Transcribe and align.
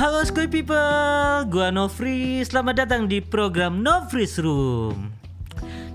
Halo 0.00 0.24
Skoy 0.24 0.48
People, 0.48 1.44
gua 1.52 1.68
Novri. 1.68 2.40
Selamat 2.40 2.88
datang 2.88 3.04
di 3.04 3.20
program 3.20 3.84
Novri's 3.84 4.40
Room. 4.40 5.12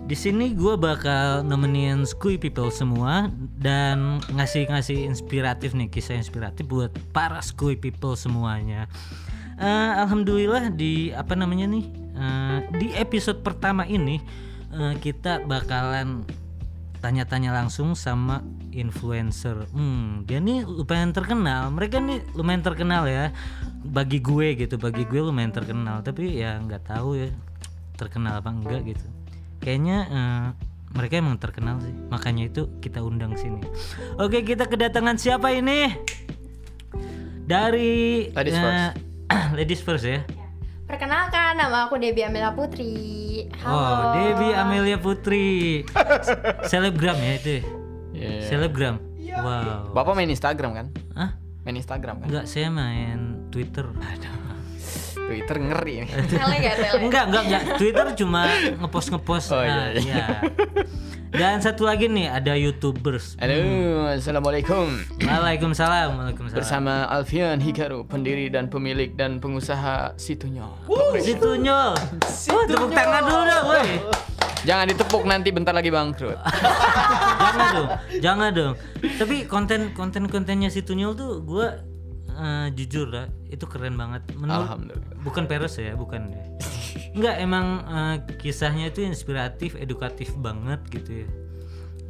Di 0.05 0.13
sini 0.13 0.53
gua 0.53 0.77
bakal 0.77 1.41
nemenin 1.41 2.05
Skoy 2.05 2.37
People 2.37 2.69
semua 2.69 3.33
dan 3.57 4.21
ngasih-ngasih 4.29 5.09
inspiratif 5.09 5.73
nih 5.73 5.89
kisah 5.89 6.21
inspiratif 6.21 6.69
buat 6.69 6.93
para 7.17 7.41
Skoy 7.41 7.73
People 7.81 8.13
semuanya. 8.13 8.85
Eh, 9.57 9.91
Alhamdulillah 9.97 10.69
di 10.69 11.09
apa 11.09 11.33
namanya 11.33 11.65
nih 11.65 11.85
eh, 12.13 12.57
di 12.77 12.93
episode 12.93 13.41
pertama 13.41 13.89
ini 13.89 14.21
eh, 14.69 14.93
kita 15.01 15.49
bakalan 15.49 16.21
tanya-tanya 17.01 17.53
langsung 17.53 17.97
sama 17.97 18.45
influencer. 18.69 19.65
Hmm, 19.73 20.29
dia 20.29 20.41
nih 20.41 20.61
lumayan 20.61 21.09
terkenal. 21.09 21.73
Mereka 21.73 22.01
nih 22.01 22.21
lumayan 22.33 22.61
terkenal 22.61 23.09
ya. 23.09 23.33
Bagi 23.85 24.17
gue 24.17 24.57
gitu, 24.57 24.75
bagi 24.81 25.05
gue 25.05 25.21
lumayan 25.21 25.53
terkenal. 25.53 26.01
Tapi 26.01 26.41
ya 26.41 26.57
nggak 26.57 26.89
tahu 26.89 27.21
ya 27.21 27.29
terkenal 27.95 28.41
apa 28.41 28.49
enggak 28.51 28.81
gitu. 28.83 29.05
Kayaknya 29.61 29.97
eh, 30.09 30.47
mereka 30.95 31.13
emang 31.21 31.37
terkenal 31.37 31.77
sih. 31.83 31.93
Makanya 32.09 32.49
itu 32.49 32.67
kita 32.81 33.03
undang 33.05 33.37
sini. 33.37 33.61
Oke, 34.17 34.41
kita 34.41 34.65
kedatangan 34.65 35.21
siapa 35.21 35.53
ini? 35.53 35.91
Dari 37.45 38.25
Ladies 38.33 38.57
eh, 38.57 38.91
ladies 39.57 39.81
first 39.85 40.07
ya. 40.07 40.25
Perkenalkan, 40.85 41.57
nama 41.57 41.89
aku 41.89 41.97
Debbie 41.97 42.25
Amela 42.25 42.53
Putri. 42.53 43.49
Halo. 43.65 43.73
Oh, 43.73 44.01
Debbie 44.13 44.53
Amelia 44.53 45.01
Putri. 45.01 45.81
Selebgram 46.69 47.17
ya 47.17 47.33
itu. 47.41 47.49
ya? 47.49 47.61
Iya. 48.13 48.41
Selebgram. 48.49 49.01
Wow. 49.35 49.91
Bapak 49.91 50.13
main 50.15 50.31
Instagram 50.31 50.71
kan? 50.71 50.87
Hah? 51.17 51.29
Main 51.65 51.81
Instagram 51.81 52.21
kan? 52.21 52.27
Enggak, 52.29 52.45
saya 52.45 52.69
main 52.69 53.49
Twitter. 53.49 53.89
Twitter 55.25 55.57
ngeri. 55.57 56.05
Tele 56.29 56.55
gak 56.61 56.75
tele? 56.77 57.01
Enggak, 57.01 57.23
enggak, 57.33 57.43
enggak. 57.49 57.63
Twitter 57.81 58.07
cuma 58.21 58.45
ngepost 58.77 59.09
ngepost. 59.09 59.49
Oh, 59.49 59.65
nah, 59.65 59.89
iya, 59.89 59.97
iya. 59.97 60.25
Dan 61.33 61.65
satu 61.65 61.89
lagi 61.89 62.05
nih 62.05 62.29
ada 62.29 62.53
YouTubers. 62.53 63.41
Halo, 63.41 64.05
assalamualaikum. 64.13 64.93
Waalaikumsalam, 65.25 66.15
Waalaikumsalam. 66.21 66.61
Bersama 66.61 67.09
Alfian 67.09 67.57
Hikaru, 67.57 68.05
pendiri 68.05 68.47
dan 68.53 68.69
pemilik 68.69 69.11
dan 69.17 69.41
pengusaha 69.41 70.13
Situnya. 70.21 70.69
Situ 71.17 71.57
nyol. 71.57 71.97
Oh, 72.53 72.63
tepuk 72.69 72.93
tangan 72.93 73.25
dulu 73.25 73.41
dong, 73.41 73.65
woi. 73.73 73.89
Jangan 74.65 74.85
ditepuk 74.89 75.23
nanti 75.29 75.53
bentar 75.53 75.71
lagi 75.71 75.93
bangkrut. 75.93 76.35
jangan 77.39 77.69
dong, 77.71 77.89
jangan 78.19 78.49
dong. 78.51 78.73
Tapi 79.21 79.45
konten 79.45 79.93
konten 79.93 80.25
kontennya 80.27 80.73
situ 80.73 80.97
nyol 80.97 81.13
tuh 81.13 81.45
gue 81.45 81.67
jujur 82.75 83.07
lah, 83.07 83.31
itu 83.47 83.63
keren 83.63 83.95
banget. 83.95 84.27
Menurut 84.35 84.67
Alhamdulillah. 84.67 85.15
bukan 85.23 85.43
peres 85.47 85.79
ya, 85.79 85.95
bukan 85.95 86.35
ya. 86.35 86.43
Enggak, 87.15 87.35
emang 87.39 87.65
eh, 87.87 88.15
kisahnya 88.35 88.91
itu 88.91 89.07
inspiratif, 89.07 89.79
edukatif 89.79 90.35
banget 90.35 90.83
gitu 90.91 91.23
ya. 91.23 91.27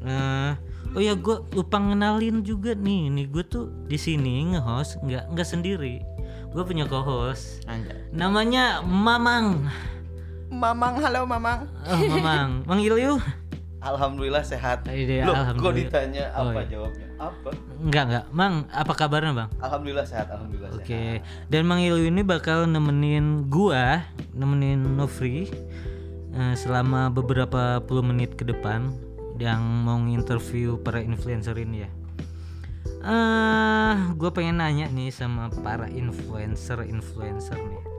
Eh, 0.05 0.51
oh 0.97 1.01
ya 1.01 1.13
gue 1.13 1.45
lupa 1.53 1.77
ngenalin 1.77 2.41
juga 2.41 2.73
nih, 2.73 3.13
nih 3.13 3.25
gue 3.29 3.43
tuh 3.45 3.69
di 3.85 3.97
sini 4.01 4.53
nge-host 4.53 5.01
nggak 5.05 5.33
nggak 5.33 5.47
sendiri. 5.47 6.01
Gue 6.49 6.63
punya 6.63 6.87
co-host. 6.89 7.67
Namanya 8.15 8.81
Mamang. 8.81 9.67
Mamang, 10.49 11.01
halo 11.01 11.25
Mamang. 11.25 11.65
Oh, 11.89 11.99
Mamang. 12.05 12.49
Manggil 12.69 12.97
yuk. 13.01 13.21
Alhamdulillah 13.85 14.41
sehat. 14.41 14.89
Iya, 14.89 15.29
Loh, 15.29 15.37
kok 15.37 15.41
alhamdulillah. 15.45 15.77
ditanya 15.77 16.25
Oh, 16.33 16.49
apa 16.49 16.59
iya. 16.65 16.69
jawabnya? 16.73 17.07
Apa? 17.21 17.49
Enggak 17.77 18.03
enggak, 18.09 18.25
Mang. 18.33 18.55
Apa 18.73 18.93
kabarnya, 18.97 19.33
Bang? 19.37 19.49
Alhamdulillah 19.61 20.05
sehat, 20.09 20.27
alhamdulillah 20.33 20.73
Oke. 20.73 21.21
Dan 21.53 21.69
Mang 21.69 21.85
Ilyu 21.85 22.09
ini 22.09 22.25
bakal 22.25 22.65
nemenin 22.65 23.45
gua, 23.45 24.09
nemenin 24.33 24.81
Novri 24.97 25.53
eh, 26.33 26.55
selama 26.57 27.13
beberapa 27.13 27.77
puluh 27.85 28.01
menit 28.01 28.33
ke 28.33 28.41
depan 28.41 28.89
yang 29.37 29.61
mau 29.61 30.01
interview 30.01 30.81
para 30.81 30.97
influencer 31.05 31.53
ini 31.61 31.85
ya. 31.85 31.89
Eh, 33.05 33.93
gue 34.17 34.29
pengen 34.33 34.57
nanya 34.65 34.89
nih 34.89 35.13
sama 35.13 35.53
para 35.61 35.85
influencer-influencer 35.93 37.59
nih. 37.61 37.94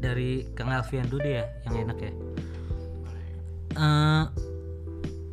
Dari 0.00 0.48
Kang 0.56 0.72
Alfian 0.72 1.06
dulu 1.06 1.20
deh 1.20 1.44
ya, 1.44 1.46
yang 1.68 1.86
enak 1.86 1.98
ya. 2.00 2.12
Eh, 3.76 4.24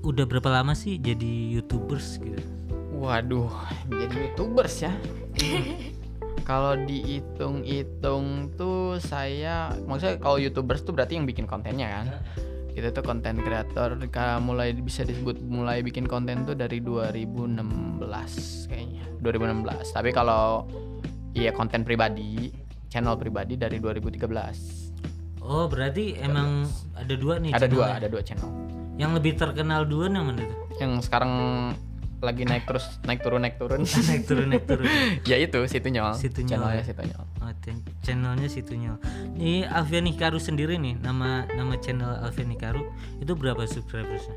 udah 0.06 0.24
berapa 0.30 0.48
lama 0.52 0.78
sih 0.78 1.00
jadi 1.02 1.58
youtubers 1.58 2.20
gitu? 2.20 2.40
Waduh, 2.98 3.52
jadi 3.88 4.32
youtubers 4.32 4.76
ya. 4.84 4.94
kalau 6.48 6.80
dihitung-hitung 6.80 8.56
tuh 8.56 9.04
saya, 9.04 9.76
maksudnya 9.84 10.16
kalau 10.18 10.40
youtubers 10.40 10.80
tuh 10.82 10.96
berarti 10.96 11.20
yang 11.20 11.28
bikin 11.28 11.44
kontennya 11.44 11.92
kan. 11.92 12.08
Kita 12.72 12.94
tuh 12.94 13.04
konten 13.04 13.42
kreator, 13.42 13.98
mulai 14.40 14.72
bisa 14.78 15.02
disebut 15.02 15.42
mulai 15.42 15.82
bikin 15.82 16.06
konten 16.06 16.46
tuh 16.46 16.54
dari 16.54 16.78
2016 16.78 18.00
kayaknya, 18.70 19.04
2016. 19.26 19.98
Tapi 19.98 20.10
kalau 20.14 20.70
iya 21.34 21.50
konten 21.52 21.82
pribadi, 21.82 22.54
channel 22.88 23.16
pribadi 23.20 23.56
dari 23.60 23.78
2013. 23.80 25.44
Oh 25.48 25.72
berarti 25.72 26.20
emang 26.20 26.68
ada 26.92 27.16
dua 27.16 27.40
nih 27.40 27.56
Ada 27.56 27.68
dua, 27.72 27.86
ada 27.96 28.08
dua 28.12 28.20
channel. 28.20 28.52
Yang 29.00 29.12
lebih 29.22 29.34
terkenal 29.40 29.88
dua 29.88 30.12
yang 30.12 30.28
mana 30.28 30.44
tuh? 30.44 30.60
Yang 30.82 31.08
sekarang 31.08 31.32
lagi 32.18 32.44
naik 32.50 32.66
terus, 32.66 32.98
naik 33.06 33.22
turun, 33.22 33.46
naik 33.46 33.62
turun. 33.62 33.86
naik 34.10 34.24
turun 34.26 34.48
naik 34.50 34.66
turun. 34.66 34.86
ya 35.30 35.38
itu, 35.38 35.60
situ 35.70 35.88
nyol. 35.94 36.18
Situ 36.18 36.42
Nyol 36.42 36.50
Channelnya 36.50 36.82
ya? 36.82 36.86
situ 36.90 37.02
nyol. 37.06 37.26
Oh, 37.48 37.54
channelnya 38.04 38.48
situnya. 38.52 38.94
Ini 39.38 39.70
Alfian 39.70 40.04
Hikaru 40.04 40.42
sendiri 40.42 40.76
nih, 40.82 41.00
nama 41.00 41.46
nama 41.54 41.78
channel 41.78 42.10
Alfian 42.26 42.50
Hikaru 42.52 42.84
itu 43.22 43.32
berapa 43.38 43.64
subscribersnya? 43.64 44.36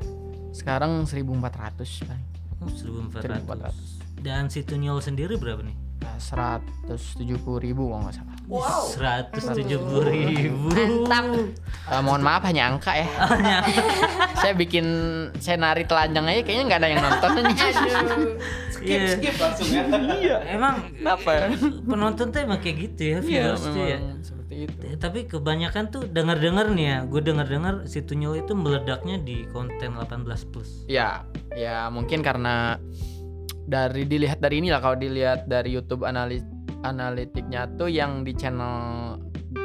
Sekarang 0.53 1.03
1400 1.03 2.07
paling. 2.07 2.27
Oh, 2.61 2.69
1400. 2.69 3.43
1400. 3.49 4.21
Dan 4.21 4.47
situ 4.53 4.77
nyol 4.77 5.01
sendiri 5.01 5.35
berapa 5.35 5.65
nih? 5.65 5.75
Nah, 6.01 6.17
170 6.17 7.21
ribu 7.61 7.93
kalau 7.93 8.01
nggak 8.03 8.15
salah. 8.17 8.35
Wow. 8.49 8.89
170 8.89 10.01
ribu. 10.09 10.65
Mantap. 10.73 11.25
Eh, 11.87 12.01
mohon 12.01 12.21
maaf 12.21 12.41
hanya 12.43 12.73
angka 12.73 12.97
ya. 12.97 13.05
saya 14.41 14.53
bikin 14.57 14.85
saya 15.37 15.61
nari 15.61 15.85
telanjang 15.85 16.25
aja 16.25 16.41
kayaknya 16.41 16.63
nggak 16.67 16.79
ada 16.81 16.89
yang 16.89 17.01
nonton. 17.01 17.29
Aduh. 17.45 18.33
Iya. 18.81 19.13
Skip 19.13 19.35
langsung 19.37 19.67
ya. 19.69 20.37
Emang 20.49 20.89
Kenapa 20.89 21.29
ya? 21.29 21.45
penonton 21.85 22.25
tuh 22.33 22.39
emang 22.41 22.59
kayak 22.59 22.77
gitu 22.89 23.01
ya, 23.01 23.17
Iya, 23.21 23.21
viewers 23.21 23.61
tuh 23.61 23.77
ya. 23.77 23.97
memang 24.01 24.19
seperti 24.25 24.53
itu. 24.65 24.77
Eh, 24.89 24.97
Tapi 24.97 25.19
kebanyakan 25.29 25.83
tuh 25.87 26.01
dengar-dengar 26.09 26.65
nih 26.73 26.85
ya, 26.89 26.97
gue 27.05 27.21
dengar-dengar 27.21 27.85
si 27.85 28.01
Tunyol 28.01 28.41
itu 28.41 28.57
meledaknya 28.57 29.21
di 29.21 29.45
konten 29.53 29.93
18 29.93 30.25
plus. 30.49 30.89
Ya, 30.89 31.29
ya 31.53 31.93
mungkin 31.93 32.25
karena 32.25 32.81
dari 33.65 34.03
dilihat 34.07 34.41
dari 34.41 34.61
inilah 34.61 34.79
kalau 34.81 34.97
dilihat 34.97 35.45
dari 35.45 35.73
YouTube 35.73 36.05
analis 36.07 36.41
analitiknya 36.81 37.69
tuh 37.77 37.89
yang 37.89 38.25
di 38.25 38.33
channel 38.33 39.17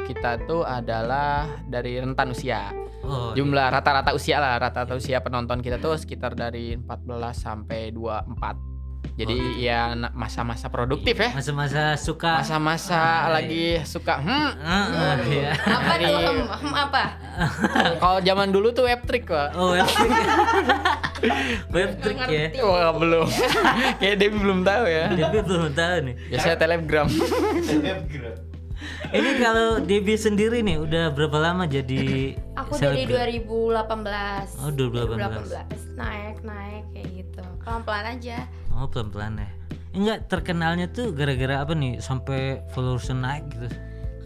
kita 0.05 0.39
tuh 0.47 0.63
adalah 0.63 1.47
dari 1.67 1.99
rentan 1.99 2.31
usia. 2.31 2.71
Oh, 3.07 3.31
Jumlah 3.31 3.71
rata-rata 3.71 4.11
usia 4.11 4.39
lah, 4.43 4.59
rata-rata 4.59 4.99
usia 4.99 5.23
penonton 5.23 5.63
kita 5.63 5.79
tuh 5.79 5.95
sekitar 5.95 6.35
dari 6.35 6.75
14 6.75 7.07
sampai 7.31 7.95
24. 7.95 8.66
Jadi 9.17 9.33
Oh, 9.33 9.49
gitu. 9.49 9.65
ya 9.65 9.79
masa-masa 10.13 10.69
produktif 10.69 11.17
ya. 11.17 11.33
masa-masa 11.33 11.97
suka 11.97 12.37
Masa-masa 12.37 13.01
Ah, 13.25 13.33
lagi 13.33 13.81
suka 13.81 14.21
hmm. 14.21 14.49
Ah, 14.61 14.85
ah, 14.85 15.13
iya. 15.25 15.57
Apa 15.57 15.93
tuh? 15.97 16.17
Hem, 16.21 16.37
hem 16.45 16.73
apa? 16.77 17.03
Kalau 18.01 18.19
zaman 18.21 18.53
dulu 18.53 18.69
tuh 18.71 18.85
web 18.85 19.01
trick, 19.03 19.25
Pak. 19.25 19.57
Oh, 19.57 19.73
web 19.77 19.89
trick. 19.89 20.11
web 21.73 21.91
trick 21.97 22.17
ya. 22.29 22.45
Wah, 22.61 22.93
belum. 22.93 23.25
Kayak 23.99 24.15
Debbie 24.21 24.37
belum 24.37 24.59
tahu 24.61 24.85
ya. 24.85 25.05
Debbie 25.09 25.41
belum 25.41 25.73
tahu 25.73 25.95
nih. 26.05 26.15
Biasanya 26.29 26.57
telegram. 26.61 27.07
Selebgram. 27.65 28.37
Ini 29.09 29.29
kalau 29.41 29.81
Debbie 29.81 30.19
sendiri 30.19 30.61
nih 30.61 30.77
udah 30.77 31.09
berapa 31.15 31.37
lama 31.39 31.65
jadi 31.65 32.35
Aku 32.53 32.77
dari 32.77 33.07
selebgram? 33.07 33.97
2018. 33.97 34.61
Oh, 34.61 34.71
2018. 34.73 35.97
2018. 35.97 35.97
Naik, 35.97 36.37
naik 36.45 36.83
kayak 36.93 37.09
gitu. 37.15 37.43
Pelan-pelan 37.65 38.05
aja. 38.17 38.37
Oh, 38.75 38.85
pelan-pelan 38.85 39.41
ya. 39.41 39.49
Enggak 39.97 40.29
terkenalnya 40.29 40.85
tuh 40.93 41.09
gara-gara 41.15 41.65
apa 41.65 41.73
nih 41.73 41.97
sampai 41.97 42.61
followers 42.75 43.09
naik 43.09 43.49
gitu. 43.55 43.67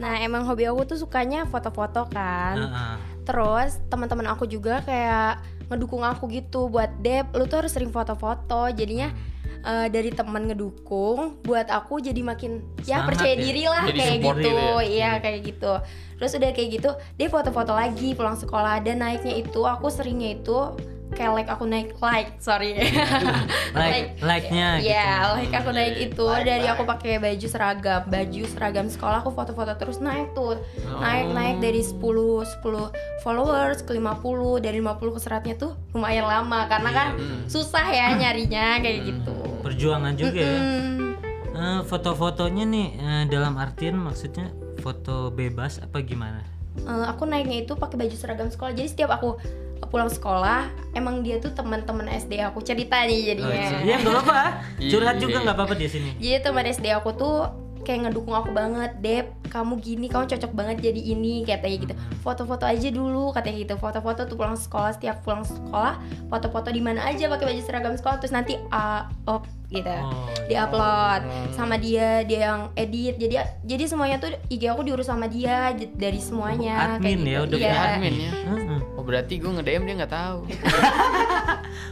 Nah, 0.01 0.17
emang 0.19 0.43
hobi 0.49 0.65
aku 0.65 0.83
tuh 0.83 0.97
sukanya 0.97 1.45
foto-foto 1.45 2.09
kan. 2.09 2.57
Heeh. 2.57 2.95
Terus 3.23 3.77
teman-teman 3.87 4.27
aku 4.33 4.49
juga 4.49 4.81
kayak 4.81 5.45
ngedukung 5.69 6.03
aku 6.03 6.27
gitu 6.27 6.67
buat 6.67 6.89
Dep, 6.99 7.31
lu 7.37 7.47
tuh 7.47 7.63
harus 7.63 7.71
sering 7.71 7.93
foto-foto. 7.93 8.67
Jadinya 8.73 9.13
eh, 9.61 9.87
dari 9.87 10.09
teman 10.09 10.45
ngedukung 10.45 11.39
buat 11.41 11.67
aku 11.67 11.99
jadi 11.99 12.19
makin 12.19 12.59
ya 12.81 12.99
Semangat 12.99 13.07
percaya 13.07 13.33
ya? 13.33 13.39
diri 13.39 13.63
lah 13.65 13.83
Jadi 13.85 13.97
kayak 13.97 14.17
gitu. 14.17 14.33
gitu 14.35 14.49
ya? 14.51 14.81
Iya, 14.83 15.11
kayak 15.17 15.39
gitu. 15.43 15.73
Terus 16.15 16.31
udah 16.33 16.51
kayak 16.51 16.69
gitu, 16.71 16.89
dia 17.15 17.27
foto-foto 17.27 17.71
lagi 17.71 18.09
pulang 18.11 18.35
sekolah 18.35 18.77
dan 18.79 18.99
naiknya 18.99 19.37
itu 19.37 19.61
aku 19.61 19.87
seringnya 19.87 20.35
itu 20.35 20.57
kayak 21.11 21.31
like 21.35 21.49
aku 21.49 21.67
naik 21.67 21.91
like 21.99 22.39
sorry 22.39 22.71
Like- 23.75 24.15
like-nya 24.21 24.79
gitu. 24.79 24.91
ya 24.91 25.35
like 25.35 25.51
aku 25.51 25.69
naik 25.69 25.91
Like, 25.93 26.07
itu 26.07 26.23
like, 26.23 26.45
dari 26.45 26.63
like. 26.63 26.71
aku 26.71 26.83
pakai 26.87 27.19
baju 27.19 27.47
seragam 27.47 28.01
baju 28.07 28.41
seragam 28.47 28.87
sekolah 28.87 29.19
aku 29.19 29.27
foto-foto 29.29 29.75
terus 29.75 29.99
naik 29.99 30.31
tuh 30.31 30.55
naik 31.03 31.27
naik 31.29 31.57
dari 31.59 31.83
10 31.83 31.99
10 31.99 32.63
followers 33.19 33.83
ke 33.83 33.91
50 33.91 34.63
dari 34.63 34.79
50 34.79 34.87
ke 35.11 35.19
100 35.19 35.59
tuh 35.59 35.71
lumayan 35.91 36.23
lama 36.23 36.63
karena 36.67 36.89
kan 36.89 37.07
susah 37.43 37.83
ya 37.85 38.15
nyarinya 38.15 38.79
kayak 38.79 39.03
gitu 39.03 39.35
Perjuangan 39.71 40.13
juga 40.13 40.41
ya. 40.41 40.59
Hmm. 40.59 41.15
Eh, 41.51 41.79
foto-fotonya 41.83 42.63
nih 42.65 42.87
eh, 42.93 43.23
dalam 43.27 43.55
artian 43.55 43.95
maksudnya 43.95 44.51
foto 44.79 45.29
bebas 45.29 45.79
apa 45.79 45.99
gimana? 45.99 46.43
Eh, 46.77 47.05
aku 47.05 47.23
naiknya 47.23 47.63
itu 47.63 47.73
pakai 47.73 47.95
baju 47.97 48.15
seragam 48.15 48.47
sekolah 48.47 48.71
jadi 48.71 48.87
setiap 48.87 49.11
aku 49.11 49.39
pulang 49.87 50.07
sekolah 50.07 50.67
emang 50.93 51.19
dia 51.19 51.35
tuh 51.35 51.51
teman-teman 51.51 52.07
SD 52.07 52.39
aku 52.39 52.63
cerita 52.63 53.03
nih 53.03 53.27
jadinya 53.27 53.83
Iya 53.83 53.95
nggak 53.99 54.13
apa-apa. 54.15 54.41
Curhat 54.79 55.15
Iya. 55.15 55.21
juga 55.21 55.37
nggak 55.43 55.55
apa-apa 55.57 55.75
di 55.75 55.87
sini. 55.87 56.09
jadi 56.15 56.39
teman 56.39 56.63
SD 56.63 56.95
aku 56.95 57.11
tuh 57.11 57.51
kayak 57.81 58.07
ngedukung 58.07 58.31
aku 58.31 58.55
banget 58.55 58.93
Dep 59.03 59.35
kamu 59.49 59.83
gini 59.83 60.07
kamu 60.07 60.29
cocok 60.29 60.51
banget 60.53 60.79
jadi 60.79 61.01
ini 61.11 61.43
katanya 61.43 61.77
gitu 61.81 61.93
foto-foto 62.21 62.63
aja 62.63 62.87
dulu 62.87 63.33
katanya 63.33 63.57
gitu 63.59 63.75
foto-foto 63.75 64.23
tuh 64.23 64.37
pulang 64.37 64.55
sekolah 64.55 64.95
setiap 64.95 65.19
pulang 65.25 65.43
sekolah 65.43 65.99
foto-foto 66.29 66.71
di 66.71 66.79
mana 66.79 67.03
aja 67.03 67.27
pakai 67.27 67.51
baju 67.51 67.61
seragam 67.61 67.91
sekolah 67.91 68.21
terus 68.21 68.31
nanti 68.31 68.55
uh, 68.71 69.09
up 69.27 69.43
gitu 69.71 69.87
Oh, 69.87 70.27
diupload 70.45 71.21
sama 71.49 71.75
dia 71.75 72.21
dia 72.21 72.39
yang 72.45 72.61
edit 72.75 73.15
jadi 73.15 73.35
jadi 73.61 73.83
semuanya 73.85 74.17
tuh 74.17 74.29
IG 74.45 74.67
aku 74.67 74.83
diurus 74.83 75.07
sama 75.07 75.25
dia 75.25 75.71
dari 75.89 76.19
semuanya 76.19 76.99
Admin 76.99 77.01
kayak 77.17 77.25
ya, 77.25 77.31
gitu. 77.31 77.45
udah 77.45 77.57
Iya. 77.57 77.71
kayak 77.71 77.87
admin 77.89 78.15
ya 78.17 78.31
Heeh. 78.43 78.79
oh 78.91 79.03
berarti 79.03 79.33
gue 79.35 79.49
nge 79.49 79.63
DM 79.63 79.83
dia 79.85 79.95
nggak 79.97 80.13
tahu 80.13 80.39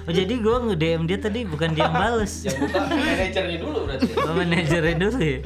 Oh 0.02 0.12
jadi 0.12 0.34
gue 0.34 0.56
nge-DM 0.66 1.04
dia 1.06 1.18
tadi 1.18 1.46
bukan 1.46 1.72
dia 1.72 1.86
yang 1.86 1.94
bales. 1.94 2.42
Yang 2.42 2.58
buka 2.62 2.80
manajernya 2.84 3.58
dulu 3.60 3.80
berarti. 3.86 4.10
Oh, 4.18 4.34
manajernya 4.34 4.96
dulu 4.98 5.20
ya. 5.20 5.38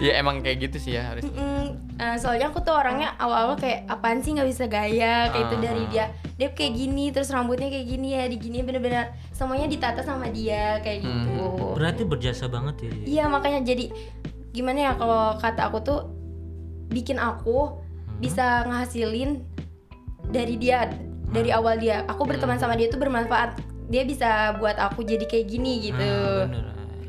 ya 0.00 0.12
emang 0.16 0.36
kayak 0.38 0.58
gitu 0.62 0.76
sih 0.78 0.92
ya 0.94 1.02
harus 1.04 1.24
Mm, 1.26 1.66
eh, 1.96 2.16
soalnya 2.16 2.48
aku 2.48 2.62
tuh 2.62 2.72
orangnya 2.72 3.12
awal-awal 3.16 3.54
kayak 3.54 3.84
apaan 3.86 4.20
sih 4.20 4.32
nggak 4.32 4.46
bisa 4.46 4.64
gaya 4.66 5.28
kayak 5.28 5.44
itu 5.44 5.56
Ah. 5.56 5.62
dari 5.62 5.84
dia 5.88 6.04
dia 6.32 6.48
kayak 6.48 6.72
gini 6.74 7.04
terus 7.10 7.28
rambutnya 7.28 7.66
kayak 7.68 7.86
gini 7.86 8.08
ya 8.12 8.24
di 8.24 8.36
gini 8.36 8.58
bener-bener 8.60 9.04
semuanya 9.30 9.66
ditata 9.66 10.00
sama 10.00 10.26
dia 10.28 10.78
kayak 10.78 11.02
gitu 11.02 11.73
Berarti 11.74 12.02
berjasa 12.06 12.46
banget 12.46 12.86
ya. 12.86 12.90
dia. 12.90 13.04
iya 13.04 13.24
makanya 13.26 13.60
jadi 13.66 13.90
gimana 14.54 14.78
ya 14.78 14.92
kalau 14.94 15.34
kata 15.42 15.66
aku 15.66 15.78
tuh 15.82 16.00
bikin 16.94 17.18
aku 17.18 17.74
bisa 18.22 18.62
ngehasilin 18.70 19.42
dari 20.30 20.54
dia 20.56 20.88
dari 21.34 21.50
awal 21.50 21.76
dia. 21.82 22.06
Aku 22.06 22.22
berteman 22.24 22.56
sama 22.62 22.78
dia 22.78 22.86
tuh 22.86 23.02
bermanfaat. 23.02 23.58
Dia 23.90 24.06
bisa 24.06 24.56
buat 24.62 24.78
aku 24.78 25.04
jadi 25.04 25.26
kayak 25.26 25.46
gini 25.50 25.90
gitu. 25.90 26.00
Ah, 26.00 26.46
bener. 26.48 26.64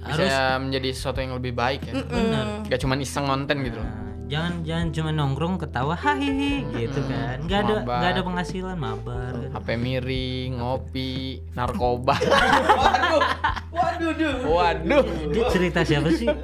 bisa 0.06 0.13
Harus 0.21 0.35
menjadi 0.62 0.89
sesuatu 0.94 1.19
yang 1.21 1.33
lebih 1.38 1.53
baik 1.53 1.81
ya. 1.85 1.94
Mm-mm. 2.01 2.69
gak 2.69 2.81
cuman 2.81 3.01
iseng 3.01 3.25
konten 3.25 3.62
gitu 3.65 3.79
loh. 3.81 3.89
Nah, 3.89 4.04
jangan 4.25 4.66
jangan 4.66 4.88
cuma 4.89 5.10
nongkrong 5.13 5.56
ketawa 5.57 5.94
hahihi 5.94 6.66
gitu 6.74 7.00
kan 7.06 7.38
nggak 7.45 7.60
ada 7.62 7.74
Mabar. 7.81 7.98
nggak 8.01 8.12
ada 8.12 8.22
penghasilan 8.25 8.77
mabar 8.77 9.33
HP 9.54 9.68
miring 9.77 10.51
ngopi 10.57 11.12
narkoba 11.54 12.18
Waduh. 12.81 13.22
Waduh, 13.69 14.12
duh. 14.16 14.36
waduh 14.48 15.04
Dia 15.30 15.44
cerita 15.51 15.80
siapa 15.83 16.10
sih 16.10 16.25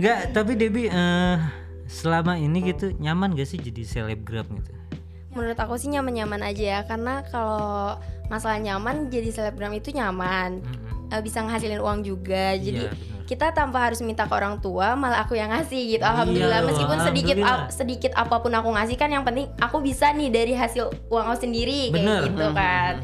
nggak 0.00 0.18
tapi 0.30 0.52
Debbie 0.54 0.90
eh, 0.90 1.36
selama 1.88 2.36
ini 2.36 2.60
gitu 2.68 2.92
nyaman 2.98 3.32
gak 3.34 3.48
sih 3.48 3.58
jadi 3.58 3.82
selebgram 3.82 4.46
gitu 4.52 4.72
Menurut 5.28 5.60
aku 5.60 5.78
sih 5.78 5.86
nyaman-nyaman 5.88 6.42
aja 6.42 6.64
ya 6.64 6.80
Karena 6.82 7.22
kalau 7.30 7.94
masalah 8.26 8.58
nyaman 8.58 9.06
jadi 9.06 9.30
selebgram 9.30 9.70
itu 9.72 9.94
nyaman 9.94 10.58
Mm-mm. 10.60 10.97
Eh, 11.08 11.20
Bisa 11.20 11.40
ngehasilin 11.40 11.78
uang 11.78 12.00
juga 12.00 12.52
Jadi 12.52 12.80
Iya, 12.80 12.90
benar. 12.90 13.24
kita 13.24 13.46
tanpa 13.50 13.78
harus 13.82 14.00
minta 14.00 14.22
ke 14.22 14.34
orang 14.34 14.58
tua 14.58 14.92
Malah 14.92 15.22
aku 15.22 15.32
yang 15.32 15.48
ngasih 15.48 15.82
gitu 15.90 16.02
Alhamdulillah 16.02 16.60
Iya, 16.60 16.68
Meskipun 16.68 16.98
sedikit 17.00 17.36
alhamdulillah. 17.36 17.64
ap- 17.64 17.72
sedikit 17.72 18.12
apa 18.14 18.36
pun 18.36 18.50
aku 18.50 18.68
ngasih 18.70 18.94
kan 18.94 19.08
Yang 19.08 19.24
penting 19.24 19.46
aku 19.56 19.76
bisa 19.80 20.10
nih 20.10 20.28
dari 20.28 20.52
hasil 20.52 20.82
uang 21.06 21.26
aku 21.26 21.38
sendiri 21.40 21.88
Kayak 21.88 21.96
Bener. 21.96 22.20
gitu 22.24 22.46
kan 22.52 22.94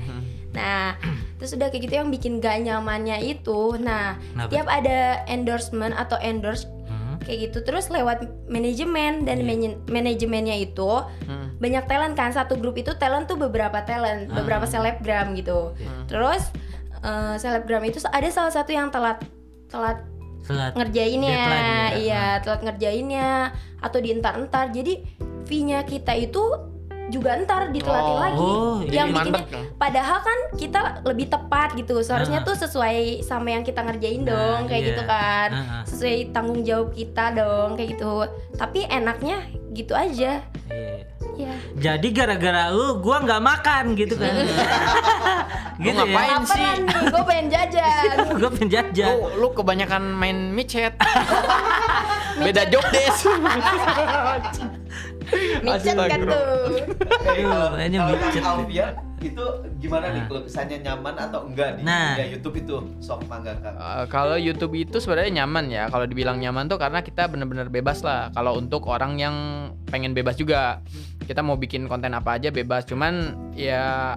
Nah 0.53 0.95
terus 1.35 1.51
udah 1.53 1.67
kayak 1.67 1.83
gitu 1.83 1.95
yang 1.97 2.09
bikin 2.09 2.39
gak 2.39 2.61
nyamannya 2.61 3.19
itu 3.23 3.61
Nah 3.77 4.17
Kenapa? 4.23 4.49
tiap 4.49 4.67
ada 4.67 4.99
endorsement 5.27 5.93
atau 5.93 6.17
endorse 6.19 6.69
Hmm. 6.85 7.17
kayak 7.19 7.49
gitu 7.49 7.59
Terus 7.63 7.89
lewat 7.89 8.23
manajemen 8.47 9.25
dan 9.25 9.39
Iya. 9.39 9.45
manaje- 9.47 9.81
manajemennya 9.87 10.57
itu 10.59 10.91
Hmm. 11.25 11.57
banyak 11.57 11.85
talent 11.85 12.13
kan 12.13 12.31
satu 12.31 12.55
grup 12.55 12.77
itu 12.77 12.93
talent 12.95 13.25
tuh 13.25 13.37
beberapa 13.37 13.81
talent 13.83 14.29
Ah. 14.29 14.37
beberapa 14.37 14.65
selebgram 14.65 15.33
gitu 15.33 15.73
Hmm. 15.73 16.05
terus 16.07 16.53
eh, 17.05 17.35
selebgram 17.37 17.85
itu 17.85 18.01
ada 18.03 18.29
salah 18.29 18.51
satu 18.51 18.71
yang 18.71 18.89
telat 18.89 19.21
telat 19.69 20.01
Selat 20.41 20.73
ngerjainnya 20.75 21.33
ya. 21.33 21.89
iya 21.95 22.25
telat 22.39 22.61
ngerjainnya 22.63 23.49
atau 23.79 23.97
dientar-entar 23.99 24.69
jadi 24.71 25.01
fee-nya 25.45 25.85
kita 25.85 26.13
itu 26.15 26.41
juga 27.07 27.37
entar 27.37 27.69
ditelatin 27.69 28.13
Oh. 28.13 28.19
lagi 28.19 28.41
Oh, 28.41 28.77
yang 28.87 29.09
bikinnya 29.11 29.45
dong. 29.47 29.65
padahal 29.77 30.19
kan 30.21 30.39
kita 30.57 30.81
lebih 31.03 31.29
tepat 31.29 31.77
gitu 31.77 32.01
seharusnya 32.01 32.41
Ah. 32.41 32.47
tuh 32.47 32.57
sesuai 32.57 33.21
sama 33.21 33.53
yang 33.53 33.61
kita 33.61 33.81
ngerjain 33.81 34.21
Nah, 34.21 34.29
dong 34.31 34.61
kayak 34.67 34.81
iya. 34.81 34.89
gitu 34.91 35.03
kan 35.05 35.49
Ah, 35.51 35.61
ah. 35.61 35.83
sesuai 35.85 36.33
tanggung 36.33 36.61
jawab 36.61 36.93
kita 36.93 37.25
dong 37.35 37.77
kayak 37.77 37.89
gitu 37.95 38.13
tapi 38.57 38.85
enaknya 38.87 39.37
gitu 39.71 39.93
aja 39.93 40.45
Iya. 40.65 41.05
ya 41.35 41.55
jadi 41.77 42.09
gara-gara 42.15 42.73
lu 42.73 43.03
gua 43.05 43.21
nggak 43.21 43.43
makan 43.43 43.85
gitu 43.99 44.15
kan 44.17 44.33
gitu 45.85 45.91
ya 45.91 45.93
ngapain 45.93 46.41
sih? 46.47 46.63
Laparan 46.63 46.79
nih, 46.87 47.03
gue 47.11 47.23
pengen 47.27 47.47
jajan 47.51 48.15
gua 48.41 48.51
pengen 48.55 48.71
jajan 48.71 49.13
Lu, 49.13 49.29
lu 49.43 49.49
kebanyakan 49.53 50.03
main 50.15 50.39
micet. 50.55 50.95
Beda 52.45 52.67
job 52.67 52.83
desk. 52.91 53.31
Micet 55.63 55.95
kan 55.95 56.21
tuh 56.23 56.45
Aduh, 57.31 57.69
Kalau 58.41 58.63
micet. 58.67 58.95
Itu 59.25 59.45
gimana 59.79 60.07
nih 60.07 60.21
Nah. 60.21 60.27
kalau 60.27 60.41
misalnya 60.43 60.77
nyaman 60.83 61.15
atau 61.17 61.41
enggak 61.45 61.69
di 61.75 61.81
Nah. 61.83 62.13
dunia 62.13 62.29
YouTube 62.31 62.57
itu 62.59 62.75
sok 63.01 63.25
mangga 63.25 63.57
Kang. 63.59 63.75
Eh, 63.75 64.05
kalau 64.07 64.37
YouTube 64.37 64.75
itu 64.75 64.97
sebenarnya 64.99 65.43
nyaman 65.43 65.65
ya. 65.67 65.89
Kalau 65.89 66.05
dibilang 66.05 66.37
nyaman 66.37 66.69
tuh 66.69 66.77
karena 66.77 67.01
kita 67.01 67.25
bener-bener 67.27 67.67
bebas 67.67 68.01
lah. 68.01 68.29
Kalau 68.31 68.55
untuk 68.55 68.85
orang 68.87 69.17
yang 69.17 69.37
pengen 69.89 70.13
bebas 70.13 70.37
juga, 70.37 70.85
kita 71.21 71.41
mau 71.41 71.57
bikin 71.57 71.87
konten 71.87 72.13
apa 72.13 72.37
aja 72.37 72.49
bebas. 72.49 72.85
Cuman 72.85 73.15
ya 73.53 74.15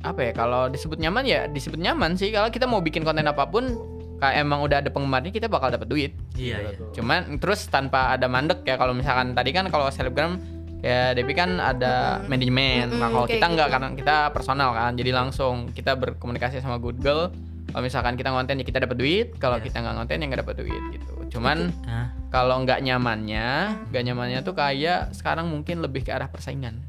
apa 0.00 0.20
ya? 0.22 0.32
Kalau 0.32 0.70
disebut 0.70 0.96
nyaman 0.96 1.24
ya 1.24 1.46
disebut 1.46 1.76
nyaman 1.76 2.14
sih. 2.14 2.30
Kalau 2.30 2.48
kita 2.48 2.64
mau 2.64 2.78
bikin 2.78 3.02
konten 3.02 3.26
apa 3.26 3.42
pun, 3.44 3.74
kayak 4.18 4.34
emang 4.40 4.62
udah 4.62 4.78
ada 4.78 4.90
penggemarnya 4.90 5.30
kita 5.30 5.46
bakal 5.46 5.68
dapat 5.68 5.86
duit. 5.86 6.12
iya 6.34 6.58
iya 6.60 6.78
Cuman 6.90 7.38
terus 7.38 7.66
tanpa 7.66 8.14
ada 8.14 8.26
mandek 8.26 8.62
ya. 8.62 8.74
Kalau 8.74 8.94
misalkan 8.94 9.34
tadi 9.34 9.50
kan 9.50 9.66
kalau 9.66 9.86
selebgram 9.88 10.38
ya 10.78 11.12
Devi 11.12 11.32
kan 11.32 11.58
ada 11.58 12.22
manajemen. 12.24 12.86
Nah, 12.88 13.08
Mm-mm, 13.08 13.14
kalau 13.14 13.26
kita 13.26 13.46
enggak 13.46 13.66
gitu. 13.66 13.74
karena 13.74 13.88
kita 13.94 14.16
personal 14.30 14.70
kan. 14.72 14.92
Jadi 14.94 15.10
langsung 15.10 15.54
kita 15.70 15.94
berkomunikasi 15.94 16.58
sama 16.58 16.78
Google. 16.78 17.34
Kalau 17.68 17.84
misalkan 17.84 18.16
kita 18.16 18.32
ngonten 18.32 18.56
ya 18.56 18.64
kita 18.64 18.80
dapat 18.80 18.96
duit, 18.96 19.36
kalau 19.36 19.60
Iya. 19.60 19.68
kita 19.68 19.84
nggak 19.84 19.94
ngonten 19.94 20.16
ya 20.16 20.24
nggak 20.24 20.40
dapat 20.40 20.56
duit 20.56 20.82
gitu. 20.88 21.12
Cuman 21.36 21.68
Hah? 21.84 22.08
kalau 22.32 22.64
nggak 22.64 22.80
nyamannya, 22.80 23.48
nggak 23.92 24.02
nyamannya 24.08 24.40
tuh 24.40 24.56
kayak 24.56 25.12
sekarang 25.12 25.52
mungkin 25.52 25.84
lebih 25.84 26.00
ke 26.00 26.10
arah 26.10 26.32
persaingan. 26.32 26.80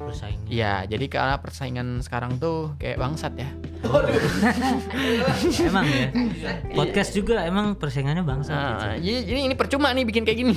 Oh, 0.00 0.08
persaingan 0.08 0.48
Iya, 0.48 0.88
jadi 0.88 1.04
arah 1.12 1.36
persaingan 1.38 2.00
sekarang 2.00 2.40
tuh 2.40 2.72
kayak 2.76 2.96
bangsat 2.96 3.36
ya. 3.36 3.52
emang 5.62 5.84
ya 5.84 6.08
podcast 6.72 7.12
juga 7.12 7.44
emang 7.44 7.76
persaingannya 7.76 8.20
bangsa 8.22 8.50
Nah, 8.50 8.96
jadi, 8.96 9.24
jadi 9.24 9.40
ini 9.42 9.54
percuma 9.54 9.92
nih 9.92 10.04
bikin 10.04 10.24
kayak 10.24 10.38
gini. 10.38 10.52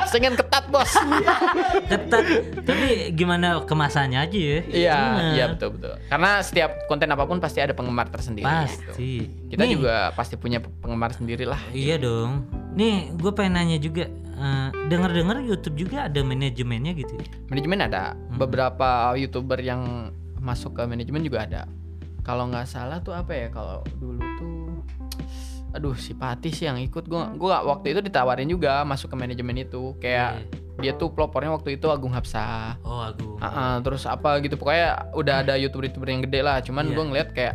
Persaingan 0.00 0.34
ketat 0.34 0.64
bos. 0.68 0.90
ketat 1.84 2.24
tapi 2.62 2.86
gimana 3.12 3.62
kemasannya 3.62 4.18
aja 4.20 4.38
ya 4.38 4.58
Iya, 4.64 4.96
Bener. 4.96 5.32
iya 5.32 5.44
betul 5.50 5.68
betul. 5.74 5.94
Karena 6.06 6.30
setiap 6.40 6.70
konten 6.86 7.08
apa 7.08 7.24
pun 7.24 7.38
pasti 7.38 7.58
ada 7.58 7.72
penggemar 7.72 8.06
tersendiri. 8.06 8.46
gitu. 8.46 8.86
pasti 8.86 9.10
Kita 9.48 9.62
Nih, 9.62 9.72
juga 9.74 9.94
pasti 10.12 10.34
punya 10.36 10.58
penggemar 10.58 11.10
sendiri 11.10 11.42
lah. 11.42 11.58
iya 11.72 11.98
dong 11.98 12.46
nih 12.72 12.94
gue 13.12 13.32
pengen 13.32 13.54
nanya 13.54 13.76
juga 13.76 14.08
eh, 14.32 14.68
denger-dengar 14.88 15.40
YouTube 15.40 15.76
juga 15.78 16.06
ada 16.06 16.20
manajemennya 16.20 16.92
gitu 16.94 17.12
ya? 17.14 17.24
Manajemen 17.46 17.78
ada. 17.82 18.02
Beberapa 18.32 18.88
youtuber 19.14 19.58
yang 19.58 20.10
masuk 20.38 20.74
ke 20.74 20.82
manajemen 20.82 21.22
juga 21.22 21.44
ada. 21.44 21.62
Kalau 22.22 22.46
nggak 22.46 22.66
salah 22.66 22.98
tuh 22.98 23.12
apa 23.12 23.30
ya? 23.30 23.46
Kalau 23.48 23.82
dulu 23.94 24.22
tuh, 24.36 24.80
aduh 25.72 25.94
si 25.94 26.12
Pati 26.12 26.50
sih 26.50 26.64
yang 26.64 26.78
ikut. 26.78 27.06
Gua, 27.06 27.30
gua 27.32 27.62
waktu 27.62 27.92
itu 27.92 28.00
ditawarin 28.00 28.46
juga 28.46 28.82
masuk 28.82 29.10
ke 29.10 29.16
manajemen 29.18 29.58
itu. 29.60 29.94
Kayak 29.98 30.46
dia 30.80 30.94
tuh 30.94 31.12
pelopornya 31.12 31.52
waktu 31.52 31.76
itu 31.76 31.86
Agung 31.86 32.10
Hapsa. 32.10 32.74
oh 32.82 33.04
aku 33.04 33.36
Ah, 33.38 33.46
ah, 33.46 33.74
terus 33.78 34.02
apa 34.02 34.40
gitu 34.40 34.56
pokoknya 34.56 35.12
udah 35.12 35.44
ada 35.44 35.54
youtuber-youtuber 35.54 36.08
yang 36.08 36.22
gede 36.24 36.40
lah 36.40 36.58
cuman 36.58 36.88
Iya. 36.88 36.94
gue 36.96 37.04
ngeliat 37.06 37.28
kayak 37.36 37.54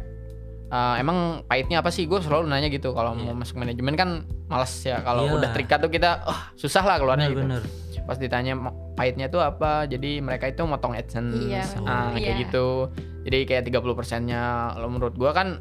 ah, 0.72 0.96
emang 1.00 1.44
pahitnya 1.46 1.80
apa 1.82 1.90
sih? 1.90 2.06
Gue 2.08 2.20
selalu 2.20 2.50
nanya 2.50 2.68
gitu 2.72 2.92
kalau 2.96 3.14
mau 3.16 3.34
masuk 3.34 3.60
manajemen 3.60 3.96
kan 3.96 4.10
males 4.48 4.74
ya. 4.84 5.00
Kalau 5.02 5.28
Iyalah. 5.28 5.38
udah 5.40 5.50
terikat 5.56 5.80
tuh 5.84 5.92
kita 5.92 6.24
oh, 6.28 6.40
susah 6.56 6.84
lah 6.84 6.98
keluarnya 7.00 7.30
gitu. 7.32 7.44
bener-bener 7.44 7.88
pas 8.08 8.16
ditanya 8.16 8.56
"Mo- 8.56 8.96
pahitnya 8.96 9.28
tuh 9.28 9.44
apa? 9.44 9.84
Jadi 9.84 10.24
mereka 10.24 10.48
itu 10.48 10.64
motong 10.64 10.96
adsense. 10.96 11.36
Iya, 11.36 11.68
ah, 11.84 12.16
iya. 12.16 12.32
kayak 12.32 12.36
gitu. 12.48 12.88
Jadi 13.28 13.40
kayak 13.44 13.64
30 13.68 14.00
persennya 14.00 14.72
menurut 14.88 15.14
gua 15.20 15.36
kan 15.36 15.60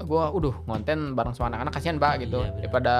gua 0.00 0.32
udah 0.32 0.64
ngonten 0.64 1.12
bareng 1.12 1.36
sama 1.36 1.52
anak-anak 1.52 1.72
kasihan 1.76 2.00
pak 2.00 2.24
gitu. 2.24 2.40
Iya, 2.40 2.48
benar. 2.48 2.58
daripada 2.64 2.94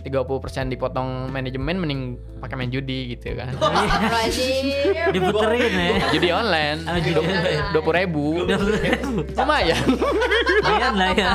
30% 0.00 0.72
dipotong 0.72 1.30
manajemen 1.30 1.76
mending 1.78 2.02
pakai 2.38 2.54
main 2.54 2.70
judi 2.70 3.14
gitu 3.14 3.34
kan. 3.34 3.54
Diputerin 5.14 5.72
ya. 5.72 5.88
judi 6.12 6.28
online 6.30 6.78
dua 7.72 7.82
puluh 7.82 7.96
ribu 7.96 8.24
ribu. 8.44 9.24
lumayan 9.34 9.82
Lumayan 10.64 10.92
lah 10.94 11.10
ya. 11.14 11.32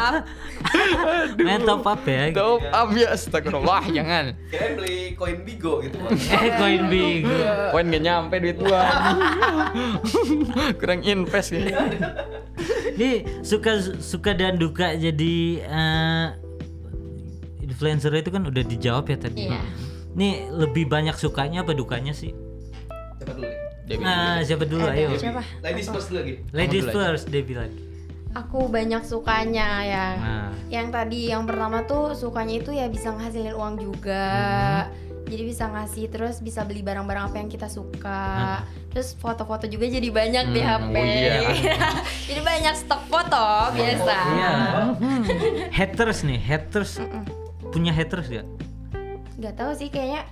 Main 1.38 1.62
top 1.68 1.84
up 1.84 2.02
ya. 2.08 2.32
top 2.32 2.64
up 2.72 2.90
ya 2.96 3.08
astagfirullah 3.12 3.84
jangan 3.92 4.32
Kirain 4.48 4.74
beli 4.80 5.12
koin 5.14 5.44
Bigo 5.44 5.84
gitu. 5.84 6.00
Eh 6.34 6.52
koin 6.56 6.84
bigo. 6.88 7.36
poin 7.76 7.86
gak 7.92 8.04
nyampe 8.04 8.36
duit 8.40 8.58
gua 8.58 8.84
kurang 10.80 11.04
invest 11.04 11.52
ya 11.52 11.68
Ini 12.94 13.44
suka 13.44 13.82
suka 14.00 14.38
dan 14.38 14.56
duka 14.62 14.94
jadi 14.96 15.36
eh, 15.66 16.26
influencer 17.86 18.16
itu 18.16 18.32
kan 18.32 18.44
udah 18.44 18.64
dijawab 18.64 19.06
ya 19.06 19.18
tadi. 19.20 19.46
Iya. 19.46 19.60
Nih 20.14 20.48
lebih 20.48 20.88
banyak 20.88 21.14
sukanya 21.14 21.62
apa 21.62 21.74
dukanya 21.74 22.12
sih? 22.12 22.32
Coba 23.20 23.34
dulu. 23.34 23.52
Debbie. 23.84 24.00
Nah, 24.00 24.40
siapa 24.40 24.64
dulu 24.64 24.88
Ada 24.88 24.96
ayo. 24.96 25.08
siapa? 25.14 25.44
Ladies 25.60 25.88
first 25.90 26.10
lagi. 26.10 26.40
Ladies 26.50 26.88
dulu 26.88 26.96
first, 26.96 27.26
Debbie 27.28 27.58
lagi. 27.58 27.80
Aku 28.34 28.66
banyak 28.66 29.04
sukanya 29.04 29.84
ya. 29.84 30.06
Nah, 30.16 30.50
Yang 30.66 30.88
tadi 30.90 31.20
yang 31.28 31.44
pertama 31.44 31.84
tuh 31.84 32.16
sukanya 32.16 32.58
itu 32.58 32.72
ya 32.72 32.88
bisa 32.88 33.12
ngasilin 33.12 33.52
uang 33.52 33.76
juga. 33.78 34.26
Jadi 35.24 35.44
bisa 35.44 35.66
ngasih 35.66 36.08
terus 36.08 36.40
bisa 36.40 36.64
beli 36.64 36.80
barang-barang 36.80 37.28
apa 37.28 37.38
yang 37.38 37.48
kita 37.48 37.68
suka. 37.68 38.64
Terus 38.90 39.14
foto-foto 39.16 39.66
juga 39.66 39.86
jadi 39.86 40.08
banyak 40.08 40.46
di 40.50 40.62
Hmm, 40.62 40.70
HP. 40.88 40.96
oh 40.96 41.04
iya. 41.04 41.40
jadi 42.30 42.42
banyak 42.42 42.74
stok 42.78 43.02
foto 43.06 43.46
biasa. 43.74 44.16
iya. 44.32 44.54
haters 45.78 46.24
nih, 46.24 46.40
haters 46.40 47.04
punya 47.74 47.92
haters 47.92 48.28
gak? 48.28 48.46
Gak 49.36 49.54
tahu 49.56 49.72
sih 49.74 49.90
kayaknya 49.90 50.24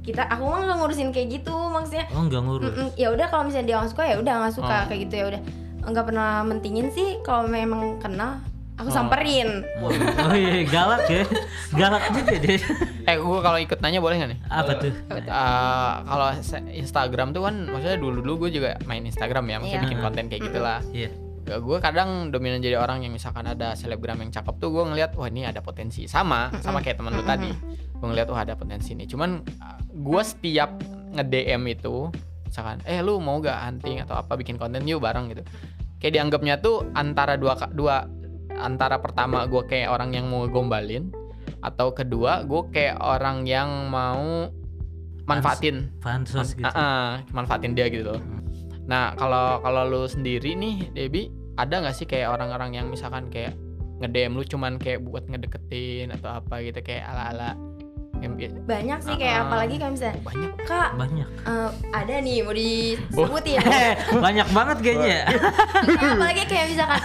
kita 0.00 0.24
aku 0.24 0.42
mah 0.42 0.60
nggak 0.62 0.78
ngurusin 0.78 1.08
kayak 1.10 1.28
gitu 1.34 1.52
maksudnya 1.68 2.08
Oh 2.10 2.22
nggak 2.22 2.40
ngurus. 2.40 2.72
Mm-mm, 2.72 2.88
ya 2.94 3.08
udah 3.10 3.26
kalau 3.26 3.44
misalnya 3.44 3.66
dia 3.66 3.76
nggak 3.78 3.90
suka 3.90 4.02
ya 4.02 4.16
udah 4.16 4.34
nggak 4.38 4.54
suka 4.54 4.74
Oh. 4.74 4.84
kayak 4.86 5.00
gitu 5.02 5.14
ya 5.14 5.24
udah 5.28 5.40
nggak 5.82 6.04
pernah 6.04 6.30
mentingin 6.42 6.86
sih 6.88 7.20
kalau 7.20 7.44
memang 7.46 7.80
kenal 7.98 8.40
aku 8.74 8.88
Oh. 8.88 8.94
samperin 8.94 9.60
Oh 9.78 9.92
iya 10.32 10.64
galak 10.66 11.04
ya, 11.06 11.24
galak 11.70 12.00
juga 12.10 12.32
deh. 12.34 12.60
eh 13.02 13.16
gua 13.18 13.38
kalau 13.40 13.58
ikut 13.58 13.76
nanya 13.78 14.00
boleh 14.00 14.16
nggak 14.16 14.30
nih 14.30 14.40
Apa 14.46 14.72
tuh? 14.78 14.92
Eh, 15.12 15.92
kalau 16.02 16.28
Instagram 16.70 17.28
tuh 17.30 17.42
kan 17.42 17.54
maksudnya 17.66 17.98
dulu 17.98 18.18
dulu 18.18 18.32
gue 18.42 18.56
juga 18.56 18.80
main 18.82 19.02
Instagram 19.02 19.44
ya 19.46 19.56
maksudnya 19.58 19.76
Iya. 19.76 19.86
bikin 19.86 20.00
konten 20.00 20.24
kayak 20.26 20.42
gitulah 20.42 20.80
Iya. 20.90 21.10
Gue 21.58 21.78
kadang 21.82 22.30
dominan 22.30 22.62
jadi 22.62 22.78
orang 22.78 23.02
yang 23.02 23.10
misalkan 23.10 23.42
ada 23.48 23.74
selebgram 23.74 24.22
yang 24.22 24.30
cakep 24.30 24.54
tuh 24.62 24.70
gue 24.70 24.84
ngeliat 24.86 25.18
wah 25.18 25.26
ini 25.26 25.48
ada 25.48 25.58
potensi 25.58 26.06
sama 26.06 26.54
sama 26.62 26.78
kayak 26.78 27.02
temen 27.02 27.16
lu 27.16 27.24
tadi. 27.26 27.50
Gue 27.98 28.06
ngeliat 28.06 28.28
wah 28.30 28.46
ada 28.46 28.54
potensi 28.54 28.94
nih. 28.94 29.10
Cuman 29.10 29.42
gue 29.90 30.22
setiap 30.22 30.70
nge 31.10 31.24
DM 31.26 31.62
itu 31.66 32.12
misalkan 32.46 32.78
eh 32.86 33.02
lu 33.02 33.18
mau 33.18 33.42
gak 33.42 33.58
hunting 33.66 34.02
atau 34.06 34.18
apa 34.22 34.38
bikin 34.38 34.54
konten 34.54 34.86
yuk 34.86 35.02
bareng 35.02 35.34
gitu. 35.34 35.42
Kayak 35.98 36.22
dianggapnya 36.22 36.54
tuh 36.62 36.86
antara 36.94 37.34
dua 37.34 37.58
dua 37.74 38.06
antara 38.54 39.02
pertama 39.02 39.42
gue 39.50 39.62
kayak 39.66 39.90
orang 39.90 40.14
yang 40.14 40.30
mau 40.30 40.46
gombalin 40.46 41.10
atau 41.60 41.92
kedua 41.92 42.46
gue 42.46 42.62
kayak 42.70 43.00
orang 43.02 43.48
yang 43.48 43.90
mau 43.90 44.52
manfaatin. 45.30 45.90
Pansos 46.02 46.58
gitu. 46.58 46.66
Ah, 46.66 46.74
ah, 46.74 47.08
manfaatin 47.30 47.74
dia 47.74 47.86
gitu 47.86 48.10
loh. 48.10 48.22
Nah, 48.90 49.14
kalau 49.14 49.62
kalau 49.62 49.86
lu 49.86 50.02
sendiri 50.10 50.58
nih, 50.58 50.90
Debbie, 50.90 51.30
ada 51.60 51.74
nggak 51.78 51.94
sih 51.94 52.04
kayak 52.04 52.28
orang-orang 52.30 52.70
yang 52.74 52.86
misalkan 52.86 53.28
kayak 53.28 53.52
nge-DM 53.98 54.32
lu 54.32 54.42
cuman 54.42 54.76
kayak 54.76 55.00
buat 55.00 55.24
ngedeketin 55.24 56.08
atau 56.10 56.32
apa 56.34 56.60
gitu 56.60 56.80
kayak 56.80 57.04
ala-ala 57.06 57.52
banyak 58.62 59.00
sih 59.00 59.16
kayak 59.16 59.32
Ah. 59.34 59.44
apalagi 59.46 59.74
kayak 59.76 59.92
misalnya 59.92 60.16
banyak. 60.20 60.52
kak 60.62 60.90
Banyak. 60.94 61.28
eh, 61.42 61.70
ada 61.90 62.14
nih 62.18 62.36
mau 62.40 62.52
disebutin 62.52 63.56
Eh, 63.80 63.92
banyak 64.14 64.48
banget 64.50 64.76
kayaknya. 64.78 65.18
Kayak 65.80 66.12
apalagi 66.12 66.42
kayak 66.44 66.66
misalkan 66.68 67.00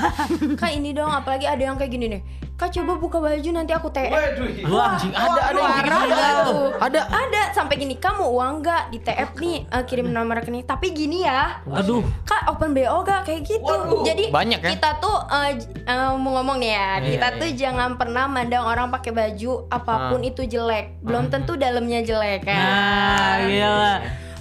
kak 0.55 0.71
ini 0.73 0.89
dong 0.91 1.07
apalagi 1.07 1.45
ada 1.45 1.61
yang 1.61 1.75
kayak 1.75 1.87
gini 1.89 2.05
nih 2.09 2.21
kak 2.55 2.71
coba 2.71 2.95
buka 2.95 3.17
baju 3.19 3.49
nanti 3.51 3.71
aku 3.71 3.87
TF 3.89 4.07
Waduh. 4.07 4.47
Wah, 4.69 4.95
Anjing, 4.95 5.11
ada 5.11 5.41
ada 5.43 5.59
yang 5.59 5.75
banget 5.91 6.35
tuh. 6.41 6.71
Ada. 6.77 6.99
ada 7.03 7.41
sampai 7.51 7.75
gini 7.75 7.95
kamu 7.95 8.23
uang 8.25 8.51
nggak 8.59 8.83
di 8.89 8.97
TF 8.97 9.29
nih 9.35 9.57
eh, 9.65 9.83
kirim 9.83 10.07
nomor 10.07 10.39
rekening 10.39 10.63
tapi 10.63 10.89
gini 10.89 11.21
ya 11.21 11.59
aduh. 11.61 11.99
kak 12.23 12.47
open 12.47 12.71
BO 12.71 12.97
gak 13.01 13.23
kayak 13.23 13.43
gitu 13.43 13.59
Waduh. 13.61 14.03
jadi 14.03 14.31
Banyak 14.31 14.59
ya? 14.61 14.71
kita 14.71 14.89
tuh 14.97 15.17
eh, 15.27 15.49
j- 15.57 15.67
eh, 15.83 16.11
mau 16.13 16.31
ngomong 16.33 16.57
nih 16.57 16.71
ya 16.71 16.87
Iya, 16.95 17.07
kita 17.11 17.27
iya. 17.27 17.37
tuh 17.37 17.49
jangan 17.53 17.89
pernah 17.95 18.25
mandang 18.25 18.63
orang 18.63 18.87
pakai 18.89 19.11
baju 19.11 19.51
apa 19.67 19.93
pun 20.09 20.19
Ah. 20.19 20.23
itu 20.25 20.41
jelek 20.43 20.85
belum 21.01 21.27
tentu 21.27 21.53
dalamnya 21.55 22.01
jelek 22.01 22.45
kan 22.45 22.55
Nah, 22.55 23.33
gila. 23.41 23.93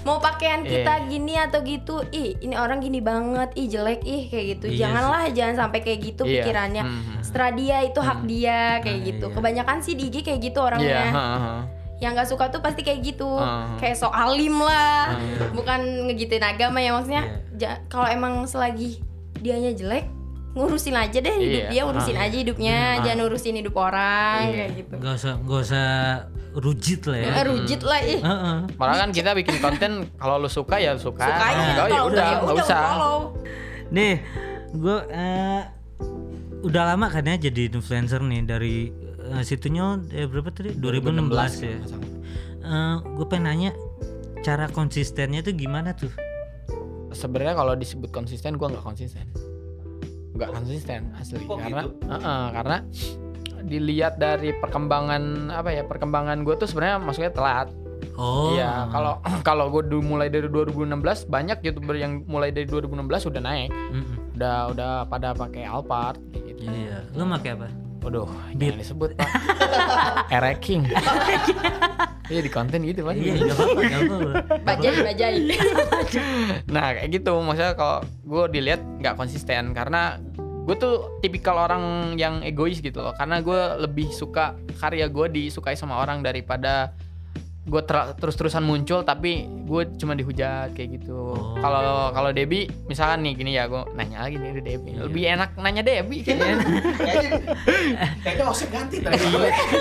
Mau 0.05 0.17
pakaian 0.17 0.61
Iya. 0.61 0.69
kita 0.79 0.93
gini 1.09 1.33
atau 1.35 1.59
gitu 1.59 1.95
ih 2.09 2.37
ini 2.39 2.53
orang 2.53 2.77
gini 2.77 3.01
banget 3.01 3.49
ih 3.53 3.65
jelek 3.67 4.01
ih 4.01 4.23
kayak 4.25 4.45
gitu 4.53 4.65
Iya 4.67 4.77
janganlah 4.79 5.23
jangan 5.29 5.55
sampai 5.59 5.79
kayak 5.81 5.99
gitu 6.03 6.23
Iya. 6.23 6.31
pikirannya 6.39 6.83
Hmm. 6.83 7.17
setelah 7.19 7.51
dia 7.51 7.77
itu 7.81 7.99
hak 7.99 8.19
dia 8.23 8.59
kayak 8.79 8.95
Ah, 8.95 9.05
gitu 9.07 9.25
iya. 9.25 9.33
kebanyakan 9.33 9.77
sih 9.79 9.93
di 9.93 10.03
IG 10.05 10.21
kayak 10.21 10.39
gitu 10.43 10.59
Iya, 10.59 10.67
orangnya 10.67 11.03
heeh. 11.09 11.59
yang 11.97 12.11
nggak 12.13 12.27
suka 12.27 12.45
tuh 12.47 12.59
pasti 12.59 12.81
kayak 12.81 13.01
gitu 13.03 13.29
Ah. 13.33 13.73
kayak 13.75 13.95
sok 13.95 14.13
alim 14.13 14.55
lah 14.55 15.09
Ah. 15.11 15.49
bukan 15.51 15.79
ngegituin 16.05 16.45
agama 16.45 16.77
ya 16.77 16.91
maksudnya 16.91 17.23
ja- 17.51 17.81
kalau 17.87 18.05
emang 18.07 18.45
selagi 18.45 19.01
dianya 19.35 19.71
jelek 19.71 20.05
ngurusin 20.53 20.93
aja 20.93 21.17
deh 21.17 21.35
hidup 21.35 21.61
Iya. 21.61 21.69
dia 21.69 21.83
urusin 21.83 22.15
Ah. 22.15 22.23
aja 22.23 22.37
hidupnya 22.37 22.77
Ah. 22.93 23.01
jangan 23.01 23.19
urusin 23.25 23.55
hidup 23.57 23.75
orang 23.75 24.39
Iya. 24.45 24.55
kayak 24.55 24.71
gitu 24.77 24.93
Gak 24.97 25.13
usah, 25.17 25.33
gak 25.39 25.59
usah 25.61 25.89
rujit 26.55 27.01
lah 27.05 27.19
ya. 27.19 27.27
Eh, 27.29 27.43
rujit 27.51 27.81
lah 27.83 27.99
ih 27.99 28.19
Heeh. 28.23 28.57
Malah 28.79 28.95
kan 29.03 29.09
kita 29.11 29.31
bikin 29.35 29.59
konten 29.59 30.07
kalau 30.15 30.39
lu 30.39 30.49
suka 30.49 30.79
ya 30.79 30.95
suka. 30.95 31.27
suka 31.27 31.45
Enggak, 31.51 31.87
ya 31.91 32.01
udah, 32.07 32.25
ya 32.25 32.37
nggak 32.41 32.55
usah. 32.63 32.81
Nih, 33.91 34.23
gue 34.73 34.97
udah 36.65 36.83
lama 36.95 37.07
kan 37.13 37.29
ya 37.29 37.37
jadi 37.37 37.69
influencer 37.69 38.23
nih 38.25 38.41
dari 38.47 38.89
eh, 39.29 39.43
situnya 39.45 40.01
eh, 40.09 40.25
berapa 40.25 40.49
tadi 40.49 40.73
2016, 40.73 41.29
ya. 41.61 41.77
gue 43.05 43.25
pengen 43.29 43.45
nanya 43.45 43.71
cara 44.41 44.65
konsistennya 44.73 45.45
tuh 45.45 45.53
gimana 45.53 45.93
tuh? 45.93 46.09
sebenarnya 47.15 47.55
kalau 47.55 47.73
disebut 47.79 48.11
konsisten 48.11 48.59
gua 48.59 48.75
nggak 48.75 48.83
konsisten 48.83 49.25
nggak 50.35 50.51
konsisten 50.51 51.15
asli 51.15 51.39
Kok 51.47 51.57
karena 51.63 51.81
gitu? 51.87 51.91
Heeh, 52.11 52.43
karena 52.51 52.77
dilihat 53.65 54.21
dari 54.21 54.53
perkembangan 54.53 55.49
apa 55.49 55.73
ya 55.73 55.83
perkembangan 55.83 56.45
gue 56.45 56.55
tuh 56.55 56.69
sebenarnya 56.69 57.01
maksudnya 57.01 57.33
telat. 57.33 57.67
Oh, 58.15 58.55
Iya 58.55 58.87
kalau 58.93 59.19
kalau 59.47 59.65
gue 59.73 59.83
dulu 59.85 60.15
mulai 60.15 60.29
dari 60.29 60.47
2016 60.47 61.27
banyak 61.27 61.57
youtuber 61.65 61.95
yang 61.97 62.23
mulai 62.29 62.53
dari 62.53 62.69
2016 62.69 63.29
udah 63.33 63.41
naik. 63.41 63.69
Mm-mm. 63.73 64.15
udah 64.35 64.57
udah 64.71 64.91
pada 65.07 65.31
pakai 65.33 65.63
Alphard 65.65 66.19
gitu. 66.35 66.67
Iya, 66.67 67.03
lu 67.15 67.23
pakai 67.27 67.51
apa? 67.55 67.67
Waduh, 68.05 68.29
Beat. 68.53 68.77
jangan 68.77 68.79
disebut 68.85 69.09
pak. 69.17 69.29
Ereking. 70.37 70.81
Iya 72.25 72.41
di 72.41 72.49
konten 72.49 72.81
gitu 72.81 73.05
pak. 73.05 73.13
Iya, 73.21 73.37
gak 73.37 73.53
apa-apa, 73.53 73.81
gak 73.85 74.01
apa-apa. 74.01 74.31
bajai 74.65 74.97
bajai 75.05 75.37
Nah 76.73 76.85
kayak 76.97 77.09
gitu. 77.13 77.37
Maksudnya 77.37 77.73
kalau 77.77 78.01
gue 78.01 78.43
dilihat 78.49 78.81
nggak 78.81 79.13
konsisten 79.13 79.77
karena 79.77 80.17
gue 80.65 80.75
tuh 80.75 81.21
tipikal 81.21 81.61
orang 81.61 82.17
yang 82.17 82.41
egois 82.41 82.81
gitu 82.81 83.05
loh. 83.05 83.13
Karena 83.13 83.39
gue 83.39 83.85
lebih 83.85 84.09
suka 84.09 84.57
karya 84.81 85.05
gue 85.05 85.29
disukai 85.29 85.77
sama 85.77 86.01
orang 86.01 86.25
daripada 86.25 86.97
gue 87.65 87.81
terus-terusan 88.13 88.61
muncul 88.61 89.01
tapi 89.01 89.31
gue 89.65 89.81
cuma 89.95 90.13
dihujat 90.13 90.71
kayak 90.71 90.89
gitu 90.95 91.17
Oh. 91.35 91.57
kalau 91.57 92.13
kalau 92.13 92.29
Debbie 92.29 92.69
misalkan 92.85 93.21
nih 93.21 93.33
gini 93.33 93.51
ya 93.51 93.65
gue 93.65 93.81
nanya 93.91 94.21
lagi 94.21 94.35
nih 94.35 94.51
ke 94.51 94.61
Debbie 94.63 94.91
Iya. 94.91 95.01
lebih 95.03 95.23
enak 95.27 95.49
nanya 95.55 95.81
Debbie 95.81 96.21
kayaknya 96.21 96.61
Kayaknya 96.95 97.39
kayaknya 98.21 98.45
Osip 98.45 98.69
ganti 98.69 98.97
tadi. 98.99 99.17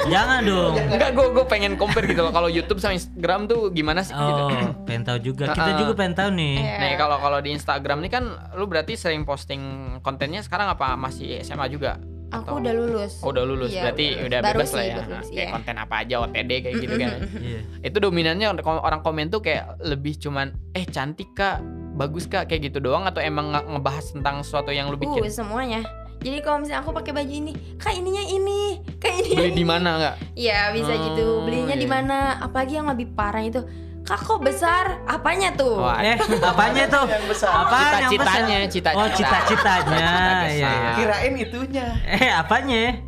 Jangan 0.07 0.41
dong. 0.43 0.75
enggak 0.77 1.11
gue 1.13 1.27
gue 1.31 1.45
pengen 1.45 1.73
compare 1.75 2.07
gitu 2.07 2.21
loh 2.21 2.33
kalau 2.33 2.49
YouTube 2.49 2.79
sama 2.79 2.95
Instagram 2.95 3.45
tuh 3.45 3.69
gimana 3.71 4.01
sih 4.01 4.13
gitu 4.13 4.43
Oh, 4.45 4.51
pengen 4.85 5.05
tahu 5.05 5.19
juga. 5.23 5.45
Kita 5.51 5.73
juga 5.77 5.93
pengen 5.95 6.15
tahu 6.15 6.31
nih. 6.33 6.55
Iya. 6.57 6.77
Nih 6.79 6.93
kalau 6.97 7.17
kalau 7.19 7.39
di 7.39 7.51
Instagram 7.51 7.99
nih 8.01 8.11
kan 8.11 8.25
lu 8.55 8.65
berarti 8.65 8.95
sering 8.95 9.23
posting 9.23 9.61
kontennya 10.01 10.41
sekarang 10.41 10.69
apa 10.69 10.95
masih 10.95 11.41
SMA 11.41 11.69
juga? 11.69 12.01
Aku 12.35 12.43
Atau- 12.45 12.61
udah 12.61 12.73
lulus 12.75 13.13
Oh 13.21 13.31
udah 13.31 13.45
lulus 13.45 13.71
Iya, 13.71 13.83
berarti 13.85 14.07
udah 14.11 14.25
udah. 14.25 14.41
Baru 14.41 14.57
bebas 14.57 14.71
lah 14.71 14.85
ya. 14.85 14.97
baru 14.97 15.09
Nah, 15.09 15.23
kayak 15.25 15.35
iya. 15.39 15.53
konten 15.53 15.77
apa 15.77 15.95
aja 15.97 16.15
OTD 16.21 16.51
kayak 16.61 16.77
gitu 16.77 16.95
kan. 16.97 17.11
Iya. 17.39 17.61
Itu 17.81 17.97
dominannya 17.99 18.47
orang 18.51 18.79
orang 18.81 19.01
komen 19.01 19.27
tuh 19.29 19.41
kayak 19.41 19.65
lebih 19.81 20.15
cuman 20.17 20.47
eh 20.73 20.85
cantik 20.85 21.31
kak, 21.33 21.63
bagus 21.95 22.25
kak 22.25 22.47
kayak 22.47 22.69
gitu 22.69 22.79
doang 22.81 23.05
atau 23.05 23.19
emang 23.19 23.49
nge- 23.49 23.69
ngebahas 23.71 24.07
tentang 24.11 24.41
sesuatu 24.41 24.69
yang 24.69 24.89
lu 24.89 24.97
uh 24.97 25.31
semuanya 25.31 25.81
jadi 26.17 26.41
kalau 26.41 26.59
misalnya 26.59 26.81
aku 26.81 26.91
pakai 26.91 27.13
baju 27.13 27.29
ini 27.31 27.53
kak 27.77 27.93
ininya 27.93 28.25
ini 28.25 28.61
kak 28.97 29.13
ini 29.15 29.31
Beli 29.35 29.53
di 29.53 29.63
mana 29.63 29.91
nggak? 29.95 30.15
Iya 30.35 30.73
bisa 30.73 30.93
gitu 30.95 31.23
Oh, 31.23 31.45
belinya 31.45 31.77
di 31.77 31.85
iya. 31.85 31.93
mana 31.93 32.17
apalagi 32.41 32.75
yang 32.75 32.89
lebih 32.89 33.13
parah 33.13 33.45
itu 33.45 33.61
kak 34.05 34.21
kok 34.21 34.41
besar 34.45 35.01
apanya 35.09 35.49
tuh 35.57 35.81
Wah, 35.81 35.97
Eh, 36.05 36.21
apanya 36.53 36.85
tuh? 36.93 37.09
Yang 37.09 37.25
besar. 37.25 37.51
Besar? 37.65 38.01
Cita-citanya, 38.13 38.59
cita-cita. 38.69 39.01
Oh, 39.01 39.09
cita-citanya. 39.09 39.89
Cita-cita 39.89 40.45
Iya, 40.45 40.71
iya. 40.71 40.93
Kirain 40.93 41.35
itunya. 41.41 41.87
Eh, 42.05 42.29
apanya? 42.29 43.01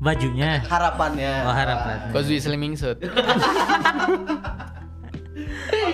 Bajunya. 0.00 0.62
Harapannya. 0.64 1.32
Oh, 1.44 1.52
harapan. 1.52 1.96
Kozui 2.14 2.38
Slimming 2.38 2.78
Suit. 2.78 2.96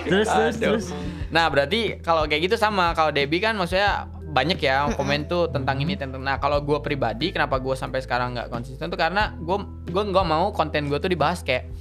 Terus 0.07 0.27
terus 0.31 0.55
terus. 0.55 0.85
Nah, 1.27 1.51
berarti 1.51 1.99
kalau 1.99 2.23
kayak 2.23 2.47
gitu 2.47 2.55
sama. 2.55 2.95
Kalau 2.95 3.11
Debbie 3.11 3.43
kan 3.43 3.59
maksudnya 3.59 4.07
banyak 4.27 4.59
ya 4.59 4.87
komen 4.95 5.27
tuh 5.27 5.51
tentang 5.51 5.79
ini 5.81 5.95
tentang 5.99 6.21
nah 6.21 6.37
kalau 6.37 6.61
gue 6.61 6.77
pribadi 6.83 7.31
kenapa 7.31 7.57
gue 7.57 7.73
sampai 7.73 8.03
sekarang 8.03 8.35
nggak 8.37 8.51
konsisten 8.53 8.91
tuh 8.91 8.99
karena 8.99 9.33
gue 9.39 9.57
gue 9.87 10.03
nggak 10.03 10.27
mau 10.27 10.51
konten 10.51 10.91
gue 10.91 10.99
tuh 10.99 11.09
dibahas 11.09 11.41
kayak 11.41 11.71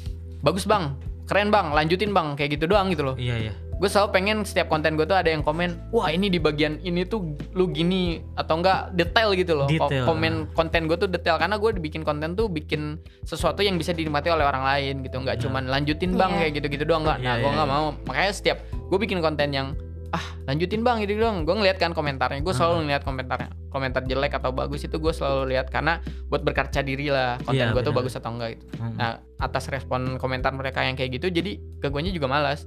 bagus 0.40 0.64
bang 0.64 0.94
keren 1.26 1.50
bang. 1.50 1.74
Lanjutin 1.74 2.10
bang. 2.10 2.32
Kayak 2.34 2.58
gitu 2.58 2.64
doang 2.70 2.88
gitu 2.90 3.02
loh. 3.02 3.16
Iya, 3.18 3.50
iya. 3.50 3.54
gue 3.76 3.92
selalu 3.92 4.08
pengen 4.08 4.40
setiap 4.40 4.72
konten 4.72 4.96
gue 4.96 5.04
tuh 5.04 5.20
ada 5.20 5.28
yang 5.28 5.44
komen 5.44 5.92
wah 5.92 6.08
ini 6.08 6.32
di 6.32 6.40
bagian 6.40 6.80
ini 6.80 7.04
tuh 7.04 7.36
lu 7.52 7.68
gini 7.68 8.24
atau 8.32 8.56
enggak 8.56 8.96
detail 8.96 9.36
gitu 9.36 9.52
loh. 9.52 9.68
Detail. 9.68 10.08
komen 10.08 10.48
konten 10.56 10.88
gue 10.88 10.96
tuh 10.96 11.04
detail. 11.04 11.36
Karena 11.36 11.60
gue 11.60 11.76
bikin 11.76 12.00
konten 12.00 12.32
tuh 12.32 12.48
bikin 12.48 12.96
sesuatu 13.20 13.60
yang 13.60 13.76
bisa 13.76 13.92
dinikmati 13.92 14.32
oleh 14.32 14.48
orang 14.48 14.64
lain 14.64 15.04
gitu. 15.04 15.20
Nggak 15.20 15.44
cuman 15.44 15.68
lanjutin 15.68 16.16
bang 16.16 16.32
Iya. 16.32 16.38
kayak 16.40 16.52
gitu 16.56 16.66
gitu 16.72 16.84
doang 16.88 17.04
nggak 17.04 17.20
nah 17.20 17.36
Iya, 17.36 17.42
gue 17.44 17.50
iya, 17.52 17.56
nggak 17.60 17.68
iya. 17.68 17.76
mau. 17.76 17.88
Makanya 18.08 18.32
setiap 18.32 18.58
gue 18.72 18.98
bikin 18.98 19.20
konten 19.20 19.48
yang 19.52 19.68
ah 20.08 20.20
lanjutin 20.44 20.80
bang 20.80 21.00
gitu 21.00 21.16
doang 21.16 21.42
gue 21.42 21.52
ngeliat 21.52 21.76
kan 21.76 21.90
komentarnya 21.90 22.38
gue 22.38 22.52
selalu 22.52 22.84
ngeliat 22.84 23.02
komentarnya 23.02 23.48
komentar 23.68 24.02
jelek 24.02 24.32
atau 24.32 24.50
bagus 24.50 24.82
itu 24.82 24.96
gue 24.96 25.10
selalu 25.10 25.50
lihat 25.50 25.66
karena 25.66 25.98
buat 26.26 26.40
berkaca 26.40 26.80
diri 26.80 27.06
lah 27.06 27.38
konten 27.40 27.58
Iya, 27.60 27.70
gue 27.70 27.82
tuh 27.82 27.92
bagus 27.92 28.14
atau 28.14 28.30
enggak 28.30 28.54
gitu 28.54 28.64
Hmm. 28.76 28.94
nah 28.94 29.10
atas 29.36 29.66
respon 29.66 30.16
komentar 30.16 30.50
mereka 30.50 30.80
yang 30.80 30.94
kayak 30.94 31.14
gitu 31.14 31.30
jadi 31.30 31.52
ke 31.76 31.86
guanya 31.86 32.10
juga 32.10 32.26
malas 32.26 32.64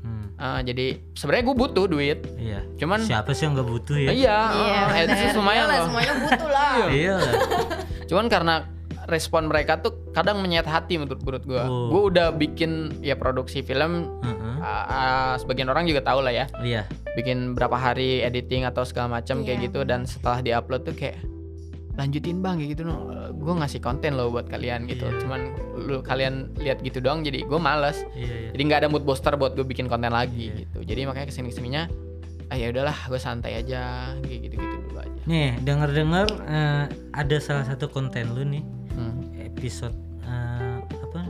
Hmm, 0.00 0.32
Ah, 0.34 0.60
jadi 0.60 0.96
sebenarnya 1.12 1.44
gue 1.44 1.56
butuh 1.58 1.84
duit, 1.84 2.18
iya. 2.34 2.64
cuman 2.74 2.96
Siapa 2.98 3.30
sih 3.30 3.44
yang 3.44 3.52
nggak 3.52 3.68
butuh 3.68 3.92
ya? 3.94 4.08
iya, 4.08 4.38
Iya, 4.48 4.80
ah, 4.80 4.98
itu 4.98 5.36
lumayan 5.36 5.60
Iyalah, 5.60 5.76
loh. 5.76 5.84
semuanya 5.84 6.12
butuh 6.16 6.48
lah 6.48 6.72
Iya. 6.88 7.14
lah. 7.14 7.32
Cuman 8.08 8.26
karena 8.26 8.54
respon 9.10 9.46
mereka 9.46 9.76
tuh 9.76 9.92
kadang 10.10 10.38
menyayat 10.38 10.64
hati 10.64 10.96
menurut 10.96 11.18
menurut 11.20 11.44
gue. 11.44 11.58
Oh. 11.60 11.90
Gue 11.90 12.02
udah 12.08 12.30
bikin 12.30 13.02
ya 13.02 13.14
produksi 13.14 13.60
film, 13.60 14.06
Heeh. 14.22 14.54
ah, 14.58 14.84
ah, 14.86 15.32
sebagian 15.34 15.66
orang 15.66 15.84
juga 15.84 16.00
tahu 16.00 16.22
lah 16.22 16.32
ya, 16.32 16.46
Iya. 16.58 16.86
bikin 17.12 17.52
berapa 17.52 17.74
hari 17.74 18.22
editing 18.22 18.62
atau 18.62 18.82
segala 18.82 19.18
macam 19.18 19.42
kayak 19.42 19.58
Iya. 19.58 19.66
gitu 19.66 19.80
dan 19.82 20.06
setelah 20.06 20.38
diupload 20.38 20.86
tuh 20.86 20.94
kayak 20.94 21.18
lanjutin 21.98 22.40
bang 22.40 22.56
kayak 22.56 22.70
gitu 22.72 22.82
no 22.86 23.12
gue 23.28 23.54
ngasih 23.60 23.82
konten 23.82 24.16
loh 24.16 24.32
buat 24.32 24.48
kalian 24.48 24.88
gitu 24.88 25.04
Iya. 25.04 25.20
cuman 25.20 25.40
lu 25.76 26.00
kalian 26.00 26.54
lihat 26.56 26.80
gitu 26.80 26.96
doang 26.96 27.20
jadi 27.20 27.44
gue 27.44 27.60
males 27.60 28.06
Iya, 28.16 28.24
iya. 28.30 28.50
jadi 28.56 28.62
nggak 28.62 28.80
ada 28.80 28.88
mood 28.88 29.04
booster 29.04 29.34
buat 29.34 29.52
gue 29.52 29.66
bikin 29.66 29.84
konten 29.84 30.08
lagi 30.08 30.48
Iya. 30.48 30.64
gitu 30.64 30.78
jadi 30.86 31.04
makanya 31.04 31.28
ke 31.28 31.34
sini 31.34 31.50
ke 31.50 31.56
sininya 31.56 31.90
ah 32.48 32.56
ya 32.56 32.72
udahlah 32.72 32.96
gue 33.04 33.20
santai 33.20 33.58
aja 33.58 34.14
kayak 34.18 34.38
gitu 34.42 34.54
gitu 34.56 34.76
dulu 34.86 34.98
aja 34.98 35.18
Nih, 35.28 35.60
denger-dengar 35.60 36.26
eh, 36.48 36.84
ada 37.12 37.36
salah 37.38 37.68
satu 37.68 37.86
konten 37.86 38.32
lu 38.32 38.42
nih. 38.42 38.64
Episode 39.60 39.92
eh, 40.22 40.76
apa? 40.80 41.20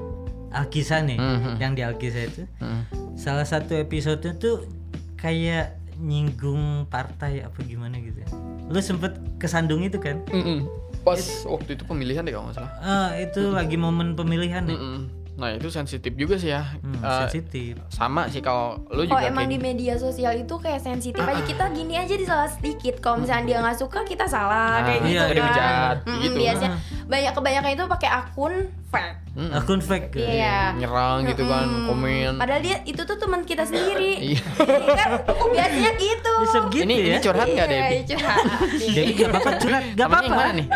Alkisah 0.53 1.03
nih, 1.03 1.19
Mhm. 1.19 1.53
yang 1.59 1.75
di 1.75 1.83
Alkisah 1.83 2.23
itu. 2.25 2.43
Hmm. 2.57 2.87
Salah 3.15 3.43
satu 3.45 3.75
episode 3.75 4.23
tuh 4.37 4.67
kayak 5.15 5.77
nyinggung 5.97 6.87
partai 6.87 7.43
apa 7.43 7.61
gimana 7.61 7.99
gitu. 7.99 8.23
Lu 8.67 8.81
sempet 8.81 9.13
kesandung 9.37 9.83
itu 9.83 9.99
kan? 9.99 10.23
Mm-mm. 10.29 10.65
pas 11.01 11.17
waktu 11.45 11.75
itu 11.75 11.85
pemilihan 11.85 12.21
deh 12.21 12.29
kalau 12.29 12.45
nggak 12.45 12.61
salah 12.61 12.73
Eh, 12.79 13.25
itu 13.25 13.49
lagi 13.49 13.75
momen 13.75 14.13
pemilihan 14.15 14.61
nih. 14.63 14.77
Mm-mm. 14.77 15.01
Nah 15.41 15.49
itu 15.51 15.67
sensitif 15.67 16.13
juga 16.13 16.37
sih 16.37 16.51
ya 16.51 16.61
Hmm, 16.79 17.01
Eh, 17.01 17.19
sensitif. 17.25 17.81
sama 17.89 18.29
sih 18.29 18.39
kalau 18.39 18.77
lu 18.87 19.03
Kalau 19.03 19.17
juga 19.17 19.25
emang 19.27 19.49
di 19.49 19.57
kayak 19.57 19.65
media 19.67 19.95
sosial 19.97 20.37
itu 20.37 20.55
kayak 20.55 20.79
sensitif 20.79 21.17
Ah, 21.19 21.33
aja 21.33 21.43
kita 21.43 21.65
gini 21.71 21.97
aja 21.97 22.13
disalah 22.13 22.45
sedikit. 22.47 23.01
Kalau 23.01 23.17
misalnya 23.19 23.45
dia 23.47 23.59
nggak 23.59 23.79
suka 23.79 24.05
kita 24.05 24.27
salah 24.27 24.77
Nah, 24.77 24.87
kayak 24.87 25.01
iya, 25.03 25.23
gitu 25.25 25.33
jadi 25.33 25.41
kan. 25.51 25.97
Mm-mm, 26.03 26.21
gitu. 26.21 26.37
Biasanya 26.39 26.71
banyak 27.07 27.33
kebanyakan 27.33 27.71
itu 27.71 27.85
pakai 27.89 28.09
akun 28.13 28.55
fake. 28.87 29.17
Mm-mm. 29.33 29.57
Akun 29.57 29.81
fake. 29.81 30.09
Iya. 30.15 30.59
nyerang 30.77 31.19
gitu 31.27 31.43
kan 31.47 31.65
Mm-mm. 31.65 31.87
komen 31.89 32.33
Padahal 32.37 32.61
dia 32.61 32.77
itu 32.85 33.01
tuh 33.01 33.17
teman 33.17 33.41
kita 33.43 33.65
sendiri. 33.65 34.13
Iya. 34.31 34.45
kan 34.93 35.11
biasanya 35.49 35.91
gitu. 35.97 36.33
Bisa 36.39 36.59
gitu 36.69 36.85
ini 36.85 36.95
ya. 36.95 37.07
ini 37.07 37.19
curhat 37.19 37.49
nggak 37.49 37.67
Iya, 37.67 37.81
Debbie 37.81 38.03
curhat. 38.07 38.39
Debbie 38.71 39.15
gak 39.15 39.29
apa-apa 39.31 39.51
curhat, 39.59 39.83
gak 39.95 40.07
apa-apa. 40.07 40.43
nih? 40.55 40.67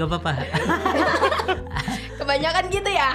Gak 0.00 0.08
apa-apa. 0.08 0.32
Kebanyakan 2.20 2.64
gitu 2.72 2.88
ya. 2.88 3.10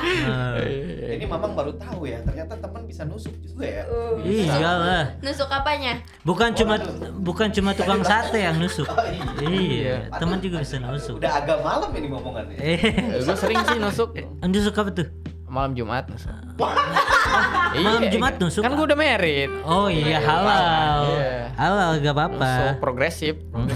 Eh, 0.61 1.17
Ini 1.17 1.25
mamang 1.25 1.57
baru 1.57 1.73
tahu 1.77 2.05
ya, 2.05 2.21
ternyata 2.21 2.61
teman 2.61 2.85
bisa 2.85 3.01
nusuk 3.09 3.33
juga 3.41 3.65
ya. 3.65 3.83
Uh, 3.89 4.21
iya 4.21 4.69
lah. 4.69 5.03
Nusuk 5.17 5.49
apanya? 5.49 5.97
Bukan 6.21 6.53
cuma 6.53 6.77
bukan 7.17 7.49
cuma 7.49 7.73
tukang 7.73 8.05
sate 8.05 8.37
yang 8.37 8.61
nusuk. 8.61 8.85
Oh, 8.85 9.01
Iya, 9.41 10.13
teman 10.13 10.37
juga 10.37 10.61
bisa 10.61 10.77
nusuk. 10.77 11.17
Udah 11.17 11.41
agak 11.41 11.57
malam 11.65 11.89
ini 11.89 12.05
ngomongannya. 12.05 12.57
Eh, 12.57 12.81
gue 13.17 13.33
sering 13.33 13.65
sih 13.65 13.81
nusuk 13.81 14.13
nusuk 14.45 14.75
apa 14.75 14.93
tuh? 14.93 15.09
malam 15.45 15.71
Jumat 15.71 16.05
nusuk. 16.11 16.29
Malam 16.59 18.01
Iya, 18.03 18.11
Jumat 18.11 18.33
nusuk? 18.37 18.61
kan 18.61 18.75
gue 18.75 18.85
udah 18.85 18.99
merit 18.99 19.47
Oh 19.63 19.87
iya 19.87 20.19
halal. 20.19 20.99
Iya. 21.07 21.33
Halal 21.55 21.89
gak 22.03 22.13
apa-apa. 22.13 22.51
progresif 22.77 23.39
Hmm. 23.55 23.71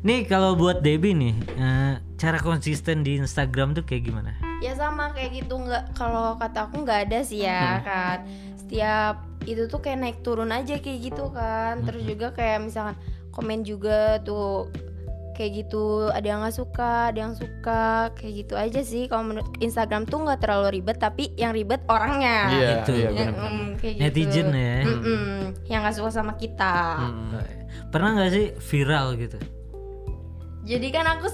Nih 0.00 0.24
kalau 0.24 0.52
buat 0.52 0.80
Debbie 0.80 1.12
nih, 1.12 1.32
eh, 1.56 1.94
cara 2.14 2.38
konsisten 2.38 3.02
di 3.02 3.16
Instagram 3.16 3.72
tuh 3.72 3.82
kayak 3.82 4.02
gimana? 4.04 4.32
Ya 4.58 4.72
sama 4.72 5.10
kayak 5.10 5.44
gitu 5.44 5.54
nggak 5.56 5.92
kalau 5.92 6.34
kata 6.34 6.66
aku 6.66 6.82
nggak 6.82 7.10
ada 7.10 7.20
sih 7.20 7.42
ya 7.42 7.80
kan. 7.80 8.18
Setiap 8.56 9.14
itu 9.44 9.66
tuh 9.66 9.78
kayak 9.78 9.98
naik 9.98 10.18
turun 10.20 10.48
aja 10.48 10.76
kayak 10.76 11.00
gitu 11.04 11.28
kan. 11.28 11.82
Terus 11.82 12.02
juga 12.04 12.30
kayak 12.30 12.64
misalkan 12.64 12.96
komen 13.30 13.60
juga 13.60 14.18
tuh 14.20 14.70
kayak 15.34 15.66
gitu 15.66 15.84
ada 16.08 16.22
yang 16.24 16.40
nggak 16.40 16.54
suka 16.54 17.10
ada 17.10 17.18
yang 17.20 17.34
suka 17.34 17.82
kayak 18.14 18.34
gitu 18.38 18.54
aja 18.54 18.80
sih 18.80 19.10
kalau 19.10 19.26
menurut 19.26 19.50
Instagram 19.58 20.06
tuh 20.06 20.22
nggak 20.22 20.38
terlalu 20.38 20.78
ribet 20.78 20.94
tapi 20.96 21.34
yang 21.34 21.50
ribet 21.50 21.82
orangnya 21.90 22.54
iya 22.54 22.68
Itu. 22.78 22.92
iya 22.94 23.08
Ya, 23.10 23.26
benar 23.26 23.50
mm, 23.50 23.66
kayak 23.82 23.94
Netizen 23.98 24.46
gitu. 24.46 24.54
ya. 24.54 24.78
Mm-mm, 24.86 25.34
yang 25.66 25.80
nggak 25.82 25.96
suka 25.98 26.10
sama 26.14 26.38
kita 26.38 26.74
Hmm. 27.02 27.34
Pernah 27.90 28.10
nggak 28.14 28.30
sih 28.30 28.46
viral 28.62 29.18
gitu? 29.18 29.38
jadi 30.62 30.86
kan 30.88 31.06
aku 31.18 31.26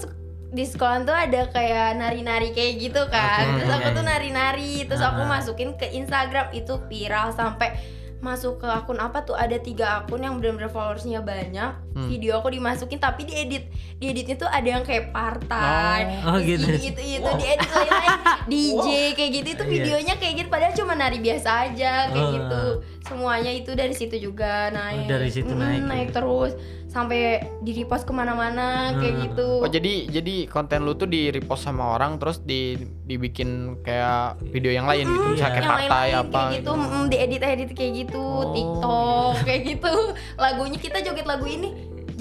di 0.51 0.67
sekolah 0.67 1.07
tuh 1.07 1.15
ada 1.15 1.47
kayak 1.47 1.95
nari-nari 1.95 2.51
kayak 2.51 2.73
gitu 2.77 3.01
kan 3.07 3.55
Oke, 3.55 3.63
terus 3.63 3.71
aku 3.71 3.87
tuh 3.95 4.03
iya. 4.03 4.09
nari-nari 4.11 4.73
terus 4.83 4.99
aku 4.99 5.23
Ah. 5.23 5.39
masukin 5.39 5.79
ke 5.79 5.87
Instagram 5.95 6.51
itu 6.51 6.75
viral 6.91 7.31
sampai 7.31 7.71
masuk 8.19 8.61
ke 8.61 8.67
akun 8.69 8.99
apa 9.01 9.25
tuh 9.25 9.33
ada 9.33 9.57
tiga 9.57 10.03
akun 10.03 10.21
yang 10.21 10.37
bener-bener 10.37 10.69
followersnya 10.69 11.23
banyak 11.23 11.71
Hmm. 11.91 12.07
video 12.07 12.35
aku 12.35 12.47
dimasukin 12.49 12.97
tapi 12.97 13.23
diedit 13.23 13.67
dieditnya 13.97 14.35
tuh 14.37 14.47
ada 14.47 14.63
yang 14.65 14.81
kayak 14.81 15.11
partai 15.11 16.23
Oh, 16.23 16.39
terus 16.39 16.47
gitu. 16.79 16.87
itu 16.87 17.01
itu 17.17 17.29
diedit 17.35 17.67
lain-lain. 17.67 18.17
DJ 18.51 18.87
kayak 19.11 19.31
gitu 19.33 19.47
itu 19.51 19.63
Iya. 19.63 19.71
videonya 19.73 20.13
kayak 20.15 20.33
gitu 20.35 20.47
padahal 20.47 20.73
cuma 20.73 20.93
nari 20.93 21.19
biasa 21.19 21.49
aja 21.67 22.07
kayak 22.07 22.23
Oh. 22.23 22.31
gitu. 22.33 22.63
Semuanya 23.03 23.51
itu 23.51 23.71
dari 23.73 23.91
situ 23.91 24.15
juga 24.15 24.69
naik. 24.69 25.05
Dari 25.05 25.29
situ 25.29 25.49
Mm, 25.49 25.59
naik 25.59 25.83
naik 25.83 26.09
terus 26.11 26.55
sampai 26.87 27.39
di 27.61 27.71
repost 27.73 28.03
ke 28.03 28.11
mana-mana 28.11 28.67
kayak 28.93 29.11
Hmm. 29.13 29.23
gitu. 29.25 29.47
Oh 29.59 29.69
jadi 29.69 29.93
jadi 30.09 30.35
konten 30.45 30.81
lu 30.81 30.93
tuh 30.93 31.05
di 31.05 31.27
repost 31.27 31.63
sama 31.65 31.91
orang 31.91 32.15
terus 32.17 32.39
di 32.39 32.75
dibikin 33.05 33.49
kayak 33.81 34.39
video 34.45 34.69
yang 34.69 34.85
lain 34.85 35.03
gitu, 35.05 35.27
misalnya 35.29 35.53
kayak 35.53 35.67
partai 35.67 35.87
lain-lain 35.89 36.15
apa 36.21 36.39
kayak 36.41 36.55
gitu, 36.57 36.71
mm, 36.73 37.03
diedit 37.09 37.41
edit 37.41 37.69
kayak 37.73 37.91
gitu 37.97 38.23
Oh, 38.23 38.47
TikTok 38.49 39.33
kayak 39.45 39.61
gitu. 39.67 39.93
Lagunya 40.37 40.77
kita 40.77 40.97
joget 41.01 41.25
lagu 41.25 41.45
ini 41.45 41.69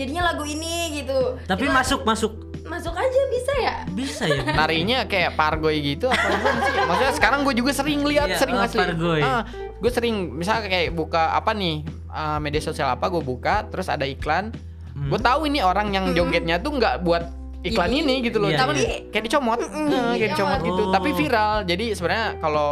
jadinya 0.01 0.23
lagu 0.27 0.45
ini 0.45 0.73
gitu 0.97 1.37
Tapi 1.45 1.69
Kita 1.69 1.77
masuk 1.77 2.01
masuk 2.03 2.33
masuk 2.65 2.95
aja 2.95 3.21
bisa 3.29 3.53
ya 3.59 3.75
bisa 3.91 4.25
ya. 4.25 4.43
Narinya 4.63 4.99
kayak 5.05 5.35
pargoy 5.35 5.83
gitu 5.83 6.07
apa 6.07 6.23
sih? 6.63 6.81
Maksudnya 6.89 7.15
sekarang 7.15 7.41
gue 7.43 7.53
juga 7.53 7.75
sering 7.75 8.01
lihat 8.01 8.31
Iya, 8.31 8.39
sering 8.39 8.57
oh, 8.57 8.63
asli. 8.63 8.79
pargoy. 8.79 9.21
Ah, 9.21 9.43
gue 9.77 9.91
sering 9.91 10.15
misalnya 10.33 10.71
kayak 10.71 10.95
buka 10.95 11.35
apa 11.35 11.51
nih 11.51 11.83
ah, 12.07 12.39
media 12.39 12.63
sosial 12.63 12.87
apa 12.89 13.11
gue 13.11 13.19
buka 13.21 13.67
terus 13.67 13.91
ada 13.91 14.07
iklan. 14.07 14.55
Hmm. 14.95 15.11
Gue 15.11 15.19
tahu 15.19 15.47
ini 15.47 15.59
orang 15.61 15.91
yang 15.91 16.15
jogetnya 16.15 16.57
tuh 16.59 16.79
nggak 16.79 17.03
buat 17.03 17.27
iklan 17.61 17.91
Ini. 17.91 18.01
ini, 18.01 18.15
gitu 18.23 18.39
loh. 18.39 18.49
Iya, 18.49 18.59
Tapi 18.63 18.73
iya. 18.79 18.89
kayak 19.11 19.25
dicomot, 19.27 19.59
Mm-mm, 19.59 19.91
Ah, 19.91 20.15
kayak 20.15 20.31
dicomot 20.33 20.49
dicomot. 20.55 20.69
gitu. 20.71 20.83
Oh. 20.83 20.93
Tapi 20.95 21.09
viral. 21.13 21.55
Jadi 21.67 21.87
sebenarnya 21.93 22.27
kalau 22.39 22.71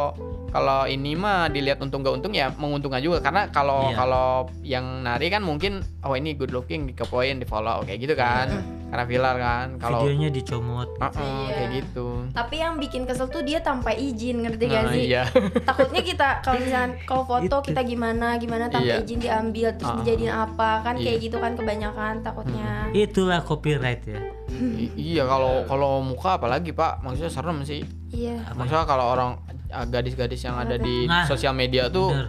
kalau 0.48 0.84
ini 0.84 1.12
mah 1.12 1.46
dilihat 1.46 1.76
untung 1.78 2.00
gak 2.00 2.14
untung 2.14 2.32
ya 2.32 2.48
menguntungkan 2.50 2.98
juga 2.98 3.20
karena 3.20 3.48
kalau 3.48 3.78
Iya. 3.84 3.96
kalau 3.96 4.28
yang 4.62 4.84
nari 5.02 5.28
kan 5.28 5.40
mungkin 5.40 5.78
oh 6.00 6.12
ini 6.12 6.32
good 6.32 6.50
looking 6.50 6.84
dikepoin 6.84 7.36
di 7.36 7.44
follow 7.44 7.80
kayak 7.82 8.00
gitu 8.00 8.14
kan 8.14 8.48
karena 8.88 9.04
viral 9.04 9.36
kan 9.36 9.66
kalau 9.76 10.00
Videonya 10.00 10.28
dicomot. 10.30 10.88
Uh-uh, 10.96 11.12
Iya. 11.12 11.52
kayak 11.52 11.70
gitu. 11.76 12.06
tapi 12.32 12.56
yang 12.56 12.74
bikin 12.74 13.04
kesel 13.04 13.28
tuh 13.28 13.42
dia 13.42 13.60
tanpa 13.60 13.92
izin 13.92 14.40
ngerti 14.40 14.64
gak 14.66 14.82
Nah, 14.82 14.90
sih 14.90 15.02
iya. 15.06 15.22
takutnya 15.68 16.00
kita 16.02 16.28
kalau 16.40 16.58
misalnya 16.58 16.96
kalau 17.04 17.24
foto 17.24 17.56
kita 17.60 17.80
gimana 17.82 18.36
gimana 18.36 18.66
tanpa 18.66 18.88
Iya. 18.90 19.04
izin 19.04 19.20
diambil 19.20 19.68
terus 19.74 19.90
Ah. 19.90 19.96
dijadiin 20.00 20.32
apa 20.32 20.70
kan 20.80 20.96
kayak 20.96 21.18
Iya. 21.18 21.24
gitu 21.24 21.36
kan 21.36 21.52
kebanyakan 21.54 22.14
takutnya 22.20 22.88
Itulah 22.90 23.40
copyright 23.42 24.00
ya. 24.02 24.16
I- 24.50 24.96
iya 24.96 25.22
kalau 25.22 25.62
kalau 25.64 26.00
muka 26.00 26.34
apalagi 26.34 26.72
pak 26.72 26.98
maksudnya 26.98 27.28
serem 27.28 27.60
sih 27.62 27.84
iya 28.08 28.40
maksudnya 28.50 28.82
kalau 28.82 29.12
orang 29.12 29.36
gadis-gadis 29.68 30.42
yang 30.42 30.56
ada 30.56 30.74
di 30.74 31.04
Nah, 31.04 31.24
sosial 31.24 31.52
media 31.52 31.86
tuh 31.86 32.10
Bener. 32.10 32.28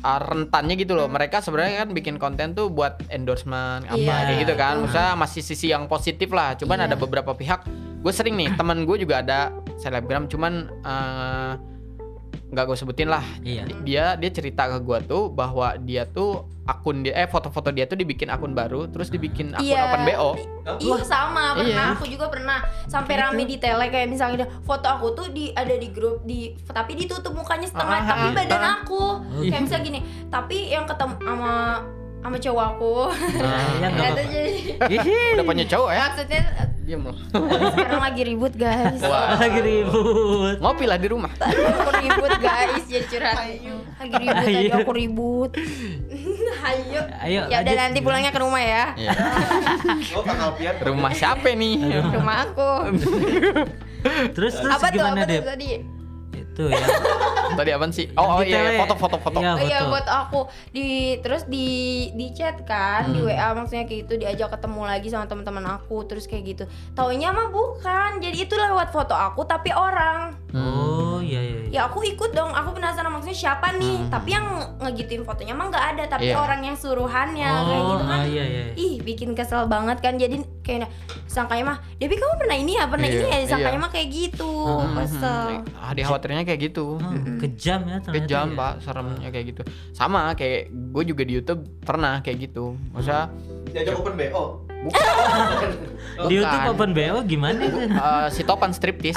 ah, 0.00 0.18
rentannya 0.18 0.74
gitu 0.74 0.92
loh. 0.92 1.06
Mereka 1.06 1.40
sebenarnya 1.40 1.82
kan 1.82 1.90
bikin 1.90 2.16
konten 2.16 2.52
tuh 2.52 2.68
buat 2.68 3.02
endorsement 3.08 3.84
apa 3.84 3.94
Iya. 3.94 4.16
kayak 4.24 4.38
gitu 4.42 4.54
kan. 4.54 4.74
Maksudnya 4.80 5.12
masih 5.14 5.42
sisi 5.42 5.66
yang 5.68 5.86
positif 5.86 6.30
lah. 6.30 6.54
Cuman 6.54 6.78
Iya. 6.78 6.86
ada 6.86 6.96
beberapa 6.96 7.30
pihak. 7.30 7.66
Gue 8.00 8.10
sering 8.10 8.34
nih 8.34 8.54
teman 8.54 8.82
gue 8.82 8.96
juga 8.96 9.20
ada 9.20 9.50
selebgram. 9.76 10.26
Cuman 10.26 10.52
eh, 10.80 11.52
nggak 12.46 12.64
gue 12.64 12.76
sebutin 12.78 13.10
lah. 13.10 13.26
Iya. 13.42 13.66
Dia 13.82 14.04
dia 14.14 14.30
cerita 14.30 14.70
ke 14.70 14.78
gue 14.78 14.98
tuh 15.04 15.28
bahwa 15.28 15.74
dia 15.82 16.06
tuh 16.06 16.46
akun 16.62 17.02
dia 17.02 17.14
eh 17.14 17.26
foto-foto 17.26 17.70
dia 17.70 17.86
tuh 17.86 17.94
dibikin 17.94 18.26
akun 18.26 18.50
baru 18.50 18.90
terus 18.90 19.06
dibikin 19.06 19.54
akun 19.54 19.66
Iya. 19.66 19.82
open 19.86 20.02
BO. 20.02 20.30
Iya 20.78 20.98
sama 21.02 21.54
pernah 21.54 21.86
Iya. 21.90 21.94
aku 21.94 22.04
juga 22.06 22.26
pernah 22.26 22.58
sampai 22.86 23.14
rame 23.16 23.46
di 23.46 23.58
tele 23.58 23.86
kayak 23.86 24.10
misalnya 24.10 24.46
dia, 24.46 24.48
foto 24.62 24.86
aku 24.86 25.14
tuh 25.14 25.26
di 25.30 25.50
ada 25.50 25.74
di 25.74 25.90
grup 25.90 26.22
di 26.22 26.54
tapi 26.66 26.94
ditutup 26.94 27.34
mukanya 27.34 27.66
setengah 27.66 27.98
Ah, 28.02 28.06
tapi 28.06 28.26
ah, 28.26 28.34
badan 28.34 28.62
ah. 28.62 28.74
aku 28.82 29.02
kayak 29.46 29.62
misalnya 29.62 29.84
gini 29.84 30.00
tapi 30.26 30.56
yang 30.70 30.86
ketemu 30.86 31.14
sama 31.22 31.54
sama 32.18 32.36
cowok 32.36 32.64
aku 32.68 32.92
nggak 33.78 33.86
Itu 33.86 34.00
apa-apa. 34.02 34.22
jadi 34.26 34.96
Udah 35.32 35.44
punya 35.44 35.64
cowok 35.64 35.90
ya? 35.90 36.02
maksudnya 36.06 36.42
Diam 36.82 37.02
loh. 37.02 37.18
sekarang 37.72 37.98
lagi 38.00 38.22
ribut 38.24 38.54
guys 38.54 38.98
Wah. 39.00 39.34
Lagi 39.42 39.58
ribut. 39.58 40.56
Ngopi 40.56 40.84
lah 40.84 40.94
di 40.96 41.08
rumah. 41.08 41.30
Tadi 41.32 41.58
aku 41.58 41.90
ribut 41.98 42.32
guys 42.38 42.82
jadi 42.84 43.06
curhat 43.06 43.36
lagi 43.36 43.58
ribut 44.14 44.34
tadi 44.38 44.54
Ayo. 44.60 44.74
aku 44.76 44.90
ribut 44.92 45.50
ayo 46.62 47.00
Ayo, 47.18 47.40
ya 47.46 47.56
udah 47.60 47.74
nanti 47.76 47.98
pulangnya 48.00 48.28
ke 48.28 48.38
rumah 48.38 48.60
ya 48.60 48.84
Iya. 48.94 49.10
Oh, 50.14 50.22
Kang. 50.22 50.38
Rumah 50.84 51.12
siapa 51.12 51.48
nih? 51.52 51.74
rumah 52.12 52.36
aku 52.44 52.70
Terus 54.30 54.54
terus 54.54 54.70
apa 54.72 54.86
tuh 54.86 54.94
gimana 54.94 55.18
apa 55.18 55.24
tuh 55.24 55.30
deh? 55.32 55.40
tadi 55.42 55.68
Itu 56.56 56.72
ya. 56.72 56.80
Tadi 57.58 57.70
apaan 57.70 57.92
sih? 57.92 58.08
Oh, 58.16 58.26
oh 58.26 58.40
Di 58.40 58.48
iya, 58.48 58.58
tele. 58.58 58.70
iya, 58.72 58.80
foto-foto 58.80 59.16
foto. 59.20 59.38
Iya, 59.38 59.52
Oh 59.52 59.60
iya 59.60 59.78
foto. 59.78 59.90
buat 59.92 60.06
aku 60.08 60.40
di 60.72 60.88
terus 61.20 61.44
di 61.46 61.68
di 62.12 62.32
chat 62.32 62.64
kan 62.64 63.12
di 63.12 63.20
WA 63.20 63.52
maksudnya 63.52 63.84
kayak 63.84 64.00
gitu 64.02 64.14
diajak 64.16 64.50
ketemu 64.50 64.80
lagi 64.82 65.08
sama 65.08 65.28
teman-teman 65.28 65.62
aku 65.70 66.08
terus 66.08 66.24
kayak 66.24 66.44
gitu. 66.48 66.64
Taunya 66.92 67.30
mah 67.30 67.48
bukan. 67.48 68.18
Jadi 68.18 68.36
itu 68.40 68.54
lewat 68.56 68.88
foto 68.88 69.12
aku 69.12 69.44
tapi 69.44 69.70
orang. 69.70 70.32
Oh 70.50 71.05
iya 71.26 71.40
iya. 71.40 71.56
iya. 71.60 71.68
Ya 71.68 71.80
aku 71.84 72.00
ikut 72.00 72.30
dong. 72.30 72.50
Aku 72.50 72.70
penasaran 72.72 73.10
maksudnya 73.10 73.34
siapa 73.36 73.74
nih. 73.74 74.06
Tapi 74.06 74.28
yang 74.30 74.46
ngegituin 74.78 75.22
fotonya 75.22 75.52
mah 75.52 75.66
nggak 75.68 75.86
ada 75.92 76.04
tapi 76.08 76.28
Iya. 76.28 76.38
orang 76.38 76.60
yang 76.62 76.76
suruhannya 76.76 77.44
kayak 77.44 77.76
Oh 77.76 77.88
gitu 77.90 78.04
kan. 78.04 78.16
ah, 78.16 78.24
iya 78.24 78.44
iya. 78.44 78.62
Ih 78.72 78.94
bikin 78.98 79.32
kesel 79.32 79.66
banget 79.66 79.98
kan 79.98 80.14
jadi 80.14 80.36
kayak 80.60 80.88
sangkanya 81.26 81.64
mah 81.66 81.78
Debbie 81.96 82.16
kamu 82.16 82.34
pernah 82.38 82.56
ini 82.56 82.72
ya 82.74 82.84
pernah 82.86 83.06
Iya, 83.06 83.18
ini 83.18 83.26
ya 83.28 83.38
sangkanya 83.46 83.70
iya. 83.72 83.84
mah 83.84 83.90
kayak 83.90 84.08
gitu 84.10 84.52
Hmm, 84.56 84.94
kesel 84.96 85.46
Ah, 85.76 85.92
dikhawatirnya 85.92 86.42
kayak 86.42 86.60
gitu. 86.64 86.86
Oh, 86.96 87.12
kejam 87.38 87.80
ya 87.84 87.96
ternyata. 88.00 88.14
Kejam, 88.16 88.46
ya. 88.48 88.56
Pak, 88.56 88.72
seremnya 88.80 89.28
kayak 89.30 89.46
gitu. 89.48 89.62
Sama 89.92 90.34
kayak 90.34 90.60
gue 90.70 91.02
juga 91.04 91.22
di 91.22 91.32
YouTube 91.34 91.62
pernah 91.80 92.18
kayak 92.20 92.50
gitu. 92.50 92.74
Maksudnya 92.90 93.30
Diajak 93.68 93.94
open 93.94 94.14
BO. 94.14 94.65
Di 96.18 96.34
YouTube 96.34 96.48
Bukan. 96.58 96.72
open 96.72 96.90
BO 96.92 97.16
gimana 97.24 97.58
itu? 97.60 97.78
eh, 97.84 98.26
si 98.30 98.40
Topan 98.40 98.70
striptis. 98.70 99.16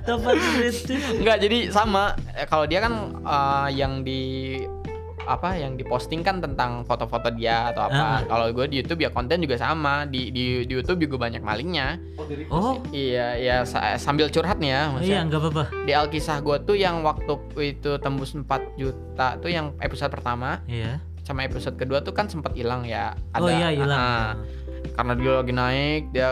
Tempat 0.00 0.34
itu. 0.36 0.94
Enggak, 1.16 1.36
jadi 1.40 1.58
sama. 1.68 2.12
Eh, 2.30 2.44
Kalau 2.44 2.64
dia 2.64 2.78
kan 2.78 2.92
eh, 3.16 3.68
yang 3.74 4.00
di 4.00 4.22
apa 5.24 5.56
yang 5.56 5.72
diposting 5.74 6.20
kan 6.20 6.36
tentang 6.36 6.84
foto-foto 6.84 7.32
dia 7.32 7.72
atau 7.72 7.82
Ah. 7.82 7.88
apa. 7.88 8.06
Kalau 8.28 8.46
gue 8.52 8.66
di 8.68 8.76
YouTube 8.78 9.00
ya 9.00 9.10
konten 9.10 9.40
juga 9.40 9.56
sama. 9.56 10.04
Di 10.04 10.28
di, 10.28 10.44
di 10.62 10.72
YouTube 10.74 11.00
juga 11.02 11.16
banyak 11.18 11.40
malingnya. 11.40 11.96
Oh, 12.14 12.28
Oh, 12.52 12.74
Iya, 12.90 13.32
ya 13.34 13.56
sa- 13.62 13.96
sambil 13.96 14.28
curhat 14.28 14.60
nih 14.60 14.68
ya, 14.68 14.76
iya 14.76 14.84
maksudnya. 14.86 15.20
nggak 15.24 15.40
apa-apa. 15.40 15.64
Di 15.82 15.92
Alkisah 15.94 16.38
gue 16.38 16.56
tuh 16.62 16.76
yang 16.76 17.00
waktu 17.00 17.32
itu 17.64 17.96
tembus 17.96 18.36
4 18.36 18.44
juta 18.76 19.34
tuh 19.36 19.48
yang 19.48 19.72
episode 19.78 20.12
pertama 20.12 20.60
Iya. 20.66 21.00
Sama 21.24 21.48
episode 21.48 21.80
kedua 21.80 22.04
tuh 22.04 22.12
kan 22.12 22.28
sempat 22.28 22.52
hilang 22.52 22.84
ya. 22.84 23.16
Oh 23.34 23.48
iya 23.48 23.72
hilang. 23.72 23.96
ah, 23.98 24.30
karena 24.94 25.12
dia 25.16 25.32
lagi 25.40 25.52
naik, 25.56 26.02
dia 26.12 26.28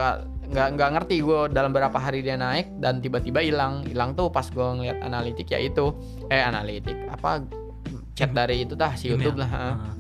nggak 0.52 0.68
nggak 0.76 0.90
ngerti 1.00 1.16
gue 1.24 1.48
dalam 1.48 1.72
berapa 1.72 1.96
hari 1.96 2.20
dia 2.20 2.36
naik 2.36 2.68
dan 2.78 3.00
tiba-tiba 3.00 3.40
hilang. 3.40 3.88
Hilang 3.88 4.12
tuh 4.12 4.28
pas 4.28 4.44
gue 4.44 4.62
ngeliat 4.62 5.00
analitik 5.00 5.48
ya 5.48 5.58
itu, 5.58 5.96
eh 6.28 6.44
analitik 6.44 6.94
apa 7.08 7.42
chat 8.12 8.30
dari 8.36 8.68
itu 8.68 8.76
dah 8.76 8.92
si 8.92 9.08
Email. 9.08 9.16
YouTube 9.18 9.40
lah. 9.40 9.50
ah. 9.50 9.60
Ah. 9.64 9.94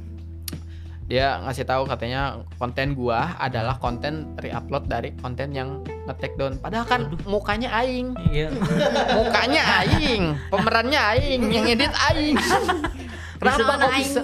Dia 1.12 1.44
ngasih 1.44 1.68
tahu 1.68 1.84
katanya 1.84 2.40
konten 2.56 2.96
gua 2.96 3.36
adalah 3.36 3.76
konten 3.76 4.32
reupload 4.40 4.88
dari 4.88 5.12
konten 5.20 5.52
yang 5.52 5.84
nge-take 6.08 6.40
down. 6.40 6.56
Padahal 6.56 6.88
kan 6.88 7.10
mukanya 7.28 7.68
aing. 7.84 8.16
Iya. 8.32 8.48
mukanya 9.20 9.62
aing, 9.84 10.38
pemerannya 10.48 11.00
aing, 11.16 11.42
yang 11.52 11.68
edit 11.68 11.92
aing. 12.12 12.36
Kenapa 13.42 13.72
kok 13.76 13.90
bisa? 13.92 14.20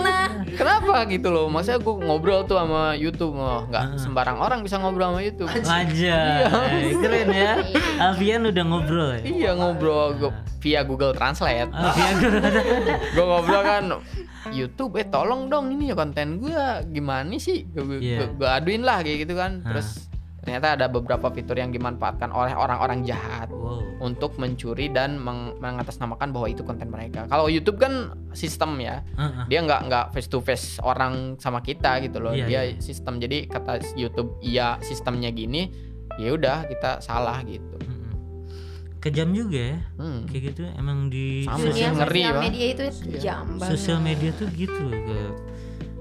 Kenapa 0.60 1.02
gitu 1.04 1.28
loh? 1.28 1.46
Maksudnya 1.46 1.78
gue 1.78 1.94
ngobrol 2.00 2.40
tuh 2.44 2.54
sama 2.54 2.94
YouTube, 2.94 3.34
oh, 3.34 3.66
nggak 3.66 3.82
Heeh. 3.82 3.98
sembarang 3.98 4.38
orang 4.38 4.60
bisa 4.62 4.78
ngobrol 4.78 5.10
sama 5.10 5.20
YouTube. 5.20 5.50
Aja. 5.50 6.18
Keren 6.94 7.28
ya. 7.28 7.52
Alfian 7.98 8.46
udah 8.46 8.64
ngobrol 8.64 9.08
ya. 9.14 9.20
Iya 9.24 9.50
ngobrol 9.52 10.14
gua 10.16 10.30
via 10.58 10.80
Google 10.82 11.10
Translate. 11.10 11.66
Alfian 11.68 12.14
gue 13.10 13.24
ngobrol 13.24 13.62
kan 13.62 13.82
YouTube 14.50 14.96
eh 14.96 15.04
tolong 15.04 15.46
dong 15.46 15.68
ini 15.70 15.90
ya 15.90 15.94
konten 15.94 16.38
gua 16.38 16.80
gimana 16.82 17.34
sih 17.36 17.66
gue 17.66 18.00
Iya. 18.00 18.24
aduin 18.56 18.80
lah 18.80 19.00
kayak 19.00 19.24
gitu 19.24 19.34
kan 19.34 19.60
Ah. 19.60 19.72
terus 19.72 20.08
ternyata 20.40 20.72
ada 20.72 20.86
beberapa 20.86 21.28
fitur 21.28 21.52
yang 21.54 21.68
dimanfaatkan 21.68 22.28
oleh 22.28 22.52
orang-orang 22.52 23.04
jahat 23.04 23.52
Untuk 23.98 24.34
mencuri 24.34 24.88
dan 24.88 25.16
meng- 25.16 25.54
mengatasnamakan 25.56 26.30
bahwa 26.30 26.46
itu 26.46 26.60
konten 26.60 26.88
mereka 26.88 27.26
kalau 27.26 27.46
YouTube 27.46 27.76
kan 27.76 27.92
sistem 28.30 28.74
ya 28.76 29.04
Heeh. 29.14 29.44
dia 29.46 29.60
nggak 29.60 29.80
nggak 29.86 30.04
face 30.10 30.26
to 30.26 30.38
face 30.38 30.66
orang 30.78 31.36
sama 31.36 31.60
kita 31.60 32.00
gitu 32.00 32.18
loh 32.18 32.32
Iya, 32.32 32.44
dia 32.44 32.60
iya. 32.66 32.78
sistem 32.78 33.16
jadi 33.16 33.46
kata 33.46 33.72
YouTube 33.94 34.40
iya 34.40 34.80
sistemnya 34.80 35.28
gini 35.28 35.70
ya 36.16 36.32
udah 36.32 36.66
kita 36.66 36.98
salah 36.98 37.40
gitu 37.42 37.76
Mm-mm. 37.78 37.98
Kejam 38.98 39.32
juga 39.32 39.56
ya. 39.66 39.78
Hmm. 39.96 40.28
Kayak 40.28 40.42
gitu 40.52 40.62
emang 40.74 41.08
di 41.08 41.42
Sama 41.42 41.56
sosial 41.64 41.96
Bang. 41.96 42.42
media 42.42 42.66
itu 42.68 42.84
Iya. 43.08 43.16
jam 43.18 43.44
banget. 43.56 43.70
sosial 43.72 43.98
media 43.98 44.30
tuh 44.30 44.48
gitu 44.52 44.76
loh. 44.82 45.32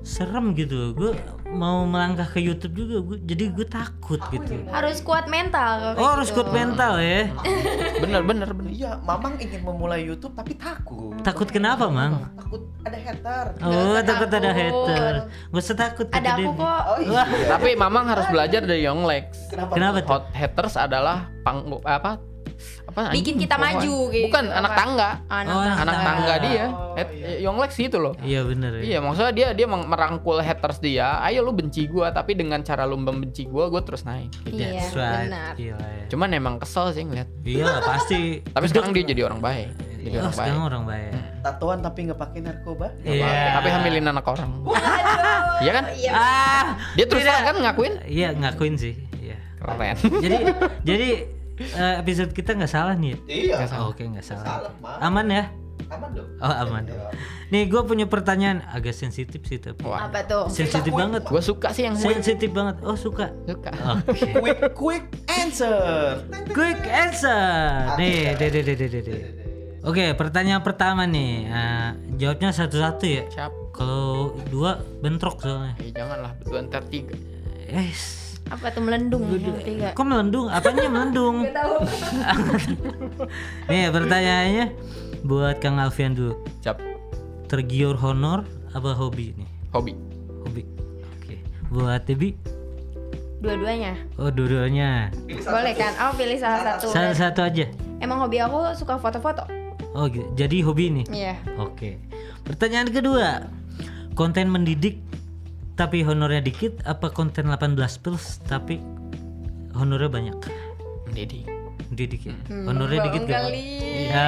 Serem 0.04 0.56
gitu. 0.56 0.94
Gue 0.96 1.12
mau 1.50 1.84
melangkah 1.90 2.30
ke 2.30 2.40
YouTube 2.40 2.78
juga 2.78 2.96
gue 3.02 3.18
jadi 3.26 3.44
gue 3.50 3.68
takut 3.68 4.22
gitu. 4.30 4.54
Harus 4.70 5.02
kuat 5.02 5.26
mental 5.26 5.98
oh 5.98 6.18
harus 6.18 6.30
gitu. 6.30 6.42
kuat 6.42 6.50
mental 6.54 7.02
ya. 7.02 7.30
Bener 8.04 8.22
bener 8.24 8.50
bener. 8.54 8.70
Iya, 8.72 8.92
Mamang 9.02 9.42
ingin 9.42 9.62
memulai 9.66 10.06
YouTube 10.06 10.34
tapi 10.38 10.54
takut. 10.56 11.18
takut 11.26 11.50
kenapa 11.50 11.90
mang? 11.90 12.30
Takut 12.38 12.62
ada 12.86 12.98
hater. 12.98 13.46
oh 13.66 14.00
takut 14.06 14.30
ada 14.30 14.52
hater. 14.54 15.14
Gak 15.52 15.62
usah 15.62 15.78
takut 15.78 16.08
kata 16.08 16.22
ada 16.22 16.32
aku 16.38 16.52
kok. 16.56 16.82
Oh 16.86 17.00
iya. 17.02 17.24
tapi 17.50 17.70
mamang 17.76 18.06
harus 18.08 18.26
belajar 18.30 18.62
dari 18.64 18.86
Yonglex. 18.86 19.52
Kenapa? 19.52 19.72
kenapa 19.74 19.98
tuh? 20.02 20.10
Hot 20.10 20.26
haters 20.34 20.76
adalah 20.78 21.30
pang 21.42 21.66
apa 21.86 22.29
apa 22.86 23.02
Bikin 23.10 23.17
anjing, 23.34 23.38
kita 23.39 23.56
pohon. 23.56 23.65
maju 23.65 23.95
gitu, 24.10 24.26
bukan 24.26 24.45
anak 24.48 24.72
apa? 24.72 24.80
tangga 24.80 25.10
anak 25.26 25.50
Oh, 25.50 25.62
tangga. 25.62 25.82
anak 25.82 25.95
tangga 26.02 26.34
dia 26.39 26.65
Oh, 26.65 26.93
Het- 26.93 27.13
iya. 27.13 27.30
Yonglex 27.41 27.72
gitu 27.74 27.98
loh 27.98 28.13
iya 28.19 28.39
bener 28.41 28.72
ya 28.74 28.82
Iya, 28.82 28.98
maksudnya 29.00 29.32
dia 29.32 29.48
dia 29.54 29.67
merangkul 29.67 30.38
haters 30.39 30.80
dia. 30.80 31.22
Ayo 31.22 31.41
lu 31.41 31.52
benci 31.52 31.86
gua, 31.86 32.10
tapi 32.10 32.34
dengan 32.34 32.60
cara 32.60 32.84
lu 32.84 32.95
membenci 32.95 33.43
gua, 33.43 33.67
gua 33.67 33.80
terus 33.80 34.04
naik. 34.04 34.34
iya 34.45 34.82
That's 34.82 34.91
right. 34.91 35.26
benar 35.26 35.52
Gila 35.54 35.78
ya. 35.80 36.06
Cuman 36.08 36.30
emang 36.32 36.56
kesel 36.58 36.89
sih 36.89 37.04
ngeliat. 37.04 37.30
Iya 37.41 37.80
pasti. 37.80 38.22
Tapi 38.56 38.65
sekarang 38.65 38.91
dia 38.91 39.04
jadi 39.06 39.22
orang 39.24 39.39
baik. 39.39 39.69
Jadi 40.00 40.15
Oh, 40.15 40.22
orang 40.22 40.36
baik. 40.36 40.54
orang 40.60 40.84
baik. 40.86 41.12
Tatoan 41.39 41.80
tapi 41.80 42.00
nggak 42.04 42.17
pakai 42.17 42.39
narkoba? 42.41 42.88
Iya. 43.02 43.56
Tapi 43.56 43.67
hamilin 43.69 44.06
anak 44.06 44.26
orang. 44.26 44.52
Iya 45.60 45.72
kan? 45.74 45.84
iya 45.93 46.12
Ah, 46.12 46.65
Dia 46.93 47.06
terus 47.06 47.22
terang 47.22 47.43
kan 47.45 47.56
ngakuin? 47.58 47.93
Iya 48.06 48.28
ngakuin 48.34 48.76
sih. 48.76 48.93
Iya. 49.17 49.38
Keren. 49.56 49.95
Jadi 50.17 50.38
jadi 50.84 51.08
eh, 51.60 51.95
episode 52.00 52.32
kita 52.32 52.56
nggak 52.56 52.72
salah 52.72 52.95
nih. 52.95 53.19
Iya. 53.28 53.67
Oh, 53.80 53.91
Oke 53.91 54.08
nggak 54.08 54.24
salah. 54.24 54.72
Salah. 54.72 54.72
Aman 55.04 55.28
ya? 55.28 55.52
Aman 55.89 56.10
dong. 56.13 56.30
Oh 56.38 56.54
aman. 56.54 56.86
Iya. 56.86 57.10
Nih 57.50 57.65
gue 57.65 57.82
punya 57.82 58.06
pertanyaan 58.06 58.62
agak 58.69 58.93
sensitif 58.93 59.41
sih 59.43 59.58
tapi. 59.58 59.82
Wah, 59.82 60.06
apa 60.06 60.22
tuh 60.22 60.45
Sensitif 60.54 60.93
banget. 60.93 61.26
gua 61.26 61.41
suka 61.41 61.74
sih 61.74 61.89
yang 61.89 61.98
quick. 61.98 62.22
Sensitif 62.22 62.50
banget. 62.54 62.78
Oh 62.86 62.93
suka. 62.93 63.34
Suka. 63.50 63.74
Oke. 64.06 64.38
Quick 64.38 64.60
quick 64.78 65.06
answer. 65.26 66.22
Quick 66.54 66.86
answer. 66.86 67.41
Nih, 67.98 68.38
deh, 68.38 68.50
deh, 68.54 68.62
deh, 68.62 68.76
deh, 68.78 68.89
deh. 69.02 69.22
Oke, 69.82 70.13
pertanyaan 70.13 70.62
pertama 70.62 71.08
nih. 71.10 71.48
Eh, 71.50 71.89
jawabnya 72.22 72.54
satu-satu 72.54 73.04
ya. 73.10 73.24
Siap. 73.32 73.52
Kalau 73.74 74.36
dua 74.52 74.78
bentrok 75.02 75.39
soalnya. 75.41 75.74
Eh, 75.80 75.89
janganlah 75.89 76.36
dua 76.43 76.67
ntar 76.67 76.84
tiga. 76.86 77.15
Eh, 77.65 77.89
apa 78.50 78.66
tuh 78.70 78.82
melendung 78.82 79.22
ketiga 79.30 79.94
kok 79.94 80.04
melendung? 80.04 80.50
Apanya 80.50 80.90
melendung? 80.90 81.46
Nih 83.70 83.88
pertanyaannya 83.88 84.66
buat 85.22 85.60
Kang 85.60 85.78
Alfian 85.78 86.14
dulu. 86.14 86.34
Siap. 86.60 86.82
Tergiur 87.46 87.94
honor 87.96 88.46
apa 88.72 88.94
hobi 88.94 89.34
nih? 89.34 89.50
Hobi. 89.70 89.94
Hobi. 90.44 90.62
Oke. 91.16 91.36
Buat 91.70 92.06
Debi? 92.06 92.34
dua-duanya 93.40 93.96
Oh, 94.20 94.28
dua-duanya. 94.28 95.16
Boleh 95.24 95.72
kan 95.72 95.96
oh 95.98 96.12
pilih 96.12 96.36
salah 96.36 96.76
satu 96.76 96.92
Salah 96.92 97.16
satu 97.16 97.40
aja. 97.40 97.72
emang 98.00 98.20
hobi 98.20 98.36
aku 98.38 98.76
suka 98.76 99.00
foto-foto 99.00 99.48
Oh, 99.90 100.06
gitu. 100.06 100.28
jadi 100.36 100.60
hobi 100.62 100.92
ini. 100.92 101.04
iya 101.10 101.40
Oke. 101.56 101.98
Pertanyaan 102.44 102.92
kedua. 102.92 103.48
Konten 104.12 104.52
mendidik 104.52 105.00
tapi 105.80 106.04
honornya 106.04 106.44
dikit 106.44 106.84
apa 106.84 107.08
konten 107.08 107.48
18 107.48 107.80
plus 108.04 108.44
tapi 108.44 108.84
honornya 109.72 110.12
banyak? 110.12 110.36
Mendidik. 111.08 111.48
Mendidik 111.88 112.22
ya. 112.22 112.36
Hmm, 112.46 112.68
Honornya 112.68 113.00
dikit 113.02 113.24
gak? 113.24 113.39
kali. 113.39 113.63
Ya. 114.12 114.28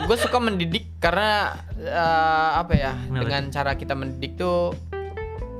gue 0.00 0.16
suka 0.16 0.38
mendidik 0.38 0.98
karena 0.98 1.54
eh, 1.76 2.50
apa 2.56 2.72
ya 2.72 2.92
Kenapa 2.96 3.22
dengan 3.22 3.42
cara 3.48 3.72
kita 3.74 3.94
mendidik 3.94 4.34
tuh 4.34 4.74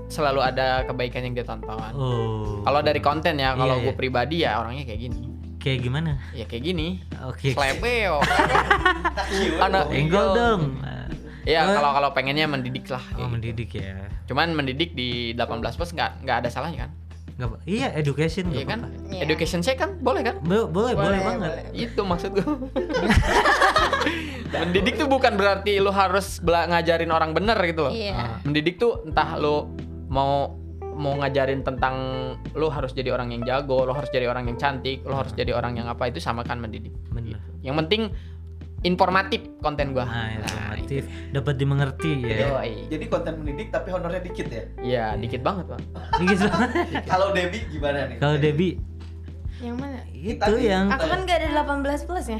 selalu 0.09 0.41
ada 0.43 0.83
kebaikan 0.83 1.23
yang 1.23 1.35
dia 1.37 1.45
tonton 1.45 1.77
Oh. 1.93 2.64
kalau 2.64 2.81
dari 2.81 2.99
konten 2.99 3.37
ya 3.37 3.53
kalau 3.53 3.77
Iya, 3.77 3.85
gue 3.85 3.93
iya. 3.93 3.99
pribadi 3.99 4.37
ya 4.41 4.57
orangnya 4.57 4.83
kayak 4.83 5.01
gini 5.05 5.19
kayak 5.59 5.79
gimana? 5.85 6.12
ya 6.33 6.49
kayak 6.49 6.64
gini 6.64 6.88
Oke. 7.23 7.53
slebeo 7.53 8.25
anak 9.69 9.85
Enggol 9.93 10.27
dong. 10.33 10.61
Ya 11.49 11.65
kalau 11.67 11.91
kalau 11.93 12.11
pengennya 12.13 12.45
mendidik 12.45 12.85
lah 12.87 13.01
Oh, 13.17 13.25
mendidik 13.27 13.73
ya. 13.73 14.05
cuman 14.25 14.53
mendidik 14.53 14.93
di 14.93 15.33
18 15.33 15.49
plus 15.73 15.91
nggak 15.91 16.23
nggak 16.23 16.37
ada 16.39 16.49
salahnya 16.49 16.85
kan 16.85 16.93
Nggak 17.39 17.49
apa- 17.49 17.61
iya, 17.65 17.89
education 17.95 18.51
iya 18.51 18.67
kan. 18.67 18.91
Iya. 19.09 19.23
education 19.23 19.63
saya 19.63 19.79
kan 19.79 19.95
boleh 19.97 20.21
kan 20.21 20.43
Bo- 20.43 20.67
boleh, 20.67 20.93
boleh, 20.93 20.93
Boleh, 20.93 21.21
banget. 21.25 21.51
boleh. 21.65 21.65
itu 21.73 22.01
maksud 22.03 22.31
gue 22.35 22.45
mendidik 24.51 24.95
tuh 24.97 25.07
bukan 25.07 25.35
berarti 25.35 25.79
lu 25.79 25.89
harus 25.89 26.41
ngajarin 26.43 27.09
orang 27.09 27.31
bener 27.33 27.57
gitu 27.63 27.87
loh 27.87 27.93
iya 27.93 28.41
mendidik 28.43 28.77
tuh 28.77 29.05
entah 29.05 29.37
lu 29.37 29.71
mau 30.07 30.57
mau 30.93 31.15
ngajarin 31.17 31.63
tentang 31.63 31.95
lu 32.53 32.67
harus 32.67 32.91
jadi 32.91 33.15
orang 33.15 33.31
yang 33.31 33.47
jago, 33.47 33.87
lu 33.87 33.95
harus 33.95 34.11
jadi 34.11 34.27
orang 34.27 34.51
yang 34.51 34.59
cantik, 34.59 35.07
lu 35.07 35.15
harus 35.15 35.31
jadi 35.31 35.55
orang 35.55 35.79
yang 35.79 35.87
apa 35.87 36.11
itu 36.11 36.19
sama 36.19 36.43
kan 36.43 36.59
mendidik. 36.59 36.91
Bener. 37.07 37.39
Yang 37.63 37.75
penting 37.79 38.03
informatif 38.81 39.43
konten 39.59 39.91
gua. 39.91 40.07
Nah, 40.07 40.38
informatif, 40.38 41.03
dapat 41.31 41.55
dimengerti 41.57 42.12
ya. 42.23 42.37
Yoi. 42.49 42.87
Jadi 42.87 43.05
konten 43.07 43.43
mendidik 43.43 43.69
tapi 43.69 43.91
honornya 43.91 44.23
dikit 44.23 44.47
ya. 44.47 44.62
Iya, 44.79 45.05
dikit 45.17 45.43
banget, 45.43 45.67
Pak. 45.67 45.81
Gitu. 46.23 46.47
Kalau 47.11 47.35
Debbie 47.35 47.62
gimana 47.69 48.07
nih? 48.07 48.17
Kalau 48.19 48.37
Debbie 48.38 48.75
yang 49.59 49.75
mana 49.75 49.99
itu 50.09 50.38
Tadi. 50.38 50.71
yang 50.71 50.87
aku 50.87 51.03
kan 51.03 51.27
gak 51.27 51.43
ada 51.43 51.49
18 51.67 52.07
plus 52.07 52.29
ya 52.31 52.38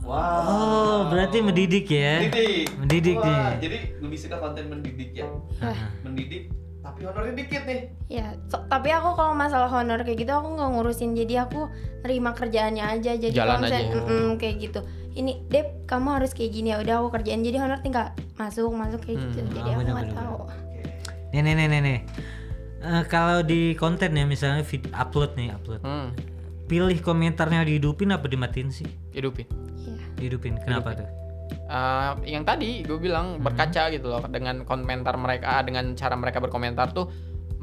Wow. 0.00 0.20
Oh, 0.44 0.98
berarti 1.08 1.40
mendidik 1.40 1.88
ya. 1.88 2.20
Mendidik. 2.20 2.68
Mendidik 2.76 3.16
Wah, 3.16 3.24
nih. 3.24 3.44
Jadi 3.58 3.76
lebih 4.04 4.18
suka 4.20 4.36
konten 4.36 4.68
mendidik 4.68 5.16
ya. 5.16 5.24
Ah, 5.64 5.88
Mendidik 6.04 6.52
tapi 6.84 7.08
honornya 7.08 7.32
dikit 7.32 7.64
nih. 7.64 7.80
Ya, 8.06 8.36
so- 8.46 8.60
tapi 8.68 8.92
aku 8.92 9.16
kalau 9.16 9.32
masalah 9.32 9.66
honor 9.66 10.04
kayak 10.04 10.20
gitu 10.20 10.30
aku 10.30 10.52
nggak 10.52 10.70
ngurusin 10.70 11.16
jadi 11.16 11.48
aku 11.48 11.72
nerima 12.04 12.36
kerjaannya 12.36 12.84
aja 12.84 13.16
jadi 13.16 13.32
Jalan 13.32 13.64
aja. 13.64 13.80
mm-mm, 13.80 14.36
kayak 14.36 14.56
gitu 14.60 14.80
ini 15.14 15.46
Dep 15.46 15.84
kamu 15.84 16.08
harus 16.12 16.30
kayak 16.30 16.50
gini 16.50 16.68
ya 16.70 16.78
udah 16.78 16.94
aku 16.98 17.08
kerjain 17.12 17.40
jadi 17.40 17.58
honor 17.58 17.78
tinggal 17.78 18.10
masuk 18.34 18.70
masuk 18.70 19.00
kayak 19.00 19.18
gitu 19.20 19.40
Hmm. 19.40 19.52
jadi 19.52 19.68
Oh, 19.68 19.74
aku 19.76 19.90
nggak 19.92 20.10
tahu 20.12 20.36
Nih 21.30 21.40
nih 21.40 21.54
nih 21.56 21.66
nih. 21.68 21.80
nih. 21.80 21.98
Eh, 22.80 23.02
kalau 23.04 23.42
di 23.42 23.74
konten 23.74 24.12
ya 24.12 24.22
misalnya 24.22 24.62
vid- 24.62 24.92
upload 24.92 25.34
nih 25.34 25.50
upload. 25.50 25.80
Hmm, 25.80 26.14
Pilih 26.64 26.94
komentarnya 27.00 27.62
dihidupin 27.62 28.08
apa 28.08 28.24
dimatiin 28.24 28.70
sih? 28.70 28.86
hidupin. 29.10 29.44
Iya. 29.76 30.04
Dihidupin. 30.14 30.54
Kenapa 30.58 30.94
tuh? 30.94 31.08
Eh, 31.64 32.10
yang 32.28 32.42
tadi 32.42 32.80
gue 32.80 32.96
bilang 32.96 33.36
berkaca 33.38 33.88
gitu 33.88 34.06
loh 34.06 34.22
dengan 34.28 34.62
komentar 34.62 35.16
mereka, 35.16 35.58
dengan 35.60 35.92
cara 35.92 36.14
mereka 36.14 36.38
berkomentar 36.38 36.92
tuh 36.92 37.10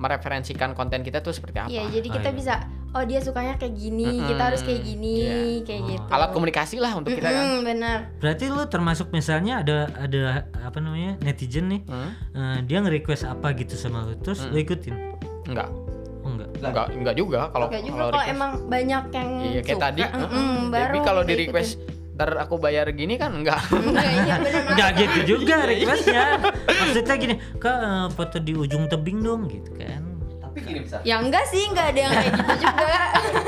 mereferensikan 0.01 0.73
konten 0.73 0.99
kita 0.99 1.21
tuh 1.21 1.29
seperti 1.29 1.57
apa. 1.59 1.69
Iya, 1.69 1.85
jadi 1.91 2.07
Oh, 2.07 2.13
kita 2.17 2.27
iya. 2.27 2.35
bisa 2.35 2.53
oh 2.91 3.03
dia 3.03 3.19
sukanya 3.19 3.55
kayak 3.55 3.71
gini 3.71 4.03
Mm-mm. 4.11 4.27
kita 4.27 4.43
harus 4.43 4.61
kayak 4.61 4.81
gini 4.81 5.15
Iya. 5.21 5.37
kayak 5.61 5.79
Oh. 5.79 5.87
gitu 5.87 6.05
Alat 6.09 6.29
komunikasi 6.31 6.75
lah 6.75 6.91
untuk 6.93 7.13
kita 7.13 7.29
kan. 7.29 7.61
Benar 7.61 7.97
Berarti 8.17 8.45
lu 8.47 8.63
termasuk 8.65 9.07
misalnya 9.09 9.61
ada 9.61 9.77
ada 9.95 10.21
apa 10.59 10.77
namanya 10.77 11.21
netizen 11.21 11.69
nih, 11.69 11.81
Hmm? 11.85 12.11
eh, 12.33 12.57
dia 12.63 12.81
nge-request 12.81 13.23
apa 13.25 13.53
gitu 13.53 13.75
sama 13.75 14.03
lu, 14.03 14.17
terus 14.17 14.41
lu 14.43 14.57
ikutin? 14.57 14.97
Enggak, 15.43 15.69
Oh 16.21 16.29
enggak. 16.31 16.49
enggak, 16.59 16.85
enggak 16.91 17.15
juga 17.15 17.39
kalau 17.47 17.67
Gak 17.67 17.81
juga 17.81 17.97
kalau 17.99 18.11
kalau 18.11 18.23
emang 18.25 18.51
banyak 18.67 19.03
yang 19.11 19.29
Iya 19.39 19.61
kayak 19.61 19.69
suka, 19.71 19.85
tadi. 19.87 20.01
mm-mm, 20.03 20.25
mm-mm. 20.27 20.57
baru 20.67 20.91
Tapi 20.91 20.99
kalau 21.01 21.21
di 21.21 21.33
request 21.39 21.71
ntar 22.21 22.37
aku 22.37 22.61
bayar 22.61 22.85
gini 22.93 23.17
kan 23.17 23.33
enggak. 23.33 23.57
Enggak, 23.73 24.05
iya 24.05 24.35
benar 24.37 24.61
Enggak 24.69 24.89
gitu 24.93 25.19
juga 25.25 25.55
requestnya. 25.65 26.37
Maksudnya 26.69 27.15
gini, 27.17 27.35
kak 27.57 27.77
eh, 27.81 28.05
foto 28.13 28.37
di 28.37 28.53
ujung 28.53 28.85
tebing 28.85 29.25
dong 29.25 29.49
gitu 29.49 29.73
kan. 29.73 30.05
Tapi 30.37 30.57
gini 30.61 30.79
bisa. 30.85 31.01
Ya 31.01 31.17
enggak 31.17 31.49
sih, 31.49 31.65
enggak 31.65 31.97
ada 31.97 31.99
yang 31.99 32.13
kayak 32.13 32.29
gitu 32.37 32.53
juga. 32.61 32.85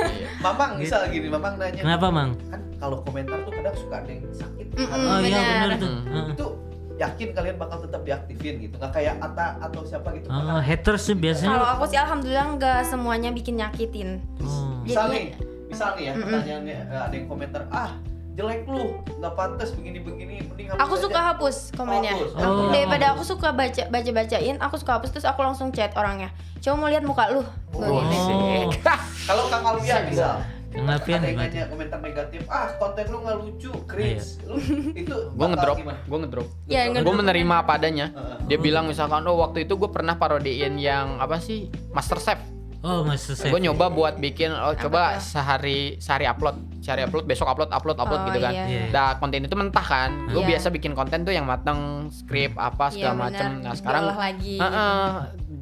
Iya. 0.03 0.29
Mamang 0.41 0.71
misal 0.81 1.05
gini, 1.07 1.29
Mamang 1.29 1.53
nanya. 1.61 1.81
Kenapa 1.85 2.07
mang? 2.09 2.33
Kan 2.49 2.61
kalau 2.81 2.97
komentar 3.05 3.37
tuh 3.45 3.53
kadang 3.53 3.77
suka 3.77 3.95
ada 4.01 4.09
yang 4.09 4.25
sakit. 4.33 4.65
Mm-mm. 4.73 4.89
hati. 4.89 5.05
Oh 5.05 5.19
iya 5.21 5.37
benar. 5.37 5.53
benar 5.53 5.71
tuh. 5.77 5.91
Hmm. 5.93 6.09
Heeh. 6.09 6.33
Itu 6.33 6.47
yakin 6.93 7.29
kalian 7.31 7.55
bakal 7.61 7.77
tetap 7.79 8.01
diaktifin 8.01 8.55
gitu. 8.59 8.73
Nggak 8.75 8.91
kayak 8.91 9.15
Ata 9.21 9.47
atau 9.61 9.81
siapa 9.85 10.09
gitu. 10.17 10.25
Oh, 10.27 10.33
bakal- 10.33 10.65
haters 10.65 11.01
sih 11.03 11.13
Kalau 11.13 11.21
biasanya. 11.21 11.57
aku 11.77 11.83
sih 11.85 11.99
alhamdulillah 12.01 12.47
enggak 12.49 12.79
semuanya 12.89 13.29
bikin 13.29 13.61
nyakitin. 13.61 14.09
Oh. 14.41 14.81
misal 14.81 15.07
Jadi- 15.07 15.13
nih, 15.13 15.25
misal 15.69 15.89
nih 15.93 16.03
ya 16.03 16.13
pertanyaannya 16.17 16.77
eh, 16.83 17.01
ada 17.03 17.13
yang 17.13 17.27
komentar, 17.27 17.61
ah 17.69 17.91
jelek 18.33 18.65
lu, 18.65 18.83
nggak 19.13 19.33
pantas 19.33 19.69
begini-begini, 19.71 20.41
mending 20.43 20.67
hapus 20.67 20.81
Aku 20.81 20.93
aja." 20.95 21.03
suka 21.03 21.19
hapus 21.23 21.55
komennya. 21.71 22.13
hapus. 22.13 22.31
Aku- 22.33 22.49
Oh. 22.59 22.69
Daripada 22.69 23.05
aku 23.11 23.23
suka 23.23 23.49
baca 23.49 23.83
baca 23.85 24.09
bacain, 24.11 24.55
aku 24.57 24.75
suka 24.75 24.91
hapus 24.95 25.09
terus 25.11 25.23
aku 25.23 25.39
langsung 25.39 25.69
chat 25.69 25.93
orangnya. 25.93 26.33
Coba 26.59 26.75
mau 26.75 26.87
lihat 26.87 27.01
muka 27.01 27.29
lu. 27.29 27.45
Oh. 27.71 28.01
gitu. 28.03 28.33
Oh. 28.33 28.69
Kalau 29.23 29.43
Kang 29.47 29.63
Alfian 29.63 30.01
misal, 30.07 30.41
Kang 30.67 30.89
Alfian 30.89 31.15
ada 31.15 31.27
yang 31.27 31.37
gimana? 31.37 31.47
nanya 31.47 31.63
komentar 31.67 31.99
negatif, 31.99 32.41
ah 32.47 32.67
konten 32.75 33.05
lu 33.05 33.17
nggak 33.21 33.37
lucu, 33.37 33.71
cringe, 33.85 34.41
lu 34.43 34.55
itu 34.91 35.13
gue 35.37 35.47
ngedrop, 35.47 35.77
gimana? 35.77 35.99
gue 36.01 36.17
ngedrop. 36.19 36.47
Ya, 36.65 36.81
Ngedrop. 36.81 36.89
ngedrop. 36.89 37.05
Gue 37.05 37.15
menerima 37.15 37.55
apa 37.55 37.71
adanya. 37.73 38.05
Dia 38.43 38.57
bilang 38.57 38.85
misalkan, 38.85 39.21
oh 39.23 39.37
waktu 39.37 39.63
itu 39.63 39.73
gue 39.75 39.87
pernah 39.87 40.15
parodiin 40.15 40.75
yang 40.75 41.17
apa 41.17 41.37
sih 41.37 41.59
Master 41.89 42.17
Chef. 42.17 42.41
Oh, 42.83 42.99
Master 43.01 43.31
Chef. 43.33 43.47
Gue 43.47 43.63
nyoba 43.63 43.87
buat 43.87 44.19
bikin, 44.19 44.51
oh 44.51 44.75
coba 44.75 45.15
tuh? 45.15 45.23
sehari 45.23 45.95
sehari 45.97 46.27
upload, 46.27 46.83
sehari 46.83 46.99
upload, 47.01 47.23
besok 47.23 47.47
upload, 47.47 47.71
upload, 47.71 47.95
upload 47.95 48.21
Oh, 48.21 48.27
gitu 48.27 48.39
kan. 48.43 48.51
iya. 48.51 48.63
Iya. 48.67 48.83
Nah 48.91 49.09
konten 49.17 49.39
itu 49.39 49.55
mentah 49.55 49.79
kan. 49.81 50.27
Gue 50.27 50.43
Iya. 50.43 50.49
biasa 50.51 50.67
bikin 50.67 50.91
konten 50.91 51.23
tuh 51.23 51.31
yang 51.31 51.47
mateng, 51.47 52.11
skrip 52.11 52.59
apa 52.59 52.91
Iya, 52.91 53.07
segala 53.07 53.15
macem. 53.23 53.49
benar. 53.55 53.63
Nah 53.63 53.73
sekarang 53.73 54.03
Diolah 54.03 54.19
lagi. 54.19 54.55
Heeh. 54.59 55.07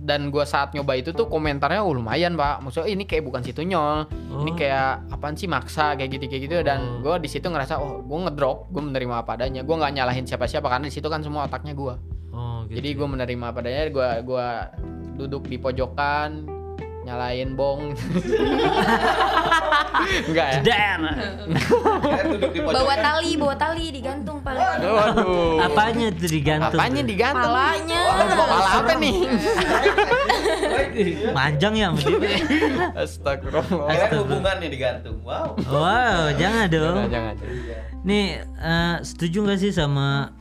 dan 0.01 0.33
gue 0.33 0.41
saat 0.41 0.73
nyoba 0.73 0.97
itu 0.97 1.13
tuh 1.13 1.29
komentarnya 1.29 1.85
oh, 1.85 1.93
lumayan 1.93 2.33
pak. 2.33 2.65
Maksudnya 2.65 2.89
"Ih, 2.89 2.97
ini 2.97 3.05
kayak 3.05 3.21
bukan 3.21 3.45
situ 3.45 3.61
nyol. 3.61 4.09
Oh. 4.33 4.41
Ini 4.41 4.51
kayak 4.57 5.13
apaan 5.13 5.37
sih 5.37 5.45
maksa 5.45 5.93
kayak 5.93 6.17
gitu 6.17 6.25
kayak 6.25 6.41
gitu 6.41 6.57
dan 6.65 7.05
gue 7.05 7.15
di 7.21 7.29
situ 7.29 7.45
ngerasa 7.45 7.77
oh 7.77 8.01
gue 8.01 8.17
ngedrop, 8.19 8.65
gue 8.67 8.81
menerima 8.81 9.21
apa 9.21 9.37
adanya. 9.37 9.61
Gue 9.61 9.77
nggak 9.77 9.93
nyalahin 9.93 10.25
siapa-siapa 10.25 10.65
karena 10.65 10.89
di 10.89 10.93
situ 10.93 11.05
kan 11.05 11.21
semua 11.21 11.45
otaknya 11.45 11.77
gue. 11.77 11.93
Oh, 12.33 12.65
gitu. 12.65 12.81
Jadi 12.81 12.89
gue 12.91 13.07
menerima 13.07 13.45
apa 13.45 13.61
adanya. 13.61 13.81
Gue 13.87 14.09
gua 14.25 14.47
duduk 15.13 15.45
di 15.45 15.61
pojokan 15.61 16.49
nyalain 17.11 17.49
bong. 17.59 17.91
Enggak 20.31 20.47
ya? 20.47 20.59
Dan 20.63 20.99
Bawa 22.55 22.95
tali, 22.95 23.35
bawa 23.35 23.55
tali 23.59 23.91
digantung 23.91 24.39
paling. 24.39 24.63
Waduh. 24.79 25.59
apanya 25.59 26.07
tuh 26.15 26.31
digantung? 26.31 26.79
Apanya 26.79 27.03
digantung? 27.03 27.51
Palanya. 27.51 28.01
Pala 28.31 28.57
apa 28.79 28.93
nih? 28.95 29.17
Manjang 31.35 31.73
ya. 31.75 31.91
Astagfirullah. 32.95 33.91
Kalian 33.91 34.11
hubungannya 34.23 34.67
digantung. 34.71 35.19
Wow. 35.27 35.59
Wow, 35.67 36.31
jangan 36.39 36.65
dong. 36.71 37.11
Jangan, 37.11 37.33
jangan. 37.35 37.35
Nih, 38.07 38.39
eh, 38.39 38.95
setuju 39.03 39.51
gak 39.51 39.59
sih 39.59 39.75
sama 39.75 40.31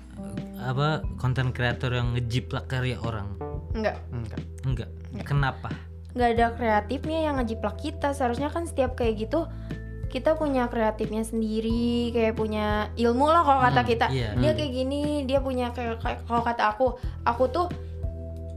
apa 0.61 1.02
konten 1.18 1.50
kreator 1.50 1.98
yang 1.98 2.14
ngejiplak 2.14 2.70
karya 2.70 2.94
orang? 3.02 3.35
Enggak. 3.74 3.98
Enggak. 4.14 4.40
Enggak. 4.62 4.88
Kenapa? 5.26 5.89
Nggak 6.12 6.31
ada 6.33 6.46
kreatifnya 6.53 7.18
yang 7.23 7.35
ngejiplak 7.37 7.77
kita 7.77 8.11
seharusnya 8.11 8.49
kan 8.49 8.64
setiap 8.64 8.94
kayak 8.94 9.20
gitu 9.20 9.46
kita 10.09 10.35
punya 10.35 10.66
kreatifnya 10.66 11.23
sendiri 11.23 12.11
kayak 12.11 12.35
punya 12.35 12.90
ilmu 12.96 13.25
lah 13.25 13.42
kalau 13.42 13.61
kata 13.62 13.81
Hmm, 13.81 13.88
kita 13.88 14.07
iya. 14.11 14.35
dia 14.35 14.51
Hmm. 14.51 14.59
kayak 14.59 14.73
gini 14.75 15.03
dia 15.23 15.38
punya 15.38 15.70
kayak 15.70 16.03
kayak- 16.03 16.23
kalau 16.25 16.42
kata 16.42 16.62
aku 16.68 16.87
aku 17.23 17.44
tuh 17.46 17.66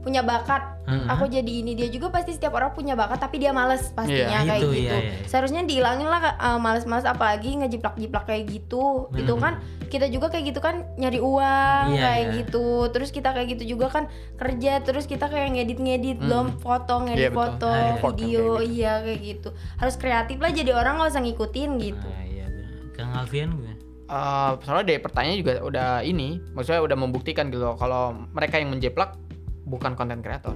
punya 0.04 0.20
bakat 0.20 0.76
Hmm. 0.84 1.08
aku 1.08 1.24
jadi 1.26 1.48
ini 1.64 1.72
dia 1.72 1.88
juga 1.88 2.12
pasti 2.12 2.36
setiap 2.36 2.52
orang 2.52 2.68
punya 2.70 2.92
bakat 2.92 3.16
tapi 3.16 3.40
dia 3.40 3.50
males 3.50 3.88
pastinya 3.90 4.36
Iya, 4.36 4.44
kayak 4.44 4.60
itu, 4.60 4.68
gitu 4.68 4.84
iya, 4.84 4.96
iya. 5.00 5.12
seharusnya 5.24 5.64
dihilangin 5.64 6.04
lah 6.04 6.36
uh, 6.36 6.60
males-males 6.60 7.08
apalagi 7.08 7.56
ngejiplak-jiplak 7.56 8.28
kayak 8.28 8.44
gitu 8.46 9.08
Bener, 9.08 9.24
itu 9.24 9.34
kan 9.34 9.52
kita 9.88 10.12
juga 10.12 10.28
kayak 10.28 10.52
gitu 10.52 10.60
kan 10.60 10.84
nyari 10.94 11.24
uang 11.24 11.86
Iya, 11.88 12.02
kayak 12.04 12.20
iya. 12.20 12.34
gitu 12.36 12.66
terus 12.92 13.08
kita 13.08 13.32
kayak 13.32 13.56
gitu 13.56 13.64
juga 13.70 13.88
kan 13.88 14.04
kerja 14.36 14.84
terus 14.84 15.08
kita 15.08 15.24
kayak 15.24 15.56
ngedit-ngedit 15.56 16.20
Hmm. 16.20 16.24
belum 16.28 16.46
foto 16.60 16.94
Iya, 16.94 17.04
ngedit 17.06 17.30
betul. 17.32 17.40
foto 17.40 17.64
Ah, 17.64 17.80
iya. 17.80 17.96
video 17.96 18.44
iya 18.60 18.92
kayak 19.00 19.20
gitu 19.24 19.48
harus 19.80 19.94
kreatif 19.96 20.36
lah 20.36 20.52
jadi 20.52 20.70
orang 20.70 21.00
nggak 21.00 21.10
usah 21.10 21.22
ngikutin 21.24 21.70
gitu 21.80 22.04
Nah, 22.06 22.24
iya 22.26 22.44
bener. 22.44 22.92
Kang 22.92 23.10
Alfian 23.16 23.50
gue. 23.56 23.72
Eh, 24.04 24.50
soalnya 24.60 24.84
dari 24.86 25.00
pertanyaan 25.00 25.38
juga 25.40 25.52
udah 25.64 25.90
ini, 26.04 26.36
maksudnya 26.52 26.84
udah 26.84 26.92
membuktikan 26.94 27.48
gitu 27.48 27.64
loh, 27.64 27.72
kalau 27.74 28.12
mereka 28.30 28.60
yang 28.60 28.68
menjeplak 28.68 29.16
bukan 29.64 29.92
konten 29.94 30.20
kreator. 30.20 30.54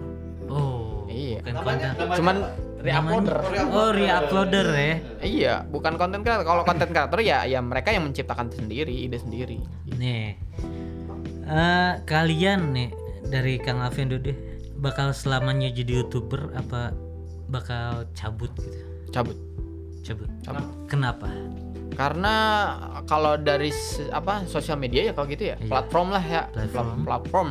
Oh, 0.48 1.04
Iya. 1.06 1.40
bukan 1.40 1.54
Namanya, 1.54 1.64
konten. 1.88 1.98
namanya 1.98 2.16
Cuman 2.16 2.36
apa? 2.38 2.66
Re-uploader. 2.78 3.38
Oh, 3.68 3.90
re-uploader 3.90 4.66
ya. 4.70 4.94
Iya, 5.20 5.54
bukan 5.66 5.96
konten 5.96 6.22
kreator. 6.22 6.44
Kalau 6.44 6.62
konten 6.62 6.88
kreator 6.88 7.18
ya 7.18 7.42
ya 7.42 7.58
mereka 7.58 7.90
yang 7.90 8.04
menciptakan 8.04 8.48
sendiri, 8.48 8.94
ide 9.02 9.18
sendiri. 9.18 9.58
Nih. 9.92 10.38
eh, 11.44 11.92
kalian 12.04 12.70
nih 12.70 12.92
dari 13.24 13.56
Kang 13.56 13.80
Alvin 13.80 14.12
deh 14.12 14.36
bakal 14.76 15.10
selamanya 15.10 15.72
jadi 15.72 15.98
YouTuber 15.98 16.52
apa 16.54 16.92
bakal 17.48 18.04
cabut 18.12 18.52
gitu? 18.54 18.78
Cabut. 19.10 19.36
Cabut. 20.04 20.28
Cabut. 20.44 20.64
Kenapa? 20.86 21.24
Karena 21.96 22.34
kalau 23.04 23.34
dari 23.34 23.72
apa 24.12 24.44
sosial 24.44 24.76
media 24.76 25.02
ya 25.02 25.12
kalau 25.12 25.26
gitu 25.26 25.50
ya, 25.50 25.56
Iya. 25.56 25.66
platform 25.66 26.08
lah 26.12 26.20
ya, 26.22 26.42
Platform. 26.52 26.86
Pla- 26.86 27.04
platform. 27.16 27.48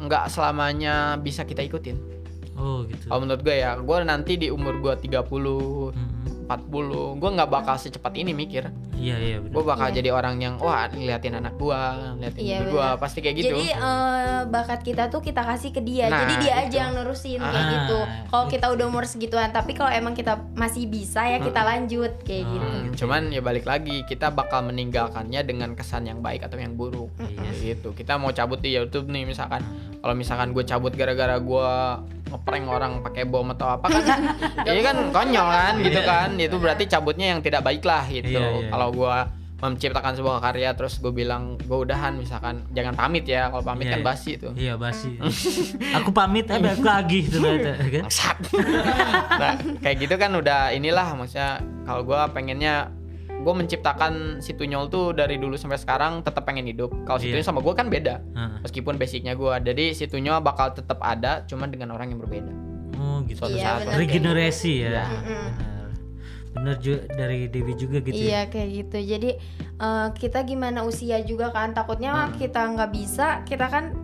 Nggak 0.00 0.28
selamanya 0.28 1.16
bisa 1.20 1.44
kita 1.44 1.64
ikutin. 1.64 2.15
Oh, 2.56 2.82
gitu. 2.84 3.06
Kalau 3.06 3.20
menurut 3.20 3.40
gue 3.40 3.52
ya, 3.54 3.76
gue 3.76 3.96
nanti 4.02 4.32
di 4.36 4.48
umur 4.48 4.74
gue 4.78 4.94
30, 4.98 5.92
Mhm. 5.92 6.14
40, 6.46 7.18
gue 7.18 7.30
nggak 7.32 7.50
bakal 7.50 7.74
secepat 7.74 8.14
ini 8.14 8.30
mikir. 8.30 8.70
Iya, 8.94 9.18
iya 9.18 9.36
Gue 9.42 9.60
bakal 9.60 9.90
Iya. 9.90 9.98
jadi 9.98 10.10
orang 10.10 10.38
yang 10.38 10.54
wah 10.56 10.86
ngeliatin 10.86 11.34
anak 11.34 11.58
gue, 11.58 11.80
ngeliatin 12.14 12.38
Iya, 12.40 12.58
gue, 12.64 12.86
pasti 12.96 13.18
kayak 13.18 13.36
gitu. 13.36 13.50
Jadi 13.52 13.66
eh, 13.68 14.40
bakat 14.46 14.80
kita 14.80 15.10
tuh 15.10 15.18
kita 15.20 15.42
kasih 15.42 15.68
ke 15.68 15.82
dia. 15.82 16.06
Nah, 16.06 16.22
Jadi 16.22 16.34
dia 16.40 16.54
itu. 16.56 16.62
aja 16.64 16.78
yang 16.80 16.92
nerusin 16.94 17.36
kayak 17.36 17.50
Ah, 17.58 17.66
gitu. 17.68 17.98
Kalau 18.30 18.44
itu. 18.46 18.52
kita 18.54 18.66
udah 18.70 18.84
umur 18.86 19.04
segituan, 19.04 19.50
tapi 19.50 19.74
kalau 19.74 19.90
emang 19.90 20.14
kita 20.14 20.38
masih 20.54 20.86
bisa 20.86 21.26
ya 21.26 21.42
kita 21.42 21.60
lanjut 21.60 22.14
kayak 22.22 22.46
Oh, 22.46 22.52
gitu. 22.52 22.62
Hmm, 22.64 22.84
cuman 22.94 23.22
ya 23.28 23.42
balik 23.42 23.66
lagi 23.66 24.06
kita 24.06 24.30
bakal 24.30 24.62
meninggalkannya 24.64 25.42
dengan 25.42 25.74
kesan 25.74 26.06
yang 26.06 26.22
baik 26.22 26.40
atau 26.40 26.56
yang 26.56 26.72
buruk 26.72 27.10
Iya. 27.18 27.74
gitu 27.74 27.90
kita 27.90 28.16
mau 28.16 28.30
cabut 28.30 28.58
di 28.58 28.70
YouTube 28.70 29.08
nih 29.08 29.26
misalkan 29.26 29.60
kalau 29.98 30.14
misalkan 30.14 30.50
gue 30.52 30.62
cabut 30.62 30.94
gara-gara 30.94 31.36
gue 31.36 31.70
ngeprank 32.26 32.66
orang 32.66 32.92
pakai 33.00 33.22
bom 33.24 33.46
atau 33.48 33.68
apa 33.72 33.86
kan 33.86 34.20
ini 34.68 34.80
kan 34.80 34.96
konyol 35.10 35.46
kan 35.46 35.74
gitu 35.78 35.96
Iya. 35.96 36.04
kan 36.04 36.28
itu 36.36 36.56
berarti 36.56 36.84
cabutnya 36.86 37.26
yang 37.30 37.40
tidak 37.40 37.62
baik 37.62 37.82
lah 37.82 38.02
gitu 38.04 38.34
Iya, 38.34 38.46
iya. 38.58 38.68
kalau 38.68 38.90
gue 38.90 39.16
menciptakan 39.56 40.12
sebuah 40.12 40.38
karya 40.42 40.70
terus 40.72 40.98
gue 40.98 41.08
bilang 41.08 41.56
gue 41.56 41.78
udahan 41.78 42.12
misalkan 42.12 42.68
jangan 42.70 42.92
pamit 42.92 43.24
ya 43.24 43.48
kalau 43.48 43.64
pamit 43.64 43.86
Iya, 43.86 43.92
kan 43.92 44.00
iya. 44.00 44.06
basi 44.06 44.30
tuh 44.36 44.52
Iya, 44.52 44.74
basi. 44.76 45.10
aku 45.96 46.10
pamit 46.10 46.44
eh 46.46 46.58
aku 46.58 46.84
lagi 46.84 47.24
gitu 47.24 47.40
kan. 47.94 48.04
Nah, 49.32 49.52
kayak 49.80 49.96
gitu 49.98 50.14
kan 50.16 50.30
udah 50.32 50.70
inilah 50.70 51.08
maksudnya 51.14 51.58
kalau 51.82 52.02
gua 52.02 52.28
pengennya 52.28 52.90
gue 53.46 53.54
menciptakan 53.54 54.12
si 54.40 54.52
Tunyol 54.52 54.90
tuh 54.90 55.14
dari 55.14 55.38
dulu 55.38 55.54
sampai 55.54 55.78
sekarang 55.78 56.18
tetap 56.20 56.42
pengen 56.42 56.66
hidup. 56.66 56.90
Kalau 57.06 57.14
si 57.16 57.30
Iya. 57.30 57.38
Tunyol 57.38 57.46
sama 57.46 57.60
gue 57.62 57.70
kan 57.72 57.86
beda. 57.86 58.18
Heeh. 58.18 58.58
Meskipun 58.60 58.98
basicnya 58.98 59.32
gue, 59.32 59.54
jadi 59.62 59.94
si 59.94 60.04
Tunyol 60.04 60.42
bakal 60.42 60.74
tetap 60.74 60.98
ada, 60.98 61.46
cuman 61.46 61.70
dengan 61.70 61.94
orang 61.94 62.10
yang 62.10 62.18
berbeda. 62.18 62.50
Oh, 62.96 63.22
gitu. 63.22 63.38
Suatu 63.38 63.54
Iya, 63.54 63.86
saat. 63.86 63.94
Regenerasi 63.94 64.72
ya. 64.82 65.06
Mm-mm. 65.06 65.46
Benar. 65.46 65.88
Benar 66.52 66.76
juga 66.80 67.00
dari 67.14 67.46
Dewi 67.46 67.72
juga 67.76 68.02
gitu. 68.02 68.16
ya. 68.16 68.18
Iya 68.18 68.40
kayak 68.48 68.68
gitu. 68.74 68.98
Jadi 69.06 69.30
eh, 69.76 70.08
kita 70.10 70.42
gimana 70.42 70.82
usia 70.82 71.22
juga 71.22 71.52
kan 71.52 71.70
takutnya 71.70 72.34
kita 72.34 72.66
nggak 72.66 72.90
bisa, 72.90 73.44
kita 73.44 73.68
kan 73.68 73.94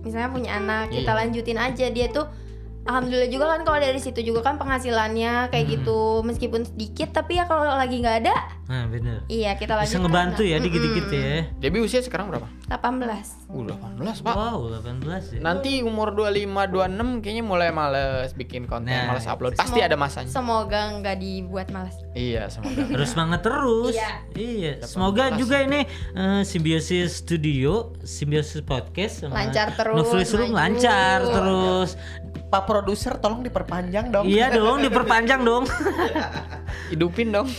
misalnya 0.00 0.30
punya 0.30 0.50
anak, 0.56 0.88
kita 0.88 1.10
Iya. 1.10 1.18
lanjutin 1.20 1.58
aja 1.58 1.86
dia 1.90 2.08
tuh 2.08 2.24
Alhamdulillah 2.88 3.28
juga 3.28 3.46
kan 3.46 3.60
kalau 3.62 3.78
dari 3.78 4.00
situ 4.00 4.20
juga 4.22 4.40
kan 4.40 4.56
penghasilannya 4.56 5.52
kayak 5.52 5.60
Hmm. 5.60 5.74
gitu 5.74 6.00
meskipun 6.24 6.64
sedikit 6.64 7.12
tapi 7.12 7.36
ya 7.36 7.44
kalau 7.44 7.68
lagi 7.68 8.00
nggak 8.00 8.24
ada 8.24 8.34
Nah, 8.64 8.84
benar. 8.84 9.24
iya 9.26 9.52
kita 9.54 9.72
lanjut 9.74 9.88
Bisa 9.90 10.00
ngebantu 10.00 10.42
ya 10.42 10.56
dikit-dikit 10.56 11.06
ya. 11.08 11.48
Debbie 11.54 11.80
usia 11.80 12.00
sekarang 12.00 12.28
berapa? 12.28 12.44
18 12.66 13.48
Uh, 13.48 13.64
18 13.64 14.20
pak. 14.20 14.34
Wow, 14.34 14.68
18 14.74 15.00
ya. 15.32 15.40
Nanti 15.40 15.80
umur 15.80 16.12
25, 16.12 16.44
26 16.68 16.84
kayaknya 17.18 17.40
mulai 17.42 17.68
males 17.70 18.32
bikin 18.32 18.64
konten, 18.64 18.92
Nah, 18.92 19.08
males 19.08 19.24
upload. 19.24 19.56
Pasti 19.56 19.80
ada 19.80 19.96
masanya. 19.96 20.28
Semoga 20.28 20.96
nggak 20.98 21.16
dibuat 21.16 21.68
malas. 21.68 21.96
Iya, 22.12 22.48
semoga. 22.48 22.76
Harus 22.92 23.08
semangat 23.08 23.40
terus. 23.40 23.94
Iya. 23.94 24.10
Iya. 24.34 24.72
Semoga 24.82 25.32
juga 25.34 25.60
ini 25.60 25.88
eh, 26.12 26.42
Simbiosis 26.42 27.18
Studio, 27.18 27.96
Simbiosis 28.02 28.60
Podcast 28.60 29.24
sama 29.24 29.32
Lancar 29.38 29.72
terus, 29.74 29.96
Novelis 29.96 30.32
Room 30.34 30.52
lancar 30.52 31.24
terus. 31.24 31.96
Pak 32.48 32.64
produser 32.78 33.18
tolong 33.18 33.42
diperpanjang 33.42 34.08
dong. 34.08 34.24
Iya 34.24 34.54
dong, 34.54 34.78
diperpanjang 34.80 35.42
dong. 35.42 35.66
Hidupin 36.90 37.34
dong. 37.34 37.50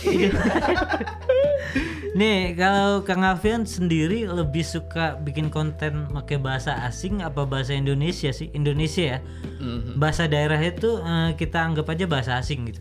Nih, 2.10 2.52
kalau 2.52 3.00
Kang 3.00 3.22
Alfian 3.22 3.62
sendiri 3.62 4.26
lebih 4.26 4.66
suka 4.66 5.14
bikin 5.16 5.46
konten 5.46 6.10
pakai 6.10 6.36
bahasa 6.36 6.74
asing 6.82 7.20
apa 7.20 7.44
bahasa 7.44 7.70
Indonesia 7.70 8.28
sih? 8.30 8.50
Indonesia 8.50 9.14
ya. 9.14 9.18
Mhm. 9.60 9.94
Bahasa 9.94 10.26
daerah 10.26 10.58
itu 10.58 10.98
eh, 10.98 11.36
kita 11.36 11.62
anggap 11.62 11.86
aja 11.86 12.04
bahasa 12.04 12.32
asing 12.34 12.66
gitu. 12.66 12.80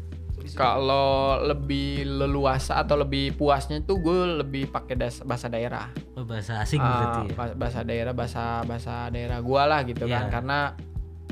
Kalau 0.50 1.38
lebih 1.40 2.10
leluasa 2.10 2.82
atau 2.82 2.98
lebih 2.98 3.38
puasnya 3.38 3.80
tuh 3.80 4.02
gue 4.02 4.18
lebih 4.42 4.66
pakai 4.68 4.98
bahasa 5.22 5.46
daerah. 5.46 5.94
Oh, 6.18 6.26
bahasa 6.26 6.58
asing 6.58 6.82
Ah, 6.82 6.90
berarti 6.90 7.22
ya. 7.22 7.36
ba- 7.38 7.56
bahasa 7.56 7.80
daerah 7.86 8.14
bahasa 8.18 8.44
bahasa 8.66 8.94
daerah 9.08 9.38
gua 9.40 9.70
lah 9.70 9.86
gitu 9.86 10.04
Iya. 10.04 10.16
kan 10.18 10.34
karena 10.34 10.60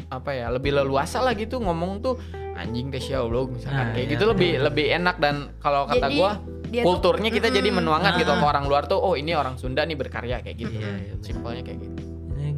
apa 0.08 0.32
ya 0.32 0.48
lebih 0.48 0.72
leluasa 0.72 1.20
lah 1.20 1.34
gitu 1.34 1.60
ngomong 1.60 2.00
tuh 2.00 2.16
anjing 2.56 2.90
teh 2.90 3.00
lo 3.14 3.46
misalkan 3.46 3.76
Nah, 3.78 3.94
kayak 3.94 4.02
iya, 4.02 4.14
gitu 4.16 4.24
lebih 4.26 4.52
lebih 4.62 4.86
enak 4.94 5.16
dan 5.20 5.36
kalau 5.58 5.86
kata 5.86 6.08
Jadi, 6.08 6.16
gua 6.16 6.32
dia 6.68 6.82
tuh- 6.82 6.88
kulturnya 6.90 7.30
kita 7.30 7.48
jadi 7.50 7.70
menuangkan 7.70 8.18
gitu 8.18 8.32
Ah. 8.32 8.40
ke 8.40 8.46
orang 8.46 8.66
luar 8.66 8.84
tuh 8.86 8.98
oh 8.98 9.14
ini 9.14 9.32
orang 9.32 9.56
Sunda 9.56 9.84
nih 9.84 9.96
berkarya 9.96 10.42
kayak 10.42 10.58
gitu 10.58 10.76
Iya, 10.76 10.92
iya, 10.98 11.14
simpelnya 11.22 11.64
kayak 11.64 11.80
gitu 11.82 11.96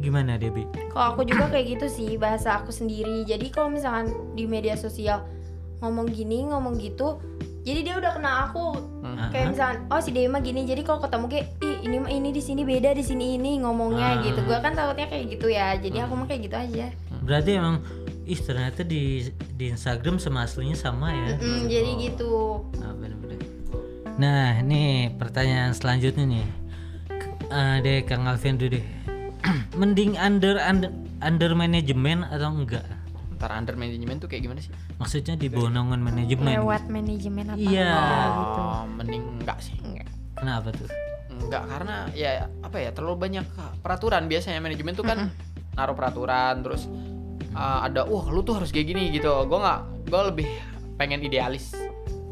gimana 0.00 0.40
Debi? 0.40 0.64
Kalau 0.88 1.12
aku 1.12 1.28
juga 1.28 1.44
kayak 1.46 1.76
gitu 1.76 1.86
sih 1.86 2.16
bahasa 2.16 2.56
aku 2.56 2.72
sendiri. 2.72 3.20
Jadi 3.22 3.52
kalau 3.52 3.68
misalkan 3.68 4.08
di 4.32 4.48
media 4.48 4.72
sosial 4.72 5.28
ngomong 5.78 6.08
gini 6.08 6.48
ngomong 6.48 6.80
gitu, 6.80 7.20
jadi 7.60 7.84
dia 7.84 7.94
udah 8.00 8.16
kenal 8.16 8.48
aku. 8.48 8.80
Hmm. 9.04 9.28
Kayak 9.28 9.46
misalkan 9.52 9.78
oh 9.86 10.00
si 10.00 10.08
Dewi 10.08 10.24
mah 10.26 10.40
gini. 10.40 10.64
Jadi 10.64 10.80
kalau 10.82 11.04
ketemu 11.04 11.26
kayak 11.28 11.46
ih 11.60 11.76
ini 11.84 11.96
mah 12.00 12.08
ini 12.08 12.28
di 12.30 12.40
sini 12.40 12.64
beda 12.64 12.96
di 12.96 13.04
sini 13.04 13.36
ini 13.36 13.60
Ah. 13.60 13.68
ngomongnya 13.68 14.24
gitu. 14.24 14.40
Gua 14.40 14.64
kan 14.64 14.72
takutnya 14.72 15.04
kayak 15.04 15.24
gitu 15.28 15.46
ya. 15.52 15.76
Jadi 15.76 15.96
aku 16.00 16.12
mah 16.16 16.24
kayak 16.24 16.42
gitu 16.42 16.56
aja. 16.56 16.86
Berarti 17.20 17.50
emang 17.56 17.80
ih 18.24 18.38
ternyata 18.38 18.80
di 18.82 19.26
di 19.54 19.64
Instagram 19.68 20.16
sama 20.16 20.44
aslinya 20.44 20.76
sama 20.76 21.12
ya. 21.12 21.36
Mm, 21.36 21.62
jadi 21.66 21.90
gitu. 22.00 22.64
Ah, 22.80 22.92
bener-bener. 22.94 23.38
Nah, 24.16 24.60
nih 24.60 25.16
pertanyaan 25.16 25.72
selanjutnya 25.72 26.24
nih. 26.26 26.46
Eh, 27.50 27.76
deh 27.82 27.98
Kang 28.06 28.28
Alvin 28.28 28.56
dulu 28.56 28.78
deh. 28.78 28.86
Mending 29.80 30.14
under 30.20 30.60
under 30.60 30.90
under 31.20 31.50
manajemen 31.52 32.22
atau 32.24 32.52
enggak? 32.52 32.86
ntar 33.40 33.56
under 33.56 33.72
management 33.72 34.20
tuh 34.20 34.28
kayak 34.28 34.44
gimana 34.44 34.60
sih 34.60 34.68
Maksudnya 35.00 35.32
di 35.32 35.48
bonongan 35.48 35.96
manajemen. 35.96 36.60
Lewat 36.60 36.92
manajemen 36.92 37.48
apa 37.48 37.56
Iya. 37.56 37.88
enggak 37.88 38.28
gitu. 38.36 38.60
oh, 38.60 38.84
mending 39.00 39.24
enggak 39.40 39.58
sih 39.64 39.76
Kenapa 40.36 40.68
tuh? 40.76 40.88
Enggak 41.40 41.64
karena 41.72 41.96
ya 42.12 42.52
apa 42.60 42.76
ya 42.76 42.92
terlalu 42.92 43.16
banyak 43.16 43.44
peraturan 43.80 44.28
biasanya 44.28 44.60
manajemen 44.60 44.92
tuh 44.92 45.08
kan 45.08 45.32
naruh 45.80 45.96
peraturan 45.96 46.60
terus 46.60 46.84
uh, 47.56 47.88
ada 47.88 48.04
wah 48.04 48.28
lu 48.28 48.44
tuh 48.44 48.60
harus 48.60 48.68
kayak 48.68 48.92
gini 48.92 49.08
gitu 49.10 49.32
gue 49.48 49.58
nggak 49.58 49.80
gue 50.06 50.20
lebih 50.28 50.48
pengen 50.94 51.24
idealis 51.24 51.72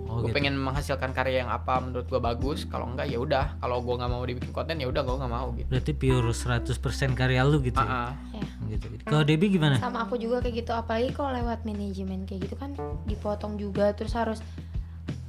Oh, 0.09 0.25
gue 0.25 0.33
gitu. 0.33 0.41
pengen 0.41 0.57
menghasilkan 0.57 1.13
karya 1.13 1.45
yang 1.45 1.53
apa 1.53 1.85
menurut 1.85 2.09
gue 2.09 2.17
bagus 2.17 2.65
kalau 2.65 2.89
enggak 2.89 3.13
ya 3.13 3.21
udah 3.21 3.61
kalau 3.61 3.85
gue 3.85 3.93
nggak 3.93 4.09
mau 4.09 4.25
dibikin 4.25 4.51
konten 4.51 4.81
ya 4.81 4.89
udah 4.89 5.05
gue 5.05 5.17
nggak 5.21 5.31
mau 5.31 5.53
gitu 5.53 5.69
Berarti 5.69 5.93
pure 5.93 6.33
100% 6.33 7.13
karya 7.13 7.45
lu 7.45 7.61
gitu. 7.61 7.77
Ah, 7.77 8.11
ah. 8.11 8.13
Ya. 8.33 8.43
Gitu. 8.73 8.89
gitu. 8.89 9.05
Kalau 9.05 9.23
Debbie 9.23 9.53
gimana? 9.53 9.77
Sama 9.77 10.09
aku 10.09 10.17
juga 10.17 10.41
kayak 10.41 10.65
gitu. 10.65 10.73
Apalagi 10.73 11.13
kalau 11.13 11.37
lewat 11.37 11.61
manajemen 11.69 12.25
kayak 12.25 12.49
gitu 12.49 12.57
kan 12.57 12.73
dipotong 13.05 13.61
juga 13.61 13.93
terus 13.93 14.17
harus 14.17 14.41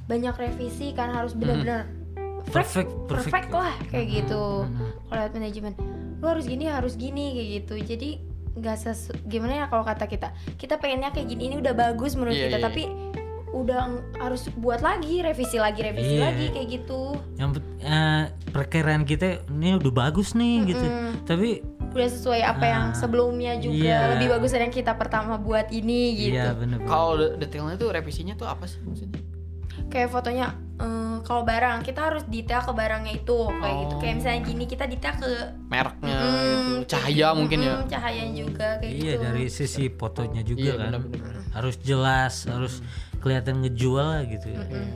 banyak 0.08 0.32
revisi 0.32 0.96
kan 0.96 1.12
harus 1.12 1.36
benar-benar 1.36 1.84
Perfect, 2.50 2.88
perfect, 3.04 3.30
perfect. 3.30 3.48
lah 3.52 3.76
kayak 3.92 4.06
gitu. 4.10 4.64
Hmm. 4.64 4.90
Kalau 5.06 5.18
lewat 5.22 5.32
manajemen, 5.36 5.72
lu 6.20 6.26
harus 6.26 6.44
gini 6.44 6.64
harus 6.64 6.94
gini 6.94 7.32
kayak 7.32 7.48
gitu. 7.58 7.74
Jadi 7.82 8.10
nggak 8.50 8.76
sesu 8.76 9.14
gimana 9.24 9.52
ya 9.54 9.66
kalau 9.66 9.80
kata 9.80 10.04
kita 10.04 10.30
kita 10.54 10.76
pengennya 10.76 11.10
kayak 11.10 11.26
gini 11.28 11.48
ini 11.48 11.56
udah 11.56 11.70
bagus 11.70 12.12
menurut 12.12 12.34
Iya, 12.34 12.46
kita 12.46 12.58
iya, 12.58 12.66
tapi 12.66 12.82
udah 13.50 13.80
harus 14.16 14.46
buat 14.52 14.78
lagi 14.78 15.18
revisi 15.20 15.56
lagi 15.56 15.80
revisi 15.80 16.14
Iya. 16.14 16.24
lagi 16.24 16.46
kayak 16.50 16.68
gitu 16.70 17.14
Yang 17.34 17.50
eh, 17.80 18.22
perkiraan 18.48 19.02
kita 19.02 19.46
ini 19.48 19.74
udah 19.76 19.92
bagus 19.92 20.34
nih 20.34 20.66
gitu. 20.66 20.82
Mm-mm. 20.82 21.22
Tapi 21.24 21.62
udah 21.90 22.08
sesuai 22.08 22.42
apa 22.44 22.64
yang 22.64 22.84
Ah, 22.86 22.94
sebelumnya 22.94 23.52
juga 23.56 23.74
iya. 23.82 24.14
lebih 24.14 24.30
bagus 24.30 24.50
dari 24.50 24.62
yang 24.62 24.74
kita 24.76 24.94
pertama 24.94 25.34
buat 25.36 25.70
ini 25.70 26.02
gitu 26.20 26.38
iya 26.38 26.54
bener 26.54 26.78
kalau 26.84 27.18
de- 27.18 27.34
detailnya 27.36 27.74
tuh 27.74 27.90
revisinya 27.90 28.34
tuh 28.34 28.46
apa 28.46 28.62
sih 28.64 28.78
maksudnya 28.80 29.18
kayak 29.90 30.08
fotonya 30.08 30.46
eh, 30.76 31.16
kalau 31.20 31.42
barang 31.42 31.82
kita 31.82 32.00
harus 32.02 32.24
detail 32.24 32.62
ke 32.62 32.72
barangnya 32.72 33.12
itu 33.14 33.38
kayak 33.52 33.76
gitu 33.78 33.90
Oh. 33.90 34.00
kayak 34.00 34.14
misalnya 34.16 34.40
gini 34.42 34.64
kita 34.64 34.84
detail 34.86 35.14
ke 35.14 35.30
mereknya 35.66 36.14
Mm, 36.14 36.24
gitu 36.24 36.74
cahaya 36.88 37.26
mungkin 37.32 37.58
ya 37.60 37.74
mm, 37.74 37.84
cahaya 37.86 38.24
juga 38.30 38.68
kayak 38.78 38.92
Iya 38.92 39.12
gitu 39.12 39.22
dari 39.22 39.44
sisi 39.46 39.84
fotonya 39.90 40.42
juga 40.42 40.62
Iya, 40.62 40.74
kan 40.78 40.92
harus 41.52 41.76
jelas 41.80 42.34
harus 42.46 42.74
kelihatan 43.18 43.60
ngejual 43.60 44.06
lah 44.06 44.22
gitu. 44.24 44.48
ya. 44.48 44.64
Mm-mm. 44.64 44.86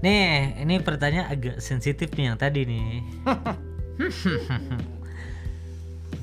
Nih 0.00 0.24
ini 0.58 0.74
pertanyaan 0.80 1.28
agak 1.28 1.60
sensitif 1.60 2.08
nih 2.12 2.24
yang 2.26 2.38
tadi 2.40 2.64
nih. 2.64 3.04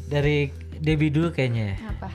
dari 0.09 0.49
Debbie 0.75 1.11
dulu 1.11 1.29
kayaknya. 1.29 1.75
ya. 1.75 1.91
apa 1.91 2.07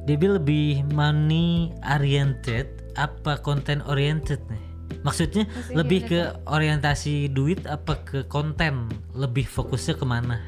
Debbie 0.00 0.32
lebih 0.32 0.66
money 0.90 1.70
oriented 1.82 2.66
apa 2.94 3.38
konten 3.38 3.82
oriented 3.82 4.40
nih? 4.46 4.62
Maksudnya 5.00 5.44
Maksudnya 5.48 5.76
lebih 5.76 6.00
ke 6.06 6.20
orientasi 6.44 7.32
duit 7.32 7.64
apa 7.64 8.00
ke 8.04 8.28
konten? 8.28 8.88
Lebih 9.16 9.48
fokusnya 9.48 9.96
ke 9.96 10.04
mana? 10.04 10.40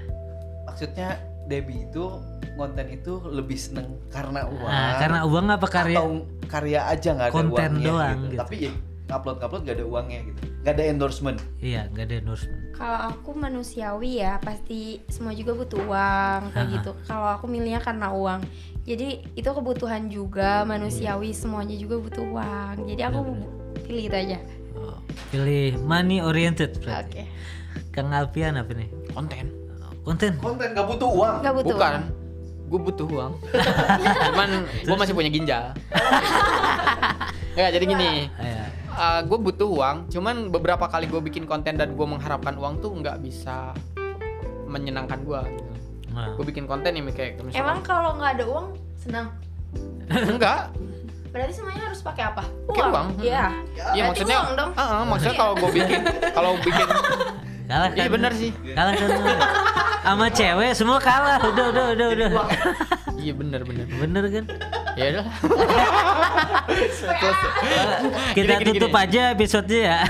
Maksudnya 0.68 1.20
Debbie 1.48 1.88
itu 1.88 2.20
konten 2.54 2.86
itu 2.92 3.18
lebih 3.28 3.56
seneng 3.56 3.96
karena 4.12 4.44
uang. 4.46 4.70
Nah, 4.70 4.92
karena 5.00 5.20
uang 5.24 5.46
apa 5.48 5.66
karya? 5.68 5.98
atau 5.98 6.08
karya 6.46 6.80
aja 6.84 7.08
nggak 7.16 7.28
ada 7.32 7.34
Konten 7.34 7.70
uangnya 7.72 7.88
doang 7.88 8.08
gitu. 8.12 8.28
gitu. 8.28 8.40
Tapi 8.44 8.56
ya 8.60 8.72
upload 9.12 9.38
upload 9.44 9.62
gak 9.68 9.76
ada 9.76 9.86
uangnya 9.86 10.20
gitu. 10.24 10.40
Gak 10.64 10.72
ada 10.78 10.84
endorsement. 10.88 11.38
Iya, 11.60 11.90
nggak 11.92 12.04
ada 12.08 12.16
endorsement. 12.24 12.60
Kalau 12.72 12.98
aku 13.12 13.30
manusiawi 13.36 14.24
ya 14.24 14.40
pasti 14.40 15.04
semua 15.12 15.36
juga 15.36 15.52
butuh 15.52 15.80
uang 15.84 16.40
kayak 16.56 16.68
gitu. 16.80 16.90
Kalau 17.04 17.28
aku 17.36 17.44
milihnya 17.46 17.84
karena 17.84 18.08
uang. 18.14 18.40
Jadi 18.82 19.22
itu 19.38 19.46
kebutuhan 19.46 20.10
juga 20.10 20.66
manusiawi 20.66 21.30
semuanya 21.30 21.78
juga 21.78 22.02
butuh 22.02 22.24
uang. 22.34 22.76
Jadi 22.90 23.02
aku 23.06 23.18
pilih 23.86 24.10
itu 24.10 24.16
aja. 24.16 24.38
Oh, 24.74 24.98
pilih 25.30 25.78
money 25.86 26.18
oriented 26.18 26.74
Oke. 26.74 26.90
berarti. 26.90 27.22
Kang 27.94 28.10
Alpian 28.10 28.58
apa 28.58 28.72
nih? 28.72 28.88
konten 29.12 29.46
Konten. 30.02 30.32
Konten 30.42 30.68
gak 30.74 30.86
butuh 30.90 31.06
uang. 31.06 31.36
Nggak 31.46 31.54
butuh 31.62 31.76
bukan 31.78 31.92
uang. 31.94 32.04
gue 32.72 32.80
butuh 32.80 33.04
uang 33.04 33.32
cuman 34.32 34.48
gue 34.64 34.96
masih 34.96 35.12
punya 35.12 35.28
ginjal 35.28 35.76
ya 37.60 37.68
jadi 37.68 37.84
gini 37.84 38.32
Ayo. 38.40 38.64
gue 39.28 39.38
butuh 39.44 39.68
uang 39.68 40.08
cuman 40.08 40.48
beberapa 40.48 40.88
kali 40.88 41.04
gue 41.04 41.20
bikin 41.20 41.44
konten 41.44 41.76
dan 41.76 41.92
gue 41.92 42.06
mengharapkan 42.08 42.56
uang 42.56 42.80
tuh 42.80 42.96
nggak 42.96 43.20
bisa 43.20 43.76
menyenangkan 44.64 45.20
gue 45.20 45.40
gitu. 45.52 45.71
Nah, 46.12 46.28
gue 46.36 46.44
bikin 46.44 46.64
konten 46.68 46.92
nih 46.92 47.02
kayak 47.10 47.40
misalkan 47.40 47.56
Emang 47.64 47.78
kalau 47.80 48.10
nggak 48.20 48.30
ada 48.36 48.44
uang 48.44 48.66
senang? 49.00 49.26
enggak 50.36 50.68
Berarti 51.32 51.52
semuanya 51.56 51.88
harus 51.88 52.04
pakai 52.04 52.28
apa? 52.28 52.44
Pakai 52.68 52.84
uang. 52.92 53.06
Iya. 53.24 53.44
Iya 53.72 53.80
Berarti 53.80 54.00
maksudnya, 54.04 54.38
uang 54.44 54.52
dong. 54.52 54.70
Ah, 54.76 54.84
ah, 54.84 55.02
maksudnya 55.08 55.36
kalau 55.40 55.52
gue 55.56 55.70
bikin, 55.72 56.00
kalau 56.36 56.50
bikin, 56.60 56.88
kalah 57.64 57.88
iya 57.96 58.04
kan? 58.04 58.12
benar 58.12 58.32
sih, 58.36 58.50
Kalah 58.76 58.92
kan? 58.92 59.08
Sama 60.04 60.26
cewek 60.28 60.72
semua 60.76 60.98
kalah. 61.00 61.40
Udah, 61.40 61.66
udah, 61.72 61.86
udah, 61.96 62.06
udah. 62.12 62.30
iya 63.16 63.32
benar 63.32 63.64
benar, 63.64 63.86
Bener 63.88 64.24
kan? 64.28 64.44
ya 64.92 65.04
udah, 65.08 65.24
Kita 68.36 68.52
Gini, 68.52 68.60
gini, 68.60 68.68
tutup 68.76 68.92
gini. 68.92 69.02
aja 69.08 69.20
episode 69.32 69.68
ya. 69.72 70.04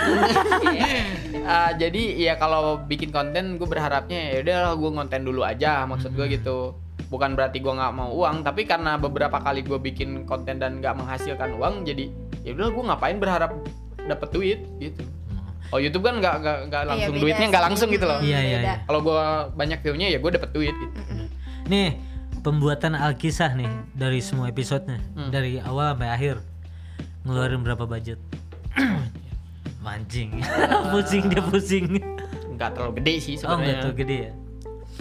Ah, 1.43 1.75
jadi 1.75 2.03
ya 2.17 2.35
kalau 2.37 2.81
bikin 2.83 3.11
konten 3.11 3.59
gue 3.59 3.67
berharapnya 3.67 4.33
ya 4.33 4.37
udah 4.41 4.61
gue 4.75 4.91
konten 4.95 5.21
dulu 5.23 5.43
aja, 5.43 5.83
maksud 5.85 6.15
gue 6.15 6.27
gitu. 6.31 6.79
Bukan 7.11 7.37
berarti 7.37 7.61
gue 7.61 7.73
nggak 7.73 7.93
mau 7.93 8.09
uang, 8.15 8.41
tapi 8.41 8.65
karena 8.65 8.97
beberapa 8.97 9.37
kali 9.37 9.61
gue 9.61 9.77
bikin 9.77 10.25
konten 10.25 10.57
dan 10.57 10.81
nggak 10.81 10.97
menghasilkan 10.97 11.59
uang, 11.59 11.85
jadi 11.85 12.09
ya 12.43 12.55
udah 12.55 12.69
gue 12.71 12.85
ngapain 12.89 13.17
berharap 13.19 13.53
dapat 14.03 14.29
duit 14.31 14.61
gitu. 14.79 15.03
Oh 15.73 15.81
YouTube 15.81 16.05
kan 16.05 16.21
nggak 16.21 16.35
nggak 16.41 16.57
nggak 16.69 16.83
Iya, 16.83 16.89
langsung 16.91 17.13
beda 17.13 17.23
duitnya 17.25 17.47
nggak 17.49 17.65
langsung 17.65 17.89
gitu 17.89 18.05
loh. 18.05 18.21
Iya, 18.21 18.39
iya, 18.41 18.59
iya. 18.61 18.75
Kalau 18.85 19.01
gue 19.01 19.23
banyak 19.57 19.79
viewnya 19.81 20.07
ya 20.13 20.19
gue 20.21 20.31
dapet 20.31 20.51
duit 20.53 20.75
gitu. 20.77 20.95
Nih, 21.69 21.97
pembuatan 22.45 22.93
Alkisah 22.93 23.57
nih 23.57 23.71
dari 23.97 24.21
semua 24.21 24.53
episodenya, 24.53 25.01
Hmm. 25.17 25.31
dari 25.33 25.57
awal 25.59 25.97
sampai 25.97 26.09
akhir. 26.13 26.37
Ngeluarin 27.25 27.63
berapa 27.65 27.85
budget? 27.87 28.19
Mancing. 29.83 30.31
pusing 30.95 31.27
dia 31.27 31.43
pusing. 31.43 31.85
Nggak 32.53 32.71
terlalu 32.73 32.93
gede 33.03 33.15
sih 33.19 33.35
Oh, 33.37 33.59
sebenarnya. 33.59 33.83
tuh 33.83 33.93
gede 33.93 34.19
ya. 34.23 34.33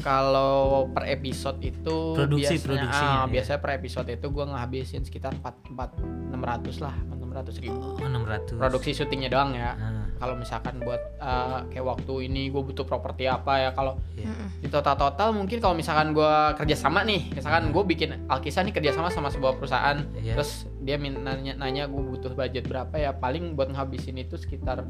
Kalau 0.02 0.90
per 0.90 1.06
episode 1.06 1.62
itu 1.62 1.98
Produksi- 2.16 2.58
biasanya, 2.58 2.66
produksinya, 2.66 3.14
ah, 3.14 3.22
ya. 3.22 3.30
biasanya 3.30 3.60
per 3.60 3.72
episode 3.72 4.08
itu 4.10 4.28
gue 4.28 4.46
ngabisin 4.48 5.02
sekitar 5.04 5.32
4 5.36 5.70
4 5.70 5.94
600 6.34 6.82
lah, 6.82 6.96
600 7.06 7.62
ribu. 7.62 7.78
Oh, 7.78 8.02
600. 8.02 8.58
Produksi 8.58 8.90
syutingnya 8.92 9.30
doang 9.30 9.54
ya. 9.54 9.78
Ah, 9.78 10.01
Kalau 10.22 10.38
misalkan 10.38 10.78
buat 10.86 11.02
eh, 11.18 11.60
kayak 11.74 11.82
waktu 11.82 12.30
ini 12.30 12.54
gue 12.54 12.62
butuh 12.62 12.86
properti 12.86 13.26
apa 13.26 13.58
ya 13.58 13.70
kalau 13.74 13.98
iya. 14.14 14.30
di 14.62 14.70
total 14.70 14.94
total 14.94 15.34
mungkin 15.34 15.58
kalau 15.58 15.74
misalkan 15.74 16.14
gue 16.14 16.34
kerjasama 16.62 17.02
nih, 17.02 17.34
misalkan 17.34 17.74
gue 17.74 17.84
bikin 17.90 18.30
Alkisah 18.30 18.62
nih 18.62 18.74
kerjasama 18.78 19.10
sama 19.10 19.34
sebuah 19.34 19.58
perusahaan, 19.58 19.98
Iya. 20.14 20.38
terus 20.38 20.70
dia 20.86 21.02
nanya 21.02 21.58
nanya 21.58 21.90
gue 21.90 21.98
butuh 22.06 22.38
budget 22.38 22.70
berapa 22.70 22.94
ya 23.02 23.18
paling 23.18 23.58
buat 23.58 23.74
ngabisin 23.74 24.22
itu 24.22 24.38
sekitar 24.38 24.86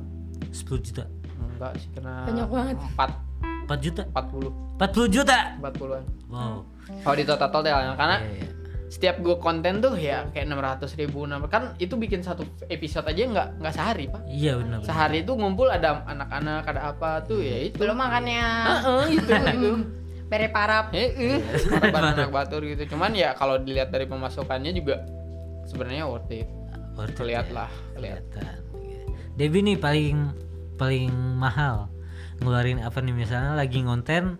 10 0.51 0.83
juta. 0.83 1.07
enggak 1.39 1.71
sih 1.79 1.89
kena 1.95 2.27
Banyak 2.27 2.47
banget. 2.51 2.75
4 2.99 3.31
4 3.71 3.79
juta. 3.79 4.01
40 4.11 4.51
40 4.81 5.15
juta. 5.15 5.37
40-an. 5.63 6.03
Wow. 6.27 6.57
Kalau 7.05 7.15
di 7.15 7.23
total 7.23 7.49
total 7.53 7.71
karena 7.95 8.17
Iya, 8.19 8.33
iya. 8.35 8.60
Setiap 8.91 9.23
gue 9.23 9.39
konten 9.39 9.79
tuh 9.79 9.95
ya 9.95 10.27
kayak 10.29 10.51
600 10.51 10.99
ribu 10.99 11.23
kan 11.47 11.71
itu 11.79 11.95
bikin 11.95 12.19
satu 12.19 12.43
episode 12.67 13.07
aja 13.07 13.23
nggak 13.23 13.47
nggak 13.57 13.73
sehari 13.73 14.05
pak 14.05 14.19
Iya 14.27 14.59
benar. 14.59 14.83
sehari 14.83 15.23
itu 15.23 15.31
ngumpul 15.31 15.71
ada 15.71 16.03
anak-anak 16.03 16.67
ada 16.67 16.81
apa 16.91 17.23
tuh 17.23 17.39
ya 17.39 17.71
itu 17.71 17.79
Belum 17.79 17.95
makannya. 17.95 18.43
Heeh, 18.67 19.03
itu 19.15 19.31
itu 19.31 19.71
Bere 20.27 20.47
parap. 20.47 20.91
eh 20.91 21.07
eh, 21.11 21.39
para 21.87 22.11
anak 22.11 22.29
batur 22.29 22.63
gitu 22.63 22.83
cuman 22.89 23.11
ya 23.11 23.31
kalau 23.31 23.55
dilihat 23.55 23.89
dari 23.89 24.03
pemasukannya 24.05 24.71
juga 24.71 24.99
sebenarnya 25.65 26.03
worth 26.03 26.27
it 26.29 26.51
Worth 26.91 27.15
it 27.15 27.17
Kelihatan 27.17 27.47
ya. 27.47 27.59
lah, 27.63 27.71
kelihatan. 27.95 28.43
Kelihatan. 28.75 29.07
Debbie 29.33 29.63
nih 29.65 29.77
paling 29.79 30.15
paling 30.75 31.07
mahal 31.39 31.87
ngeluarin 32.39 32.83
apa 32.83 32.99
nih 32.99 33.15
misalnya 33.15 33.55
lagi 33.55 33.79
ngonten 33.79 34.35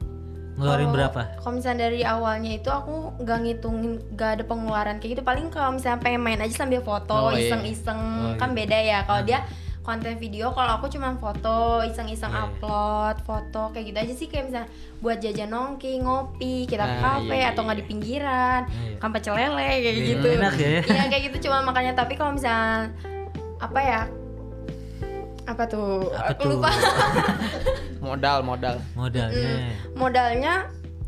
ngeluarin 0.54 0.84
Kalau- 0.84 0.94
berapa? 0.94 1.22
Kalau 1.38 1.54
misalnya 1.54 1.80
dari 1.82 2.02
awalnya 2.02 2.52
itu 2.52 2.68
aku 2.68 2.94
nggak 3.18 3.38
ngitungin 3.42 3.92
gak 4.14 4.32
ada 4.36 4.44
pengeluaran 4.44 4.96
kayak 4.98 5.12
gitu. 5.14 5.24
Paling 5.24 5.48
kalau 5.48 5.74
misalnya 5.74 6.00
pengen 6.00 6.22
main 6.22 6.38
aja 6.38 6.56
sambil 6.58 6.80
foto, 6.80 7.12
Oh, 7.12 7.32
iya. 7.32 7.48
iseng-iseng 7.48 8.02
Oh, 8.26 8.36
kan 8.36 8.52
iya. 8.52 8.58
beda 8.58 8.78
ya. 8.80 9.00
Kalau 9.04 9.22
dia 9.22 9.40
konten 9.82 10.14
video, 10.16 10.52
kalau 10.52 10.78
aku 10.78 10.86
cuma 10.88 11.16
foto, 11.16 11.82
iseng-iseng 11.82 12.30
Iya, 12.30 12.38
iya. 12.38 12.48
upload 12.48 13.16
foto 13.20 13.62
kayak 13.72 13.86
gitu 13.88 13.98
aja 14.00 14.14
sih 14.14 14.28
kayak 14.28 14.44
misalnya 14.46 14.70
buat 14.98 15.18
jajan 15.18 15.50
nongki, 15.50 15.94
ngopi, 16.00 16.56
kita 16.66 16.84
ke 16.84 16.96
Nah, 16.96 17.02
kafe 17.18 17.34
iya, 17.36 17.50
atau 17.50 17.62
nggak 17.64 17.74
iya. 17.74 17.82
di 17.82 17.90
pinggiran, 17.90 18.62
Iya. 18.68 18.96
kan 18.98 19.10
pecel 19.10 19.34
lele 19.34 19.58
kayak 19.58 19.82
Iya, 19.82 19.92
gitu. 20.06 20.28
enak 20.32 20.54
ya. 20.56 20.70
Iya 20.86 21.04
kayak 21.10 21.24
gitu 21.28 21.38
cuma 21.48 21.58
makanya 21.64 21.94
tapi 21.96 22.14
kalau 22.14 22.32
misalnya 22.32 22.94
apa 23.58 23.80
ya? 23.80 24.02
Apa 25.44 25.64
tuh? 25.66 26.14
Apa 26.14 26.30
aku 26.30 26.42
tuh? 26.44 26.50
lupa. 26.54 26.70
modal 28.02 28.42
modal 28.42 28.76
Modalnya. 28.94 29.72
modalnya 29.94 30.54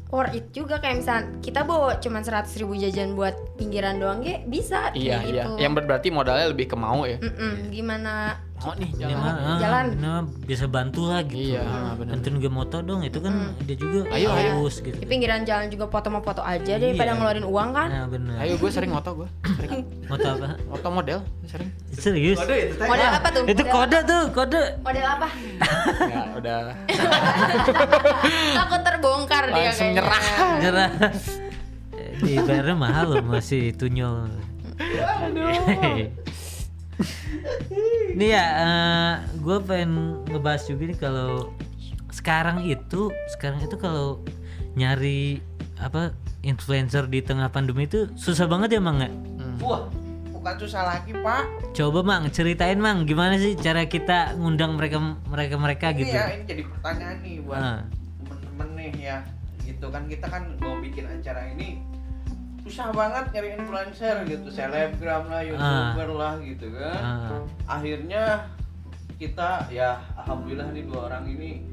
worth 0.07 0.37
it 0.37 0.45
juga 0.53 0.77
kayak 0.77 1.01
misalnya 1.01 1.25
kita 1.41 1.65
bawa 1.65 1.97
cuma 1.97 2.21
100 2.21 2.45
ribu 2.61 2.77
jajan 2.77 3.17
buat 3.17 3.33
pinggiran 3.57 3.97
doang 3.97 4.21
ya 4.21 4.45
bisa 4.45 4.93
iya 4.93 5.17
kayak 5.19 5.33
iya 5.33 5.43
gitu. 5.49 5.57
yang 5.57 5.73
berarti 5.73 6.13
modalnya 6.13 6.53
lebih 6.53 6.69
ke 6.69 6.77
mau 6.77 7.01
ya 7.01 7.17
Mm-mm, 7.17 7.73
gimana 7.73 8.37
mau 8.63 8.73
nih 8.73 8.89
Ini 8.89 8.99
jalan 9.03 9.17
mah, 9.17 9.33
ah, 9.35 9.57
Jalan. 9.57 9.85
ini 9.91 10.07
mah 10.07 10.23
bisa 10.41 10.65
bantu 10.65 11.01
lah 11.05 11.19
gitu. 11.21 11.51
Iya, 11.51 11.63
benar. 11.93 12.11
Bantuin 12.13 12.35
gue 12.37 12.47
moto 12.49 12.77
dong, 12.79 13.01
itu 13.01 13.19
kan 13.19 13.33
dia 13.61 13.75
juga 13.75 13.99
Ayo, 14.09 14.29
ayo. 14.29 14.51
haus 14.57 14.79
gitu. 14.79 14.93
di 14.93 15.03
pinggiran 15.03 15.43
jalan 15.43 15.67
juga 15.67 15.85
foto 15.85 16.07
mau 16.07 16.19
foto 16.19 16.39
aja 16.39 16.73
daripada 16.73 17.03
Iya. 17.05 17.17
ngeluarin 17.17 17.45
uang 17.45 17.69
kan 17.71 17.87
Nah, 17.87 18.05
bener. 18.07 18.35
ayo 18.39 18.53
gue 18.55 18.69
sering 18.69 18.89
moto 18.89 19.09
gue 19.15 19.27
sering 19.53 19.83
Moto 20.05 20.27
apa? 20.29 20.47
moto 20.65 20.87
model 20.89 21.19
sering 21.45 21.69
Serius? 21.91 22.39
Waduh 22.39 22.55
itu 22.55 22.83
model 22.83 23.09
apa 23.09 23.27
tuh 23.29 23.41
Itu 23.45 23.63
kode 23.65 23.99
tuh, 24.03 24.23
kode. 24.31 24.63
model 24.79 25.05
apa 25.05 25.27
ya 26.03 26.21
udah 26.33 26.59
takut 28.53 28.81
terbongkar 28.81 29.43
dia 29.47 29.55
Langsung 29.65 29.89
kayaknya. 29.89 30.01
nyerah. 30.01 30.23
Nyerah. 30.57 30.89
Di 32.15 32.33
bayarnya 32.39 32.75
mahal 32.75 33.05
loh 33.09 33.21
masih 33.21 33.73
tunyol. 33.73 34.31
Nih 38.13 38.29
ya, 38.29 38.45
gue 39.33 39.57
pengen 39.61 39.91
ngebahas 40.27 40.63
juga 40.63 40.83
nih 40.85 40.99
kalau 40.99 41.51
sekarang 42.09 42.61
itu, 42.63 43.09
sekarang 43.31 43.59
itu 43.59 43.73
kalau 43.75 44.21
nyari 44.73 45.41
apa 45.77 46.13
influencer 46.41 47.05
di 47.05 47.19
tengah 47.19 47.49
pandemi 47.49 47.83
itu 47.83 48.05
susah 48.13 48.45
banget 48.45 48.77
ya 48.77 48.81
mang 48.81 48.99
ya? 48.99 49.09
Hmm. 49.09 49.57
Wah, 49.59 49.81
bukan 50.29 50.53
susah 50.59 50.85
lagi 50.85 51.11
pak. 51.15 51.73
Coba 51.73 51.99
mang 52.01 52.29
ceritain 52.29 52.77
mang 52.77 53.03
gimana 53.03 53.35
sih 53.35 53.55
cara 53.55 53.83
kita 53.83 54.37
ngundang 54.37 54.77
mereka 54.77 55.01
mereka 55.25 55.55
mereka 55.57 55.85
Ini 55.89 55.99
gitu? 55.99 56.13
ya 56.13 56.25
ini 56.31 56.43
jadi 56.45 56.63
pertanyaan 56.67 57.17
nih 57.21 57.35
buat 57.41 57.57
Ah. 57.57 57.79
temen-temen 58.21 58.67
nih 58.77 58.91
ya. 59.01 59.17
Gitu 59.63 59.85
kan 59.87 60.03
kita 60.05 60.27
kan 60.27 60.43
mau 60.59 60.77
bikin 60.77 61.07
acara 61.07 61.49
ini 61.49 61.81
susah 62.63 62.89
banget 62.89 63.25
nyari 63.29 63.49
influencer 63.55 64.15
gitu, 64.23 64.47
selebgram 64.47 65.27
lah, 65.27 65.41
youtuber 65.41 66.09
lah 66.11 66.33
gitu 66.39 66.71
kan. 66.71 66.95
Ah. 66.95 67.39
Akhirnya 67.69 68.47
kita 69.13 69.67
ya 69.69 69.95
alhamdulillah 70.15 70.71
nih 70.71 70.83
dua 70.83 71.07
orang 71.07 71.23
ini 71.25 71.63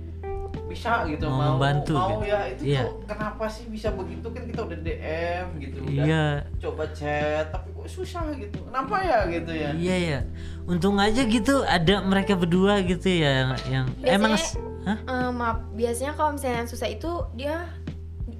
bisa 0.66 1.02
gitu 1.04 1.26
Mau 1.26 1.34
mau 1.34 1.50
membantu 1.56 1.94
mau 1.94 2.18
gitu. 2.18 2.26
ya 2.28 2.40
itu 2.46 2.62
Iya. 2.64 2.82
tuh 2.84 3.02
kenapa 3.04 3.44
sih 3.46 3.66
bisa 3.66 3.90
begitu 3.90 4.26
kan 4.28 4.42
kita 4.44 4.60
udah 4.62 4.78
DM 4.78 5.46
gitu 5.58 5.78
udah 5.80 6.04
Iya. 6.06 6.26
coba 6.60 6.84
chat 6.90 7.50
tapi 7.50 7.70
kok 7.70 7.86
susah 7.86 8.22
gitu 8.34 8.58
kenapa 8.64 8.96
ya 9.00 9.18
gitu 9.26 9.50
ya 9.50 9.70
Iya 9.74 9.96
ya, 9.98 10.20
untung 10.64 10.94
aja 10.96 11.22
gitu 11.22 11.62
ada 11.64 11.94
mereka 12.00 12.34
berdua 12.34 12.82
gitu 12.82 13.08
ya 13.08 13.50
yang 13.66 13.86
Biasanya- 13.98 14.10
emang? 14.10 14.34
Eh, 14.80 15.30
maaf 15.30 15.58
biasanya 15.72 16.12
kalau 16.14 16.30
misalnya 16.32 16.64
yang 16.64 16.70
susah 16.70 16.88
itu 16.88 17.10
dia 17.34 17.66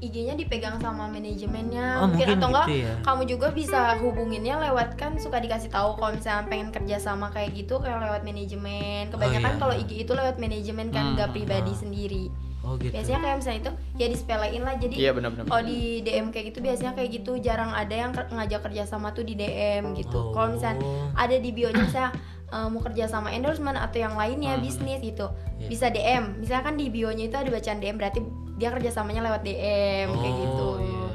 IG-nya 0.00 0.34
dipegang 0.34 0.76
sama 0.76 1.06
manajemennya 1.06 1.86
Oh, 1.98 2.06
mungkin, 2.06 2.26
mungkin 2.26 2.36
atau 2.36 2.48
enggak 2.48 2.66
gitu 2.66 2.76
ya. 2.82 2.94
kamu 3.00 3.22
juga 3.26 3.46
bisa 3.50 3.80
hubunginnya 3.96 4.54
lewat 4.60 4.88
kan 4.94 5.12
suka 5.14 5.38
dikasih 5.38 5.68
tahu 5.68 5.94
kalau 5.94 6.12
misalnya 6.12 6.44
pengen 6.46 6.68
kerja 6.70 6.96
sama 6.98 7.28
kayak 7.28 7.52
gitu 7.54 7.76
kayak 7.76 8.00
lewat 8.00 8.22
manajemen 8.22 9.08
kebanyakan 9.08 9.50
iya. 9.50 9.60
kalau 9.60 9.74
IG 9.74 9.90
itu 10.00 10.12
lewat 10.12 10.36
manajemen 10.36 10.88
kan 10.88 11.02
Hmm, 11.02 11.14
nggak 11.14 11.30
pribadi 11.30 11.68
ah. 11.68 11.78
sendiri 11.78 12.24
Oh 12.60 12.76
gitu. 12.76 12.92
biasanya 12.92 13.20
kayak 13.20 13.36
misalnya 13.36 13.58
itu 13.58 13.72
ya 13.94 14.06
disepelein 14.06 14.62
lah 14.62 14.74
jadi 14.76 14.94
Iya 14.94 15.10
benar-benar. 15.12 15.44
kalau 15.44 15.62
di 15.64 15.80
DM 16.00 16.26
kayak 16.28 16.46
gitu 16.46 16.58
biasanya 16.60 16.92
kayak 16.92 17.10
gitu 17.14 17.32
jarang 17.38 17.72
ada 17.72 17.94
yang 17.94 18.10
ngajak 18.12 18.60
kerja 18.62 18.82
sama 18.84 19.10
tuh 19.10 19.22
di 19.22 19.32
DM 19.32 19.92
gitu 19.94 20.30
kalau 20.30 20.52
misalnya 20.52 20.80
Oh. 20.80 21.08
ada 21.14 21.34
di 21.34 21.50
bio-nya 21.50 21.80
misalnya 21.82 22.12
eh, 22.50 22.66
mau 22.66 22.80
kerja 22.80 23.06
sama 23.06 23.30
endorsement 23.30 23.74
atau 23.74 23.98
yang 23.98 24.14
lainnya 24.14 24.54
Hmm. 24.54 24.62
bisnis 24.62 25.00
gitu 25.00 25.26
Iya. 25.56 25.68
bisa 25.68 25.86
DM 25.88 26.24
misalnya 26.36 26.64
kan 26.64 26.74
di 26.74 26.86
bio-nya 26.86 27.24
itu 27.24 27.36
ada 27.36 27.48
bacaan 27.48 27.78
DM 27.78 27.96
berarti 27.96 28.20
dia 28.56 28.68
kerjasamanya 28.68 29.22
lewat 29.22 29.42
DM 29.42 30.08
kayak 30.10 30.34
gitu 30.36 30.66
Oh, 30.66 30.76
iya. 30.78 31.06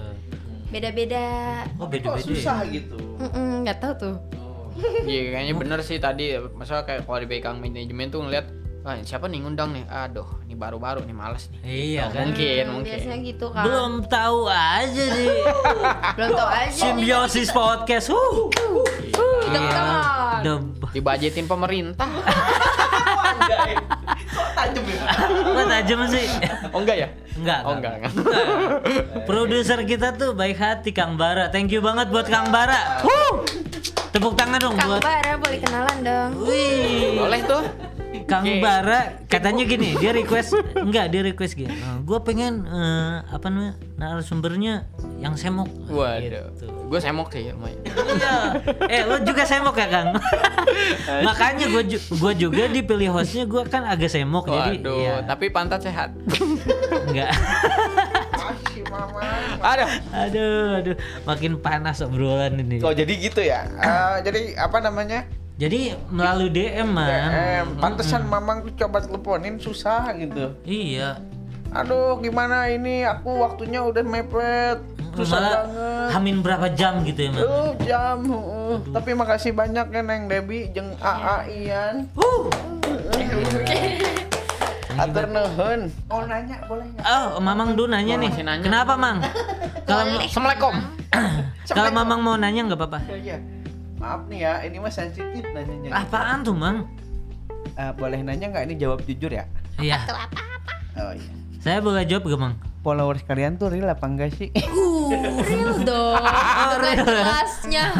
beda-beda 0.72 1.26
Oh 1.76 1.86
Tapi 1.86 1.98
kok 2.00 2.14
beda-beda. 2.14 2.26
susah 2.26 2.58
ya? 2.64 2.72
gitu. 2.74 2.96
Nggak 3.62 3.78
tahu 3.80 3.94
tuh 3.98 4.16
Oh. 4.36 4.76
Iya 5.04 5.32
kayaknya 5.32 5.56
bener 5.56 5.80
sih 5.80 5.96
tadi 5.98 6.36
Masalah 6.52 6.84
kayak 6.84 7.04
kalau 7.04 7.18
dipegang 7.18 7.58
manajemen 7.58 8.10
tuh 8.10 8.20
ngeliat 8.22 8.44
Wah 8.82 9.00
siapa 9.00 9.26
nih 9.26 9.40
ngundang 9.40 9.72
nih 9.72 9.88
Aduh 9.88 10.28
ini 10.44 10.54
baru-baru 10.54 11.02
nih 11.02 11.16
males 11.16 11.48
nih 11.48 11.62
Iya 11.64 12.04
kan. 12.10 12.28
Mungkin 12.28 12.44
Hmm, 12.60 12.74
mungkin 12.76 12.92
biasanya 12.92 13.18
gitu 13.24 13.46
kan 13.50 13.64
Belum 13.64 13.94
tahu 14.06 14.40
aja 14.46 15.04
nih. 15.08 15.30
belum 16.20 16.30
tahu 16.34 16.50
aja 16.52 16.68
nih. 16.68 16.76
Simbiosis 16.78 17.50
podcast. 17.50 18.12
Huh. 18.12 18.52
Uh, 19.16 19.25
teman. 19.52 20.40
Udah 20.42 20.58
Dibajetin 20.96 21.46
pemerintah. 21.46 22.08
Kok 24.36 24.48
tajam 24.56 24.84
ya? 24.84 25.02
Apa 25.32 25.62
tajam 25.68 26.00
sih? 26.08 26.26
Oh 26.72 26.80
enggak 26.84 26.98
ya? 27.04 27.08
Enggak. 27.36 27.60
Oh 27.64 27.74
enggak, 27.76 27.94
enggak. 28.00 28.14
Produser 29.28 29.80
kita 29.84 30.16
tuh 30.16 30.36
baik 30.36 30.58
hati 30.60 30.92
Kang 30.96 31.16
Bara. 31.20 31.52
Thank 31.52 31.72
you 31.72 31.84
banget 31.84 32.12
buat 32.12 32.28
Kang 32.28 32.52
Bara. 32.52 33.04
Tepuk 34.16 34.40
tangan 34.40 34.64
dong 34.64 34.80
Kang 34.80 34.96
buat 34.96 35.04
Bara 35.04 35.36
boleh 35.36 35.60
kenalan 35.60 35.98
dong 36.00 36.32
Wih. 36.48 37.20
Boleh 37.20 37.42
tuh 37.44 37.64
Kang 38.26 38.42
Oke. 38.42 38.58
Bara 38.58 39.22
katanya 39.26 39.64
gini, 39.64 39.94
dia 39.94 40.10
request 40.10 40.58
enggak, 40.82 41.14
dia 41.14 41.22
request 41.22 41.54
gini. 41.54 41.70
"Eh, 41.70 41.98
gua 42.02 42.20
pengen 42.20 42.66
eh, 42.66 43.16
apa 43.24 43.48
namanya? 43.48 43.78
narasumbernya 43.96 44.90
yang 45.18 45.34
semok. 45.36 45.70
Waduh 45.88 46.26
Gitu. 46.52 46.66
Gue 46.86 47.00
semok 47.00 47.30
sih 47.30 47.48
lumayan 47.48 47.80
Iya. 47.86 48.36
Eh, 48.86 49.02
lo 49.04 49.22
juga 49.22 49.42
semok 49.42 49.74
ya, 49.74 49.88
Kang? 49.88 50.10
Makanya 51.28 51.66
gua 51.68 51.82
ju- 51.82 52.02
gua 52.16 52.34
juga 52.34 52.66
dipilih 52.68 53.10
hostnya 53.12 53.46
gua 53.46 53.64
kan 53.64 53.86
agak 53.86 54.10
semok 54.10 54.46
jadi 54.46 54.74
Waduh 54.76 54.98
ya, 55.00 55.16
Tapi 55.24 55.46
pantat 55.48 55.82
sehat 55.82 56.12
enggak. 57.06 57.30
Masih 58.36 58.84
mama. 58.90 59.22
Aduh 59.64 59.90
aduh, 60.12 60.66
aduh, 60.76 60.96
makin 61.24 61.52
panas 61.58 62.02
obrolan 62.02 62.58
ini. 62.60 62.82
Oh 62.82 62.92
jadi 62.92 63.14
gitu 63.16 63.40
ya? 63.40 63.70
Eh, 63.72 64.16
jadi 64.24 64.42
apa 64.60 64.78
namanya? 64.80 65.26
Jadi 65.56 65.80
melalui 66.10 66.52
DM, 66.52 66.84
Man. 66.86 67.08
DM. 67.08 67.68
Pantesan 67.80 68.28
mamang 68.28 68.60
tuh 68.62 68.76
coba 68.76 69.00
teleponin 69.00 69.56
susah 69.56 70.12
gitu. 70.14 70.52
Iya. 70.62 71.24
Aduh 71.72 72.20
gimana 72.20 72.68
ini 72.68 73.04
aku 73.04 73.40
waktunya 73.40 73.80
udah 73.80 74.04
mepet. 74.04 74.80
Susah 75.16 75.40
Malah 75.40 75.52
banget. 75.64 76.08
hamin 76.12 76.38
berapa 76.40 76.68
jam 76.70 77.00
gitu 77.02 77.20
ya, 77.22 77.30
Man? 77.32 77.40
Aduh 77.40 77.72
jam. 77.82 78.20
uh. 78.28 78.78
Tapi 78.92 79.12
makasih 79.14 79.52
banyak 79.52 79.88
ya 79.90 80.02
Neng 80.02 80.28
Debi 80.28 80.68
jeung 80.70 80.92
AA 81.00 81.38
Ian. 81.48 81.96
Huh. 82.14 82.52
Atur 84.96 85.26
nuhun. 85.26 85.92
Oh 86.08 86.24
nanya 86.24 86.56
boleh 86.66 86.88
nggak? 86.90 87.04
Oh, 87.06 87.40
Mamang 87.40 87.76
dulu 87.76 87.88
nanya 87.90 88.16
Oh, 88.16 88.22
nih. 88.22 88.32
nanya. 88.38 88.60
Kenapa, 88.62 88.96
Mang? 88.96 89.20
Kalau 89.88 90.04
Assalamualaikum 90.20 90.76
kalau 91.66 91.92
Mamang 91.92 92.20
mau 92.20 92.36
nanya 92.36 92.62
nggak 92.66 92.76
apa-apa. 92.78 93.00
Oh, 93.06 93.16
iya. 93.16 93.40
Maaf 93.96 94.28
nih 94.28 94.40
ya, 94.42 94.54
ini 94.62 94.78
mah 94.78 94.92
sensitif 94.92 95.44
nanyanya. 95.48 95.90
Apaan 95.96 96.44
tuh, 96.44 96.52
Mang? 96.52 96.84
Eh, 97.74 97.92
boleh 97.94 98.20
nanya 98.20 98.48
nggak 98.50 98.64
ini 98.66 98.76
jawab 98.76 99.02
jujur 99.02 99.30
ya? 99.30 99.48
Iya. 99.78 100.00
Oh 100.96 101.12
iya. 101.12 101.32
Saya 101.60 101.80
boleh 101.80 102.04
jawab 102.04 102.24
gak, 102.26 102.40
Mang? 102.40 102.56
Followers 102.82 103.26
kalian 103.26 103.58
tuh 103.58 103.68
real 103.68 103.88
apa 103.88 104.06
enggak 104.06 104.32
sih? 104.32 104.50
Uh, 105.06 105.38
real 105.46 105.86
dong 105.86 106.18
dengan 106.82 107.06
jelasnya 107.06 107.94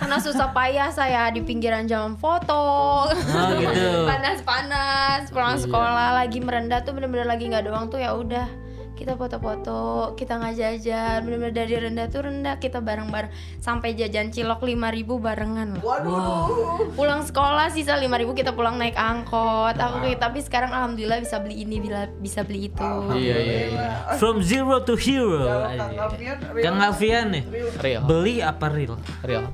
karena 0.00 0.16
susah 0.16 0.48
payah 0.48 0.88
saya 0.88 1.28
di 1.28 1.44
pinggiran 1.44 1.84
jalan 1.84 2.16
foto 2.16 3.04
Oh, 3.04 3.48
gitu. 3.52 3.84
panas-panas 4.08 5.28
pulang 5.28 5.60
sekolah 5.60 6.16
lagi 6.16 6.40
merendah 6.40 6.80
tuh 6.80 6.96
bener-bener 6.96 7.28
lagi 7.28 7.52
nggak 7.52 7.68
doang 7.68 7.92
tuh 7.92 8.00
ya 8.00 8.16
udah 8.16 8.48
kita 8.98 9.14
foto-foto 9.14 9.78
kita 10.12 10.34
nggak 10.34 10.54
jajan 10.54 11.18
bener-bener 11.22 11.54
dari 11.54 11.74
rendah 11.78 12.06
tuh 12.06 12.26
rendah 12.26 12.58
kita 12.58 12.78
bareng-bareng 12.78 13.30
sampai 13.56 13.94
jajan 13.94 14.28
cilok 14.28 14.58
5000 14.60 14.74
barengan 15.16 15.68
loh 15.72 15.82
Waduh. 15.82 16.90
pulang 16.92 17.22
sekolah 17.22 17.70
sisa 17.70 17.94
5000 17.94 18.10
kita 18.34 18.50
pulang 18.50 18.74
naik 18.74 18.92
angkot 18.92 19.72
aku 19.72 20.02
kayak 20.02 20.18
tapi 20.18 20.42
sekarang 20.42 20.68
alhamdulillah 20.68 21.18
bisa 21.18 21.38
beli 21.38 21.62
ini 21.62 21.78
bila 21.78 22.10
bisa 22.12 22.42
beli 22.42 22.66
itu 22.66 22.90
Iya 23.14 23.36
iya 23.38 23.58
iya 23.68 23.88
From 24.16 24.42
zero 24.42 24.82
to 24.82 24.98
hero. 24.98 25.46
Kang. 26.58 26.80
Alfian 26.80 27.30
nih. 27.30 27.44
Real 27.78 28.02
Beli 28.02 28.40
apa 28.40 28.66
real? 28.66 28.96
Real 29.22 29.46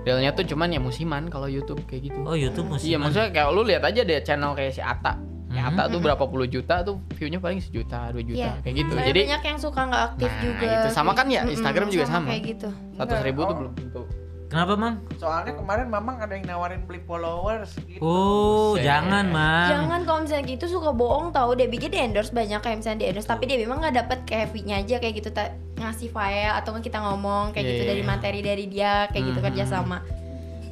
Realnya 0.00 0.32
tuh 0.32 0.44
cuman 0.44 0.68
ya 0.68 0.80
musiman 0.80 1.28
kalau 1.28 1.44
YouTube 1.44 1.84
kayak 1.84 2.08
gitu 2.08 2.18
Oh, 2.22 2.32
YouTube 2.32 2.68
Iya 2.68 2.96
musiman. 2.96 3.00
maksudnya 3.06 3.30
kayak 3.30 3.48
lu 3.50 3.62
lihat 3.62 3.82
aja 3.82 4.00
deh 4.00 4.20
channel 4.20 4.52
kayak 4.52 4.72
si 4.72 4.80
Ata 4.80 5.16
Kayak 5.50 5.66
Hmm. 5.76 5.90
Tuh 5.90 6.00
berapa 6.00 6.24
puluh 6.24 6.46
juta 6.46 6.74
tuh 6.80 7.02
view-nya 7.12 7.38
paling 7.38 7.58
sejuta, 7.58 8.14
dua 8.14 8.22
juta 8.22 8.38
Iya. 8.38 8.62
kayak 8.62 8.74
gitu. 8.76 8.92
Soalnya 8.92 9.08
Jadi 9.08 9.20
banyak 9.26 9.42
yang 9.44 9.58
suka 9.58 9.80
nggak 9.82 10.02
aktif 10.08 10.30
Nah, 10.30 10.40
juga. 10.40 10.66
itu 10.70 10.88
sama 10.94 11.10
kan 11.12 11.26
ya, 11.26 11.42
Instagram 11.44 11.88
juga 11.90 12.06
sama. 12.06 12.28
Kayak 12.30 12.44
gitu. 12.48 12.68
seratus 12.94 13.18
ribu 13.26 13.40
tuh 13.40 13.48
Oh. 13.48 13.58
belum 13.58 13.72
tentu. 13.74 14.02
Kenapa, 14.50 14.74
Mang? 14.74 14.98
Soalnya 15.14 15.54
kemarin 15.54 15.86
Mamang 15.86 16.18
ada 16.18 16.34
yang 16.34 16.42
nawarin 16.44 16.82
beli 16.82 16.98
followers 17.00 17.70
gitu. 17.80 18.02
Oh, 18.02 18.74
Buset. 18.74 18.82
jangan, 18.82 19.30
Mang. 19.30 19.70
Jangan 19.70 20.00
kalau 20.02 20.20
misalnya 20.26 20.42
gitu 20.44 20.64
suka 20.66 20.90
bohong 20.90 21.30
tahu 21.30 21.54
deh 21.54 21.66
bikin 21.66 21.86
di 21.88 21.98
endorse 21.98 22.30
banyak 22.30 22.58
kayak 22.58 22.82
misalnya 22.82 22.98
di 22.98 23.06
endorse 23.06 23.30
tapi 23.30 23.46
dia 23.46 23.54
memang 23.56 23.78
nggak 23.78 23.94
dapet 23.96 24.18
kayak 24.26 24.50
fee-nya 24.50 24.82
aja 24.82 24.98
kayak 24.98 25.14
gitu 25.16 25.30
ngasih 25.76 26.10
file 26.10 26.50
atau 26.52 26.74
kita 26.76 26.98
ngomong 27.00 27.54
kayak 27.54 27.62
Iya, 27.62 27.70
gitu 27.72 27.82
iya, 27.82 27.90
dari 27.90 28.02
materi 28.02 28.40
dari 28.42 28.64
dia 28.66 29.06
kayak 29.06 29.22
gitu 29.24 29.38
Mhm. 29.38 29.46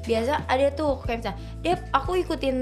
Biasa 0.09 0.49
ada 0.49 0.67
tuh 0.73 0.97
kayak 1.05 1.19
misalnya 1.21 1.37
Dep 1.59 1.81
aku 1.93 2.11
ikutin 2.17 2.57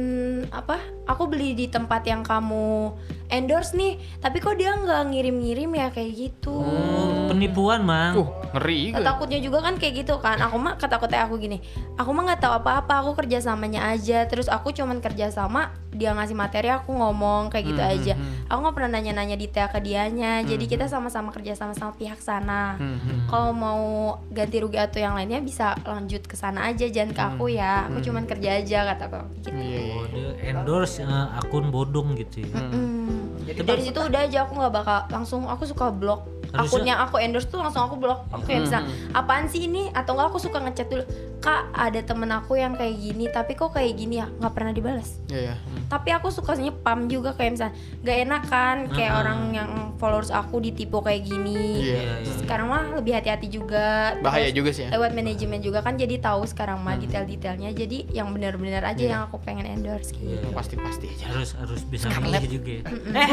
apa 0.51 0.76
aku 1.07 1.30
beli 1.30 1.55
di 1.55 1.70
tempat 1.70 2.03
yang 2.03 2.26
kamu 2.26 2.90
endorse 3.28 3.74
nih 3.74 3.94
tapi 4.18 4.38
kok 4.38 4.55
dia 4.55 4.74
nggak 4.74 5.03
ngirim-ngirim 5.11 5.70
ya? 5.70 5.88
Kayak 5.90 6.11
gitu. 6.14 6.55
Oh, 6.57 7.30
penipuan, 7.30 7.82
Mang. 7.82 8.18
Uh, 8.18 8.28
ngeri 8.59 8.94
takutnya 8.97 9.38
juga 9.38 9.62
kan 9.62 9.76
kayak 9.76 9.94
gitu 10.03 10.18
kan. 10.18 10.38
Aku 10.40 10.57
mah 10.57 10.74
kata 10.74 10.99
kata 10.99 11.26
aku 11.26 11.36
gini 11.36 11.59
aku 11.94 12.11
mah 12.11 12.22
nggak 12.26 12.40
tahu 12.42 12.55
apa-apa 12.57 13.05
aku 13.05 13.14
kerja 13.16 13.38
samanya 13.38 13.86
aja. 13.86 14.26
Terus 14.26 14.51
aku 14.51 14.72
cuman 14.72 14.99
kerja 14.99 15.30
sama 15.30 15.70
dia 15.92 16.12
ngasih 16.12 16.36
materi 16.36 16.68
aku 16.68 16.92
ngomong 16.92 17.49
kayak 17.49 17.64
gitu 17.66 17.80
Hmm, 17.80 17.94
aja. 17.94 18.14
hmm, 18.14 18.20
hmm. 18.20 18.49
aku 18.49 18.59
nggak 18.59 18.74
pernah 18.74 18.90
nanya-nanya 18.92 19.36
detail 19.36 19.68
ke 19.68 19.78
dianya. 19.80 20.32
Jadi 20.42 20.64
kita 20.66 20.86
sama-sama 20.86 21.30
kerja 21.30 21.53
sama 21.53 21.72
sama 21.72 21.92
pihak 21.92 22.18
sana. 22.18 22.76
Hmm, 22.76 22.99
hmm. 22.99 23.20
kalau 23.28 23.53
mau 23.53 23.82
ganti 24.28 24.59
rugi 24.59 24.76
atau 24.76 24.99
yang 24.99 25.14
lainnya 25.14 25.40
bisa 25.40 25.76
lanjut 25.82 26.24
ke 26.24 26.34
sana 26.34 26.68
aja 26.68 26.86
jangan 26.86 27.12
ke 27.12 27.22
aku 27.22 27.36
ya 27.47 27.84
aku 27.84 27.99
cuman 28.01 28.24
kerja 28.24 28.51
aja 28.57 28.78
kata 28.89 29.05
aku 29.07 29.18
gitu 29.37 29.49
Iya, 29.53 29.61
iya. 29.82 29.95
Oh, 29.95 30.05
dia 30.07 30.28
endorse 30.47 31.01
eh, 31.01 31.09
akun 31.37 31.68
bodong 31.68 32.16
gitu 32.16 32.43
ya. 32.43 32.57
Hmm. 32.57 33.37
Jadi 33.45 33.61
dari 33.62 33.82
situ 33.84 34.01
udah 34.01 34.20
aja 34.22 34.39
aku 34.43 34.53
nggak 34.55 34.72
bakal 34.72 34.99
langsung 35.09 35.45
aku 35.45 35.62
suka 35.62 35.87
blok 35.89 36.24
Harusnya- 36.49 36.66
akunnya 36.89 36.95
aku 37.01 37.16
endorse 37.16 37.47
tuh 37.47 37.59
langsung 37.59 37.84
aku 37.84 37.97
blok 37.97 38.24
oke 38.32 38.49
bisa. 38.49 38.80
Apaan 39.12 39.47
sih 39.47 39.66
ini? 39.66 39.87
Atau 39.91 40.14
enggak 40.14 40.30
aku 40.30 40.39
suka 40.41 40.59
ngechat 40.59 40.89
dulu 40.89 41.05
kak 41.39 41.70
ada 41.70 42.01
temen 42.01 42.26
aku 42.28 42.55
yang 42.55 42.72
kayak 42.72 42.95
gini 42.95 43.24
tapi 43.26 43.53
kok 43.53 43.70
kayak 43.70 43.93
gini 43.93 44.18
ya 44.18 44.26
nggak 44.30 44.51
pernah 44.51 44.70
dibalas 44.70 45.20
Iya, 45.26 45.41
iya. 45.43 45.55
Hmm. 45.57 45.84
tapi 45.87 46.09
aku 46.11 46.28
suka 46.28 46.55
nyepam 46.55 47.07
juga 47.07 47.32
kayak 47.32 47.51
misalnya 47.53 47.74
gak 48.01 48.18
enak 48.20 48.43
kan 48.45 48.76
kayak 48.89 49.11
Mm-mm. 49.11 49.20
orang 49.20 49.41
yang 49.53 49.70
followers 49.97 50.28
aku 50.28 50.59
ditipu 50.59 50.99
kayak 51.01 51.22
gini 51.22 51.82
Iya. 51.82 51.97
Iya, 51.97 52.14
iya. 52.20 52.34
sekarang 52.41 52.66
mah 52.66 52.84
lebih 52.95 53.12
hati-hati 53.12 53.47
juga 53.49 54.16
Bahaya 54.18 54.47
Terus 54.47 54.57
juga 54.57 54.70
sih 54.72 54.82
ya. 54.82 54.91
lewat 54.91 55.11
manajemen 55.12 55.61
juga 55.61 55.78
kan 55.80 55.95
jadi 55.95 56.14
tahu 56.18 56.43
sekarang 56.45 56.78
mah 56.78 56.97
detail-detailnya 56.97 57.70
jadi 57.70 57.99
yang 58.11 58.28
benar-benar 58.30 58.82
aja 58.84 58.99
Iya. 58.99 59.11
yang 59.12 59.22
aku 59.24 59.37
pengen 59.39 59.66
endorse 59.66 60.11
gitu 60.11 60.26
Iya. 60.32 60.51
Pasti-pasti 60.51 61.07
aja. 61.09 61.24
Harus 61.28 61.53
harus 61.55 61.80
bisa 61.84 62.09
milih 62.12 62.49
juga 62.51 62.70
ya. 62.72 62.82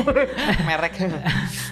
Merek. 0.68 0.94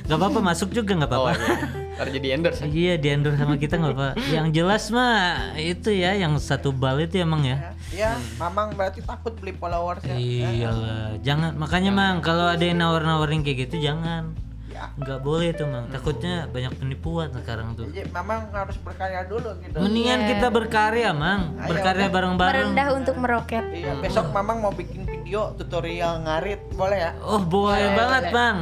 Gak 0.03 0.15
apa-apa 0.15 0.39
masuk 0.41 0.71
juga 0.71 0.95
nggak 0.95 1.11
Oh 1.11 1.27
apa-apa. 1.27 1.37
iya. 1.37 1.57
Ntar 1.91 2.07
jadi 2.09 2.27
endorse. 2.33 2.61
ya. 2.61 2.67
Iya 2.67 2.93
di 2.95 3.07
endorse 3.09 3.37
sama 3.37 3.55
kita 3.55 3.75
nggak 3.75 3.93
apa. 3.93 4.07
Yang 4.35 4.47
jelas 4.53 4.83
mah 4.89 5.19
itu 5.53 5.89
ya 5.91 6.11
yang 6.13 6.33
satu 6.37 6.71
bal 6.71 6.97
itu 6.97 7.17
emang 7.17 7.43
ya. 7.43 7.75
Ya, 7.91 8.15
Mamang 8.35 8.71
berarti 8.73 9.03
takut 9.03 9.35
beli 9.35 9.51
followers 9.51 9.99
ya. 10.01 10.15
Iyalah, 10.15 11.19
jangan 11.19 11.51
makanya 11.53 11.91
mang 11.91 12.17
kalau 12.19 12.47
ada 12.47 12.61
yang 12.61 12.79
nawar-nawarin 12.79 13.41
kayak 13.41 13.67
gitu 13.67 13.83
jangan. 13.83 14.31
Ya. 14.71 14.87
nggak 14.97 15.19
boleh 15.19 15.51
tuh 15.51 15.67
mang 15.67 15.85
takutnya 15.91 16.47
banyak 16.47 16.73
penipuan 16.73 17.27
sekarang 17.29 17.75
tuh 17.75 17.85
Jadi 17.85 18.07
memang 18.07 18.49
harus 18.49 18.79
berkarya 18.79 19.27
dulu 19.27 19.53
gitu. 19.59 19.77
mendingan 19.77 20.25
kita 20.25 20.47
berkarya 20.47 21.11
mang 21.11 21.53
Ayo. 21.53 21.69
berkarya 21.69 22.07
bareng-bareng 22.07 22.71
Merendah 22.71 22.89
untuk 22.95 23.15
meroket. 23.19 23.61
Iya, 23.69 23.99
besok 23.99 24.31
Mamang 24.31 24.57
mau 24.57 24.71
bikin 24.71 25.03
video 25.03 25.53
tutorial 25.53 26.23
ngarit, 26.23 26.63
boleh 26.73 26.97
ya? 26.97 27.11
oh 27.21 27.37
boleh 27.37 27.93
banget 27.93 28.23
bang 28.31 28.57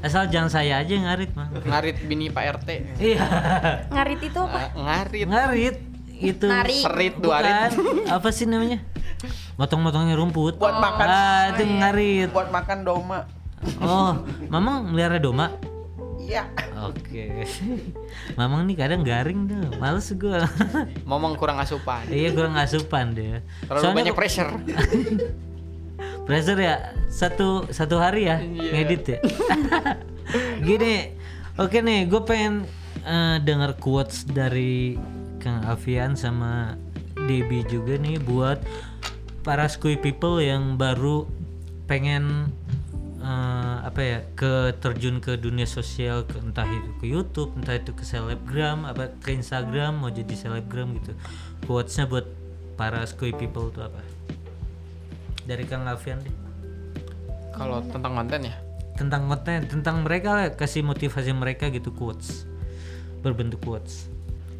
asal 0.00 0.24
jangan 0.26 0.48
saya 0.48 0.78
aja 0.78 0.88
yang 0.88 1.04
ngarit 1.04 1.30
mang 1.32 1.52
Ngarit 1.60 1.96
bini 2.02 2.26
Pak 2.26 2.44
RT. 2.56 2.68
iya 2.98 3.20
Ngarit 3.88 4.20
itu 4.22 4.38
apa? 4.38 4.58
Nga- 4.58 4.72
ngarit. 4.78 5.26
ngarit 5.26 5.76
itu 6.14 6.46
Nari. 6.46 6.78
Serit 6.78 7.14
dua 7.16 7.36
bukan 7.36 7.44
rit. 7.44 7.72
apa 8.16 8.28
sih 8.30 8.46
namanya 8.46 8.78
motong-motongnya 9.52 10.14
rumput 10.14 10.56
Buat 10.56 10.76
makan. 10.76 11.06
ah 11.06 11.42
itu 11.50 11.62
ngarit 11.66 12.28
Buat 12.30 12.48
makan 12.48 12.78
doma. 12.82 13.26
oh 13.78 14.22
mamang 14.46 14.88
melihara 14.88 15.18
doma 15.18 15.52
Iya. 16.22 16.46
Oke. 16.80 17.44
Mamang 18.38 18.64
nih 18.64 18.78
kadang 18.78 19.02
garing 19.02 19.42
tuh, 19.44 19.74
males 19.76 20.06
gua. 20.14 20.46
Momong 21.02 21.34
kurang 21.34 21.58
asupan. 21.58 22.06
iya 22.08 22.30
kurang 22.30 22.54
asupan 22.54 23.10
deh. 23.10 23.42
Terlalu 23.66 23.90
banyak 23.92 24.14
pressure. 24.14 24.48
pressure 26.24 26.58
ya 26.58 26.76
satu 27.10 27.66
satu 27.68 27.96
hari 27.98 28.30
ya 28.30 28.38
Iya. 28.40 28.70
ngedit 28.72 29.04
ya. 29.06 29.18
Gini, 30.66 31.12
oke 31.58 31.82
nih, 31.82 32.08
gue 32.08 32.22
pengen 32.24 32.64
eh, 33.04 33.36
denger 33.42 33.76
quotes 33.76 34.24
dari 34.24 34.96
Kang 35.42 35.66
Avian 35.66 36.14
sama 36.14 36.78
Debbie 37.26 37.66
juga 37.66 37.98
nih 37.98 38.22
buat 38.22 38.62
para 39.42 39.66
school 39.66 39.98
people 39.98 40.38
yang 40.38 40.78
baru 40.78 41.26
pengen 41.90 42.48
eh, 43.20 43.76
apa 43.82 44.00
ya 44.00 44.18
ke 44.38 44.72
terjun 44.78 45.18
ke 45.18 45.34
dunia 45.36 45.66
sosial 45.66 46.22
ke, 46.24 46.38
entah 46.38 46.64
itu 46.64 46.90
ke 47.02 47.06
YouTube 47.10 47.50
entah 47.58 47.76
itu 47.76 47.90
ke 47.92 48.06
selebgram 48.06 48.86
apa 48.86 49.10
ke 49.20 49.34
Instagram 49.34 49.98
mau 50.00 50.08
jadi 50.08 50.32
selebgram 50.32 50.94
gitu 51.02 51.12
quotesnya 51.66 52.06
buat 52.06 52.24
para 52.78 53.02
school 53.04 53.34
people 53.34 53.68
itu 53.68 53.82
apa 53.82 54.00
dari 55.44 55.64
Kang 55.64 55.84
Avian 55.84 56.18
deh 56.18 56.34
Kalau 57.52 57.82
tentang 57.84 58.12
konten 58.14 58.40
ya. 58.42 58.54
tentang 58.92 59.22
konten 59.24 59.58
tentang 59.66 59.96
mereka 60.00 60.28
lah 60.32 60.46
kasih 60.50 60.82
motivasi 60.82 61.32
mereka 61.32 61.68
gitu 61.68 61.90
quotes 61.90 62.44
berbentuk 63.20 63.60
quotes 63.60 64.08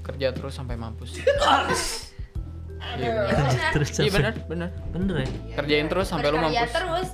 Kerja 0.03 0.31
terus 0.31 0.51
sampai 0.53 0.75
mampus. 0.75 1.15
terus 3.73 3.89
Iya 3.95 4.11
sampai- 4.11 4.11
benar, 4.11 4.35
benar. 4.45 4.71
bener 4.91 5.15
ya 5.23 5.29
Kerjain 5.55 5.87
terus 5.87 6.07
sampai 6.09 6.29
lu 6.29 6.39
mampus. 6.39 6.69
terus. 6.69 7.09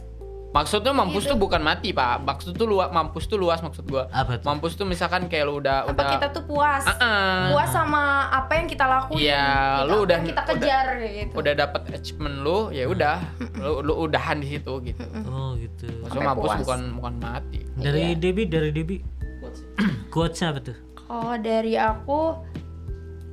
Maksudnya 0.48 0.90
mampus 0.90 1.24
tuh 1.24 1.36
bukan 1.36 1.60
mati, 1.60 1.92
Pak. 1.92 2.24
Maksud 2.24 2.56
tuh 2.56 2.64
luas, 2.64 2.88
mampus 2.88 3.24
tuh 3.24 3.36
luas 3.36 3.60
maksud 3.60 3.84
gua. 3.84 4.08
apa 4.08 4.36
tuh 4.36 4.48
Mampus 4.48 4.72
tuh 4.74 4.84
misalkan 4.84 5.28
kayak 5.28 5.44
lu 5.44 5.60
udah 5.60 5.84
Apa 5.84 5.92
udah 5.92 6.06
kita 6.10 6.26
tuh 6.30 6.42
puas? 6.42 6.82
Ah, 6.82 6.96
ah. 6.98 7.42
Puas 7.52 7.68
sama 7.68 8.02
apa 8.26 8.52
yang 8.54 8.64
kita 8.64 8.82
lakuin. 8.82 9.20
Iya, 9.22 9.44
Kita- 9.44 9.84
lu 9.84 9.92
apa 9.92 10.00
udah- 10.00 10.16
yang 10.16 10.26
kita 10.26 10.40
udah- 10.40 10.48
kejar 10.56 10.86
gitu. 10.98 11.32
udah 11.34 11.52
dapat 11.54 11.80
achievement 11.92 12.36
lu, 12.38 12.58
ya 12.70 12.84
udah. 12.86 13.16
lu 13.56 13.72
lu 13.82 13.92
udahan 14.00 14.36
di 14.36 14.48
situ 14.50 14.72
gitu. 14.82 15.04
oh 15.26 15.52
gitu 15.54 15.84
Maksudnya 16.00 16.08
Sampai 16.16 16.28
mampus 16.32 16.48
puas. 16.48 16.60
bukan 16.62 16.80
bukan 16.94 17.14
mati. 17.18 17.60
dari 17.76 18.00
Iya. 18.08 18.16
Debbie 18.16 18.46
dari 18.46 18.70
Debbie 18.70 19.00
quotesnya 20.08 20.50
apa 20.50 20.60
tuh 20.64 20.76
Oh 21.06 21.34
dari 21.34 21.74
aku 21.74 22.36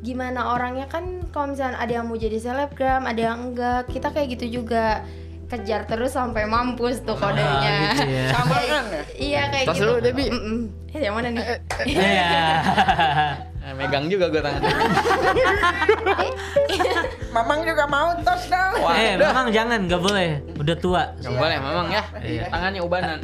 gimana 0.01 0.51
orangnya 0.51 0.85
kan 0.85 1.03
kalau 1.29 1.49
misalnya 1.49 1.75
ada 1.77 1.91
yang 1.91 2.05
mau 2.05 2.15
jadi 2.15 2.37
selebgram, 2.37 3.03
ada 3.03 3.21
yang 3.25 3.39
enggak, 3.47 3.87
kita 3.87 4.09
kayak 4.09 4.37
gitu 4.37 4.61
juga 4.61 5.01
kejar 5.45 5.85
terus 5.85 6.11
sampai 6.13 6.49
mampus 6.49 7.05
tuh 7.05 7.13
kodenya. 7.13 7.93
gitu 7.93 8.09
ya. 8.09 8.25
Sama 8.35 8.57
kan 8.65 8.83
ya? 8.89 9.03
iya 9.15 9.41
kayak 9.53 9.65
Tas 9.69 9.77
gitu. 9.77 9.85
lu, 9.85 9.93
Debbie. 10.01 10.29
Mm-mm. 10.33 10.59
Eh, 10.95 11.01
yang 11.05 11.15
mana 11.15 11.29
nih? 11.31 11.45
Iya. 11.85 12.29
Eh, 13.65 13.73
megang 13.73 14.05
juga 14.05 14.29
gua 14.29 14.41
tangan. 14.45 14.61
Mamang 17.35 17.65
juga 17.65 17.83
mau 17.89 18.13
tos 18.21 18.45
dong. 18.47 18.73
Wah, 18.79 18.95
eh, 18.95 19.17
udah. 19.17 19.27
memang 19.33 19.47
jangan, 19.51 19.79
nggak 19.89 20.01
boleh. 20.01 20.29
Udah 20.55 20.75
tua. 20.77 21.03
Gak 21.19 21.33
boleh 21.33 21.57
memang 21.59 21.87
ya. 21.89 22.03
Iya. 22.21 22.45
Tangannya 22.47 22.81
ubanan. 22.85 23.19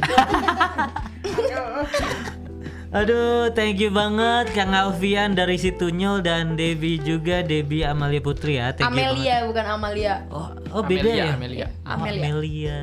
Aduh, 2.92 3.48
thank 3.56 3.80
you 3.80 3.88
banget 3.88 4.52
Kang 4.52 4.76
Alfian 4.76 5.32
dari 5.32 5.56
Situnyol 5.56 6.20
dan 6.20 6.60
Debbie 6.60 7.00
juga, 7.00 7.40
Debbie 7.40 7.88
Amalia 7.88 8.20
Putri 8.20 8.60
ya. 8.60 8.68
Thank 8.76 8.92
you 8.92 9.00
banget. 9.00 9.16
Amelia 9.16 9.36
bukan 9.48 9.64
Amalia. 9.64 10.14
Oh, 10.28 10.52
oh 10.76 10.82
beda 10.84 11.08
Amelia, 11.08 11.24
ya? 11.24 11.32
Amelia. 11.32 11.66
Oh, 11.72 11.92
Amelia. 11.96 12.24
Amelia. 12.28 12.80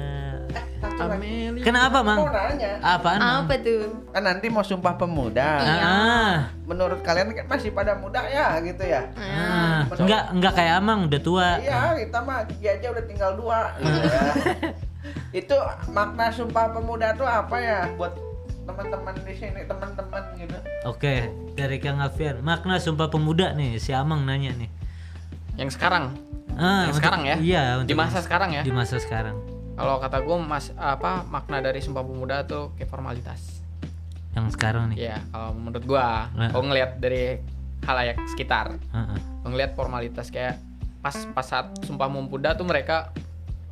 Amelia. 0.97 1.61
Kenapa, 1.61 2.01
Mang? 2.01 2.25
Mau 2.25 2.33
nanya, 2.33 2.81
Apaan, 2.81 3.19
Mang? 3.21 3.45
Apa 3.45 3.53
tuh? 3.61 4.01
kan 4.09 4.23
nanti 4.25 4.49
mau 4.49 4.65
sumpah 4.65 4.97
pemuda. 4.97 5.61
Iya. 5.61 5.77
Ah, 5.85 6.35
Menurut 6.65 7.05
kalian 7.05 7.29
kan 7.29 7.45
masih 7.45 7.69
pada 7.69 7.93
muda 7.93 8.25
ya 8.25 8.57
gitu 8.65 8.81
ya? 8.81 9.13
ah. 9.13 9.85
enggak 9.93 10.23
enggak 10.33 10.53
kayak 10.57 10.73
Amang 10.81 11.05
udah 11.05 11.21
tua. 11.21 11.47
Iya, 11.61 11.93
kita 12.01 12.17
mah 12.25 12.49
gigi 12.49 12.65
aja 12.65 12.87
udah 12.89 13.03
tinggal 13.05 13.31
dua. 13.37 13.77
gitu 13.77 14.01
ya. 14.09 14.21
Itu 15.29 15.53
makna 15.93 16.33
sumpah 16.33 16.73
pemuda 16.73 17.13
tuh 17.13 17.29
apa 17.29 17.55
ya 17.61 17.79
buat 17.93 18.28
teman-teman 18.69 19.15
di 19.19 19.33
sini, 19.33 19.61
teman-teman 19.65 20.23
gitu. 20.37 20.57
Oke, 20.85 21.27
dari 21.53 21.77
Kang 21.77 21.97
Alfian. 21.97 22.39
Makna 22.39 22.77
Sumpah 22.77 23.09
Pemuda 23.09 23.51
nih, 23.51 23.77
si 23.77 23.89
Amang 23.91 24.23
nanya 24.23 24.53
nih. 24.53 24.69
Yang 25.57 25.75
sekarang. 25.75 26.13
Ah, 26.53 26.85
Yang 26.85 26.85
untuk- 26.85 26.97
sekarang 27.01 27.21
ya? 27.23 27.35
Iya, 27.37 27.61
Di 27.81 27.95
masa 27.97 28.19
sekarang 28.21 28.49
ya? 28.51 28.61
Di 28.61 28.69
masa 28.69 28.95
sekarang. 28.97 29.37
Kalau 29.73 29.95
kata 29.97 30.19
gue 30.19 30.37
mas 30.37 30.75
apa 30.75 31.23
makna 31.25 31.59
dari 31.59 31.79
Sumpah 31.79 32.03
Pemuda 32.03 32.43
tuh 32.43 32.75
kayak 32.75 32.87
formalitas. 32.87 33.63
Yang 34.35 34.53
sekarang 34.53 34.93
nih. 34.93 34.97
Iya, 35.01 35.17
kalau 35.25 35.49
menurut 35.55 35.83
gua, 35.83 36.29
Nah. 36.31 36.51
kalau 36.51 36.63
ngelihat 36.67 36.99
dari 36.99 37.39
halayak 37.81 38.19
sekitar, 38.27 38.75
Heeh. 38.75 39.19
ngelihat 39.41 39.73
formalitas 39.73 40.29
kayak 40.29 40.59
pas 40.99 41.15
pas 41.31 41.43
saat 41.43 41.71
Sumpah 41.81 42.05
Pemuda 42.05 42.53
tuh 42.53 42.67
mereka 42.67 43.09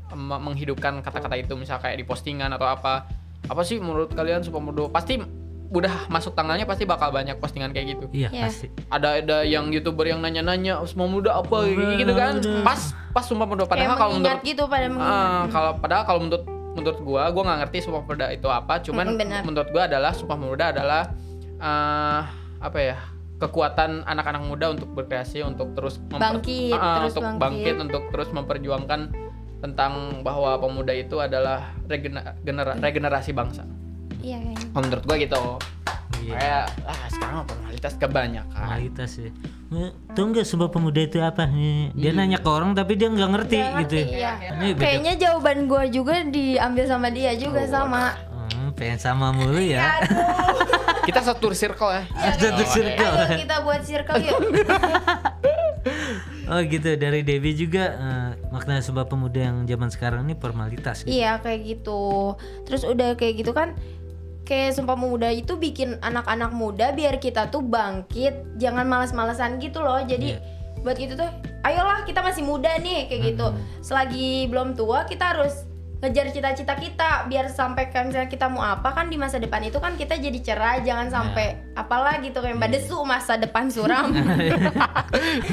menghidupkan 0.10 1.04
kata-kata 1.04 1.36
itu 1.36 1.52
misal 1.54 1.78
kayak 1.78 2.00
di 2.00 2.06
postingan 2.08 2.50
atau 2.50 2.66
apa. 2.66 3.04
Apa 3.48 3.62
sih 3.62 3.78
menurut 3.78 4.10
kalian 4.10 4.42
Sumpah 4.42 4.60
Pemuda? 4.60 4.88
Pasti 4.88 5.20
udah 5.68 6.08
masuk 6.08 6.32
tanggalnya 6.32 6.64
pasti 6.64 6.84
bakal 6.84 7.12
banyak 7.12 7.36
postingan 7.38 7.72
kayak 7.72 7.88
gitu. 7.94 8.06
Iya, 8.14 8.30
Iya. 8.30 8.44
pasti. 8.46 8.68
Ada 8.88 9.20
ada 9.20 9.38
yang 9.44 9.68
youtuber 9.68 10.06
yang 10.06 10.20
nanya-nanya 10.20 10.80
Sumpah 10.84 11.06
Pemuda 11.06 11.32
apa 11.36 11.56
kayak 11.66 11.98
gitu 11.98 12.14
kan. 12.14 12.34
Pas 12.62 12.82
pas 13.12 13.24
Sumpah 13.24 13.46
Pemuda 13.46 13.64
padahal 13.66 13.84
Kayak 13.86 14.00
kalau 14.00 14.14
menurut 14.16 14.42
gitu 14.42 14.64
pada. 14.66 14.88
Ah, 14.96 15.44
kalau 15.48 15.72
padahal 15.78 16.04
kalau 16.04 16.20
menurut 16.22 16.44
menurut 16.74 17.00
gua, 17.02 17.24
gua 17.30 17.44
nggak 17.44 17.60
ngerti 17.64 17.78
Sumpah 17.82 18.02
Pemuda 18.02 18.26
itu 18.30 18.48
apa. 18.48 18.74
Cuman 18.80 19.06
benar. 19.16 19.42
menurut 19.44 19.70
gua 19.70 19.84
adalah 19.86 20.12
Sumpah 20.12 20.36
Pemuda 20.36 20.66
adalah 20.72 21.02
eh, 21.58 22.22
apa 22.58 22.80
ya 22.80 22.98
kekuatan 23.38 24.02
anak-anak 24.04 24.42
muda 24.42 24.72
untuk 24.72 24.90
berkreasi, 24.92 25.42
untuk 25.42 25.74
terus 25.74 26.02
Bangkit, 26.08 26.74
Ah, 26.74 26.98
terus 26.98 27.14
untuk 27.14 27.22
bangkit. 27.28 27.38
bangkit, 27.38 27.76
untuk 27.80 28.04
terus 28.10 28.30
memperjuangkan 28.32 29.14
tentang 29.58 30.22
bahwa 30.22 30.54
pemuda 30.58 30.94
itu 30.94 31.18
adalah 31.18 31.74
genera- 31.88 32.78
regenerasi 32.78 33.32
bangsa. 33.32 33.66
Iya 34.18 34.38
kayaknya. 34.40 34.68
Oh, 34.74 34.82
menurut 34.82 35.04
gua 35.04 35.18
gitu. 35.18 35.42
Iya. 36.18 36.34
Kayak 36.34 36.64
ah 36.84 37.02
sekarang 37.08 37.38
formalitas 37.46 37.94
kebanyakan. 37.96 38.66
Kualitas 38.68 39.12
ya. 39.16 39.30
Eh, 39.68 39.92
Tahu 40.12 40.26
nggak 40.32 40.46
Sumpah 40.48 40.70
Pemuda 40.72 41.02
itu 41.04 41.20
apa? 41.20 41.44
Nih, 41.46 41.92
Dia 41.94 42.12
nanya 42.12 42.40
ke 42.40 42.50
orang 42.50 42.72
tapi 42.74 42.96
dia 42.96 43.08
nggak 43.08 43.30
ngerti 43.30 43.58
gitu. 43.58 43.96
ngerti, 44.00 44.00
iya. 44.16 44.32
Ini 44.58 44.68
beda. 44.74 44.82
Kayaknya 44.82 45.14
jawaban 45.20 45.58
gua 45.68 45.84
juga 45.86 46.16
diambil 46.24 46.86
sama 46.88 47.08
dia 47.12 47.32
juga 47.36 47.62
sama. 47.68 48.16
Hmm, 48.48 48.72
pengen 48.74 48.98
sama 48.98 49.30
mulu 49.30 49.60
ya. 49.60 50.02
Aduh. 50.02 50.18
Kita 51.08 51.24
satu 51.24 51.52
circle 51.52 51.92
ya. 51.94 52.04
Satu 52.36 52.64
circle. 52.68 53.16
Ayo 53.16 53.40
kita 53.40 53.56
buat 53.64 53.80
circle 53.80 54.20
yuk. 54.20 54.40
Oh 56.48 56.64
gitu 56.64 56.96
dari 56.96 57.28
Devi 57.28 57.52
juga 57.52 57.84
eh, 58.00 58.32
makna 58.56 58.80
Sumpah 58.80 59.04
Pemuda 59.04 59.52
yang 59.52 59.68
zaman 59.68 59.92
sekarang 59.92 60.24
ini 60.24 60.36
formalitas. 60.40 61.04
Gitu. 61.04 61.20
Iya 61.20 61.44
kayak 61.44 61.62
gitu. 61.68 62.40
Terus 62.64 62.88
udah 62.88 63.20
kayak 63.20 63.44
gitu 63.44 63.52
kan 63.52 63.76
kayak 64.48 64.80
Sumpah 64.80 64.96
Pemuda 64.96 65.28
itu 65.28 65.60
bikin 65.60 66.00
anak-anak 66.00 66.56
muda 66.56 66.96
biar 66.96 67.20
kita 67.20 67.52
tuh 67.52 67.60
bangkit, 67.60 68.56
jangan 68.56 68.88
malas-malesan 68.88 69.60
gitu 69.60 69.84
loh. 69.84 70.00
Jadi 70.00 70.40
buat 70.88 70.96
gitu 70.96 71.20
tuh, 71.20 71.28
ayolah 71.68 72.08
kita 72.08 72.24
masih 72.24 72.48
muda 72.48 72.80
nih 72.80 73.12
kayak 73.12 73.36
gitu. 73.36 73.48
Selagi 73.84 74.48
belum 74.48 74.80
tua 74.80 75.04
kita 75.04 75.36
harus 75.36 75.67
ngejar 75.98 76.30
cita-cita 76.30 76.74
kita 76.74 77.10
biar 77.26 77.50
sampai 77.50 77.90
kan 77.90 78.06
misalnya 78.06 78.28
kita 78.28 78.46
mau 78.46 78.62
apa 78.62 78.94
kan 78.94 79.10
di 79.10 79.18
masa 79.18 79.38
depan 79.38 79.62
itu 79.62 79.78
kan 79.78 79.94
kita 79.94 80.14
jadi 80.14 80.40
cerah 80.40 80.78
jangan 80.80 81.10
sampai 81.10 81.58
apalah 81.74 82.18
gitu 82.20 82.38
kayak 82.38 82.54
mbak 82.56 82.70
desu 82.72 83.02
masa 83.02 83.34
depan 83.34 83.66
suram 83.68 84.14
Kayak 84.14 84.62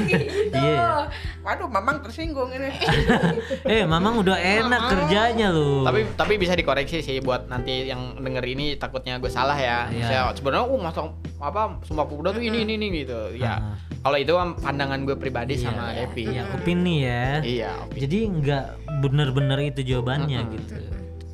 gitu 0.10 0.52
Iya. 0.54 1.08
Waduh, 1.40 1.68
Mamang 1.68 2.00
tersinggung 2.00 2.48
ini. 2.50 2.72
Eh, 3.66 3.84
Mamang 3.84 4.16
udah 4.18 4.36
enak 4.36 4.80
kerjanya 4.86 5.48
lu. 5.48 5.80
tapi 5.82 6.08
tapi 6.14 6.36
bisa 6.36 6.52
dikoreksi 6.52 7.00
sih 7.00 7.20
buat 7.20 7.48
nanti 7.48 7.86
yang 7.86 8.16
denger 8.16 8.44
ini 8.46 8.76
takutnya 8.76 9.16
gue 9.16 9.28
salah 9.28 9.56
ya. 9.56 9.88
Iya. 9.88 10.04
Saya 10.04 10.20
sebenarnya 10.32 10.64
uh 10.66 10.78
masa 10.78 11.00
apa 11.38 11.76
Sumpah 11.82 12.04
Pemuda 12.04 12.32
tuh 12.32 12.40
ini 12.40 12.64
ini 12.64 12.76
ini 12.76 12.86
gitu. 12.98 13.32
Ya. 13.34 13.54
Ah. 13.54 13.76
Kalau 14.00 14.16
itu 14.16 14.32
kan 14.32 14.52
pandangan 14.54 15.00
gue 15.02 15.16
pribadi 15.16 15.56
Iya. 15.56 15.64
sama 15.66 15.92
Epi. 15.94 16.24
Iya, 16.26 16.42
opini 16.50 16.94
ya. 17.00 17.24
Iya, 17.40 17.70
oke. 17.82 17.96
Jadi 17.98 18.18
nggak 18.30 18.64
benar-benar 19.02 19.58
itu 19.62 19.80
jawabannya 19.82 20.40
Mm-mm. 20.44 20.54
gitu. 20.58 20.74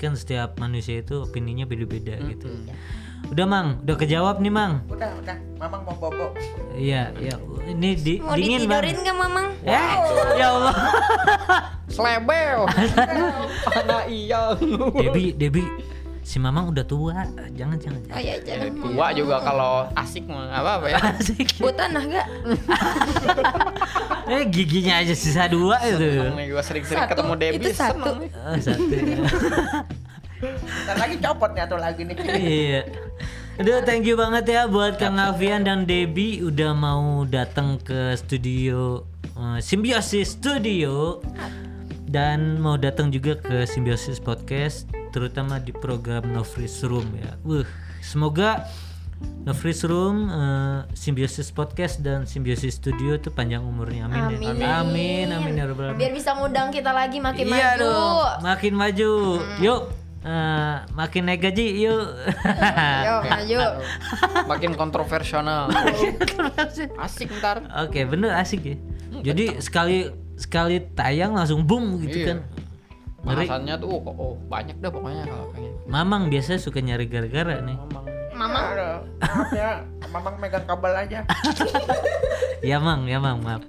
Kan 0.00 0.16
setiap 0.16 0.56
manusia 0.56 1.04
itu 1.04 1.24
opininya 1.24 1.68
beda-beda 1.68 2.16
gitu. 2.24 2.48
Mm-mm. 2.48 2.72
Udah 3.28 3.46
Mang, 3.46 3.68
udah 3.84 3.96
kejawab 4.00 4.40
nih 4.40 4.52
Mang. 4.52 4.80
Udah, 4.88 5.12
udah. 5.20 5.36
Mamang 5.60 5.84
mau 5.84 5.96
bobo. 6.00 6.32
Iya, 6.72 7.12
ya 7.20 7.36
ini 7.68 7.92
di, 7.94 8.14
Mau 8.16 8.32
dingin 8.32 8.64
ditidurin 8.64 8.96
gak 9.04 9.16
mamang? 9.20 9.46
Ya, 9.60 10.00
ya 10.40 10.46
Allah. 10.56 10.74
Slebel. 11.92 12.58
Mana 13.68 13.98
iya. 14.10 14.56
Debi, 14.96 15.36
Debi, 15.36 15.62
si 16.30 16.38
Mamang 16.38 16.70
udah 16.70 16.86
tua. 16.86 17.26
Jangan, 17.58 17.74
jangan. 17.82 18.00
Oh 18.14 18.20
ya 18.22 18.38
jangan 18.46 18.70
Tua 18.78 19.06
juga 19.10 19.36
kalau 19.42 19.90
asik 19.98 20.30
mah 20.30 20.46
apa 20.54 20.70
apa 20.78 20.86
ya. 20.86 20.98
Asik. 21.18 21.58
Buat 21.58 21.74
tanah 21.74 22.02
gak? 22.06 22.26
Eh 24.30 24.46
giginya 24.46 25.02
aja 25.02 25.10
sisa 25.10 25.50
dua 25.50 25.82
itu. 25.82 26.06
Gua 26.54 26.62
sering-sering 26.62 27.02
ketemu 27.10 27.32
Debbie 27.34 27.66
itu 27.66 27.74
satu. 27.74 28.14
Oh, 28.30 28.56
satu. 28.62 28.86
Ntar 30.86 30.96
lagi 31.02 31.16
copot 31.18 31.50
nih 31.50 31.62
atau 31.66 31.74
lagi 31.74 32.06
nih. 32.06 32.14
iya. 32.38 32.82
Aduh, 33.58 33.82
thank 33.82 34.06
you 34.06 34.14
banget 34.14 34.46
ya 34.46 34.70
buat 34.70 35.02
Kang 35.02 35.18
Avian 35.18 35.66
dan 35.66 35.82
Debi 35.82 36.46
udah 36.46 36.70
mau 36.78 37.26
datang 37.26 37.82
ke 37.82 38.14
studio 38.14 39.02
eh, 39.34 39.58
Symbiosis 39.58 40.38
Studio 40.38 41.18
dan 42.06 42.62
mau 42.62 42.78
datang 42.78 43.10
juga 43.10 43.34
ke 43.34 43.66
Symbiosis 43.66 44.22
Podcast 44.22 44.86
terutama 45.10 45.58
di 45.58 45.70
program 45.70 46.26
No 46.26 46.42
Freeze 46.42 46.82
Room 46.82 47.06
ya. 47.14 47.34
Wuh, 47.42 47.66
semoga 48.00 48.64
No 49.44 49.52
Freeze 49.52 49.84
Room, 49.84 50.26
eh, 50.26 50.80
Symbiosis 50.94 51.50
Podcast 51.50 52.00
dan 52.00 52.24
Symbiosis 52.24 52.74
Studio 52.74 53.14
tuh 53.16 53.28
panjang 53.28 53.60
umurnya. 53.60 54.08
Amin. 54.08 54.40
ya. 54.40 54.48
Amin. 54.48 54.64
Amin. 54.64 55.26
Amin 55.30 55.52
ya 55.54 55.68
rabbal 55.68 55.92
alamin. 55.92 56.00
Biar 56.00 56.12
bisa 56.14 56.32
ngundang 56.32 56.72
kita 56.72 56.88
lagi 56.90 57.20
makin 57.20 57.44
iya 57.44 57.76
maju. 57.76 57.84
dong, 57.84 58.24
makin 58.40 58.72
maju. 58.72 59.10
Yuk, 59.60 59.82
eh, 60.22 60.74
makin 60.90 61.22
naik 61.22 61.40
gaji, 61.42 61.66
yuk. 61.84 62.04
Yo 63.06 63.14
maju. 63.22 63.58
Makin 64.50 64.72
kontroversial. 64.72 65.68
Asik 67.04 67.28
ntar. 67.38 67.60
Oke, 67.84 68.02
bener 68.04 68.32
asik 68.34 68.62
ya. 68.64 68.76
Jadi 69.22 69.60
sekali 69.60 70.08
sekali 70.34 70.80
tayang 70.96 71.36
langsung 71.36 71.60
boom 71.60 72.00
gitu 72.00 72.24
Iya. 72.24 72.26
kan. 72.32 72.38
Bahasannya 73.20 73.74
tuh 73.76 73.88
oh, 73.92 74.00
oh, 74.16 74.34
banyak 74.48 74.76
dah 74.80 74.88
pokoknya 74.88 75.24
kalau 75.28 75.46
pengen. 75.52 75.72
Mamang 75.84 76.22
biasa 76.32 76.56
suka 76.56 76.80
nyari 76.80 77.04
gara-gara 77.04 77.60
nih. 77.60 77.76
Mamang. 77.76 78.04
Mamang. 78.40 78.66
Maaf 79.20 79.50
ya. 79.52 79.84
Mamang 80.08 80.36
megang 80.40 80.64
kabel 80.64 80.94
aja. 80.96 81.20
Ya 82.60 82.76
mang, 82.76 83.08
ya 83.08 83.16
mang, 83.16 83.40
maaf. 83.40 83.64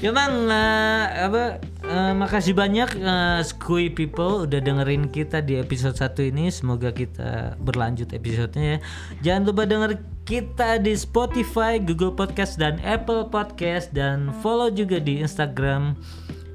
Ya 0.00 0.08
mang, 0.08 0.48
eh, 0.48 1.04
apa? 1.28 1.60
eh, 1.84 2.12
makasih 2.16 2.56
banyak 2.56 2.96
eh, 2.96 3.40
Skui 3.44 3.92
People 3.92 4.48
udah 4.48 4.56
dengerin 4.56 5.12
kita 5.12 5.44
di 5.44 5.60
episode 5.60 6.00
1 6.00 6.32
ini. 6.32 6.48
Semoga 6.48 6.96
kita 6.96 7.60
berlanjut 7.60 8.08
episodenya 8.16 8.64
ya. 8.64 8.78
Jangan 9.20 9.42
lupa 9.52 9.62
denger 9.68 9.90
kita 10.24 10.80
di 10.80 10.96
Spotify, 10.96 11.76
Google 11.76 12.16
Podcast 12.16 12.56
dan 12.56 12.80
Apple 12.80 13.28
Podcast 13.28 13.92
dan 13.92 14.32
follow 14.40 14.72
juga 14.72 14.96
di 14.96 15.20
Instagram 15.20 15.92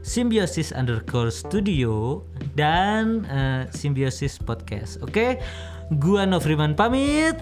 Symbiosis 0.08 0.72
underscore 0.72 1.28
studio 1.28 2.24
dan 2.55 3.28
eh, 3.28 3.68
Symbiosis 3.76 4.39
Podcast. 4.39 5.03
Oke, 5.03 5.36
gua 5.99 6.24
Novriman 6.24 6.72
pamit. 6.80 7.36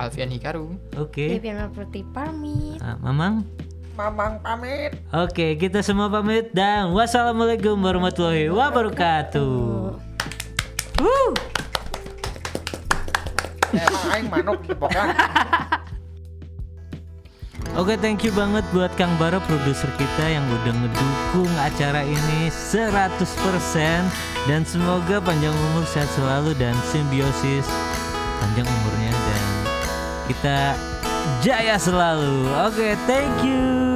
Alfian 0.00 0.32
Hikaru. 0.32 0.72
Oke, 0.96 1.36
Biar 1.36 1.68
Putih 1.68 2.08
pamit. 2.16 2.80
Ah, 2.80 2.96
Mamang. 2.96 3.44
Mamang 3.92 4.40
pamit. 4.40 4.96
Oke, 5.12 5.60
kita 5.60 5.84
semua 5.84 6.08
pamit 6.08 6.48
dan 6.56 6.96
wassalamualaikum 6.96 7.76
warahmatullahi 7.76 8.48
wabarakatuh. 8.48 9.92
Wuh. 10.96 11.32
Emang 13.76 14.04
aing 14.16 14.28
manuk 14.32 14.64
pokoknya. 14.64 15.12
Oke, 17.72 17.96
thank 17.96 18.20
you 18.20 18.28
banget 18.36 18.60
buat 18.76 18.92
Kang 19.00 19.16
Bara 19.16 19.40
produser 19.48 19.88
kita 19.96 20.24
yang 20.28 20.44
udah 20.60 20.76
ngedukung 20.76 21.48
acara 21.56 22.04
ini 22.04 22.52
100% 22.52 22.92
dan 24.44 24.60
semoga 24.68 25.24
panjang 25.24 25.56
umur 25.72 25.88
sehat 25.88 26.12
selalu 26.12 26.52
dan 26.60 26.76
simbiosis 26.92 27.64
panjang 28.44 28.68
umurnya 28.68 29.12
dan 29.16 29.42
kita 30.28 30.58
jaya 31.40 31.80
selalu. 31.80 32.44
Oke, 32.60 32.92
thank 33.08 33.40
you. 33.40 33.91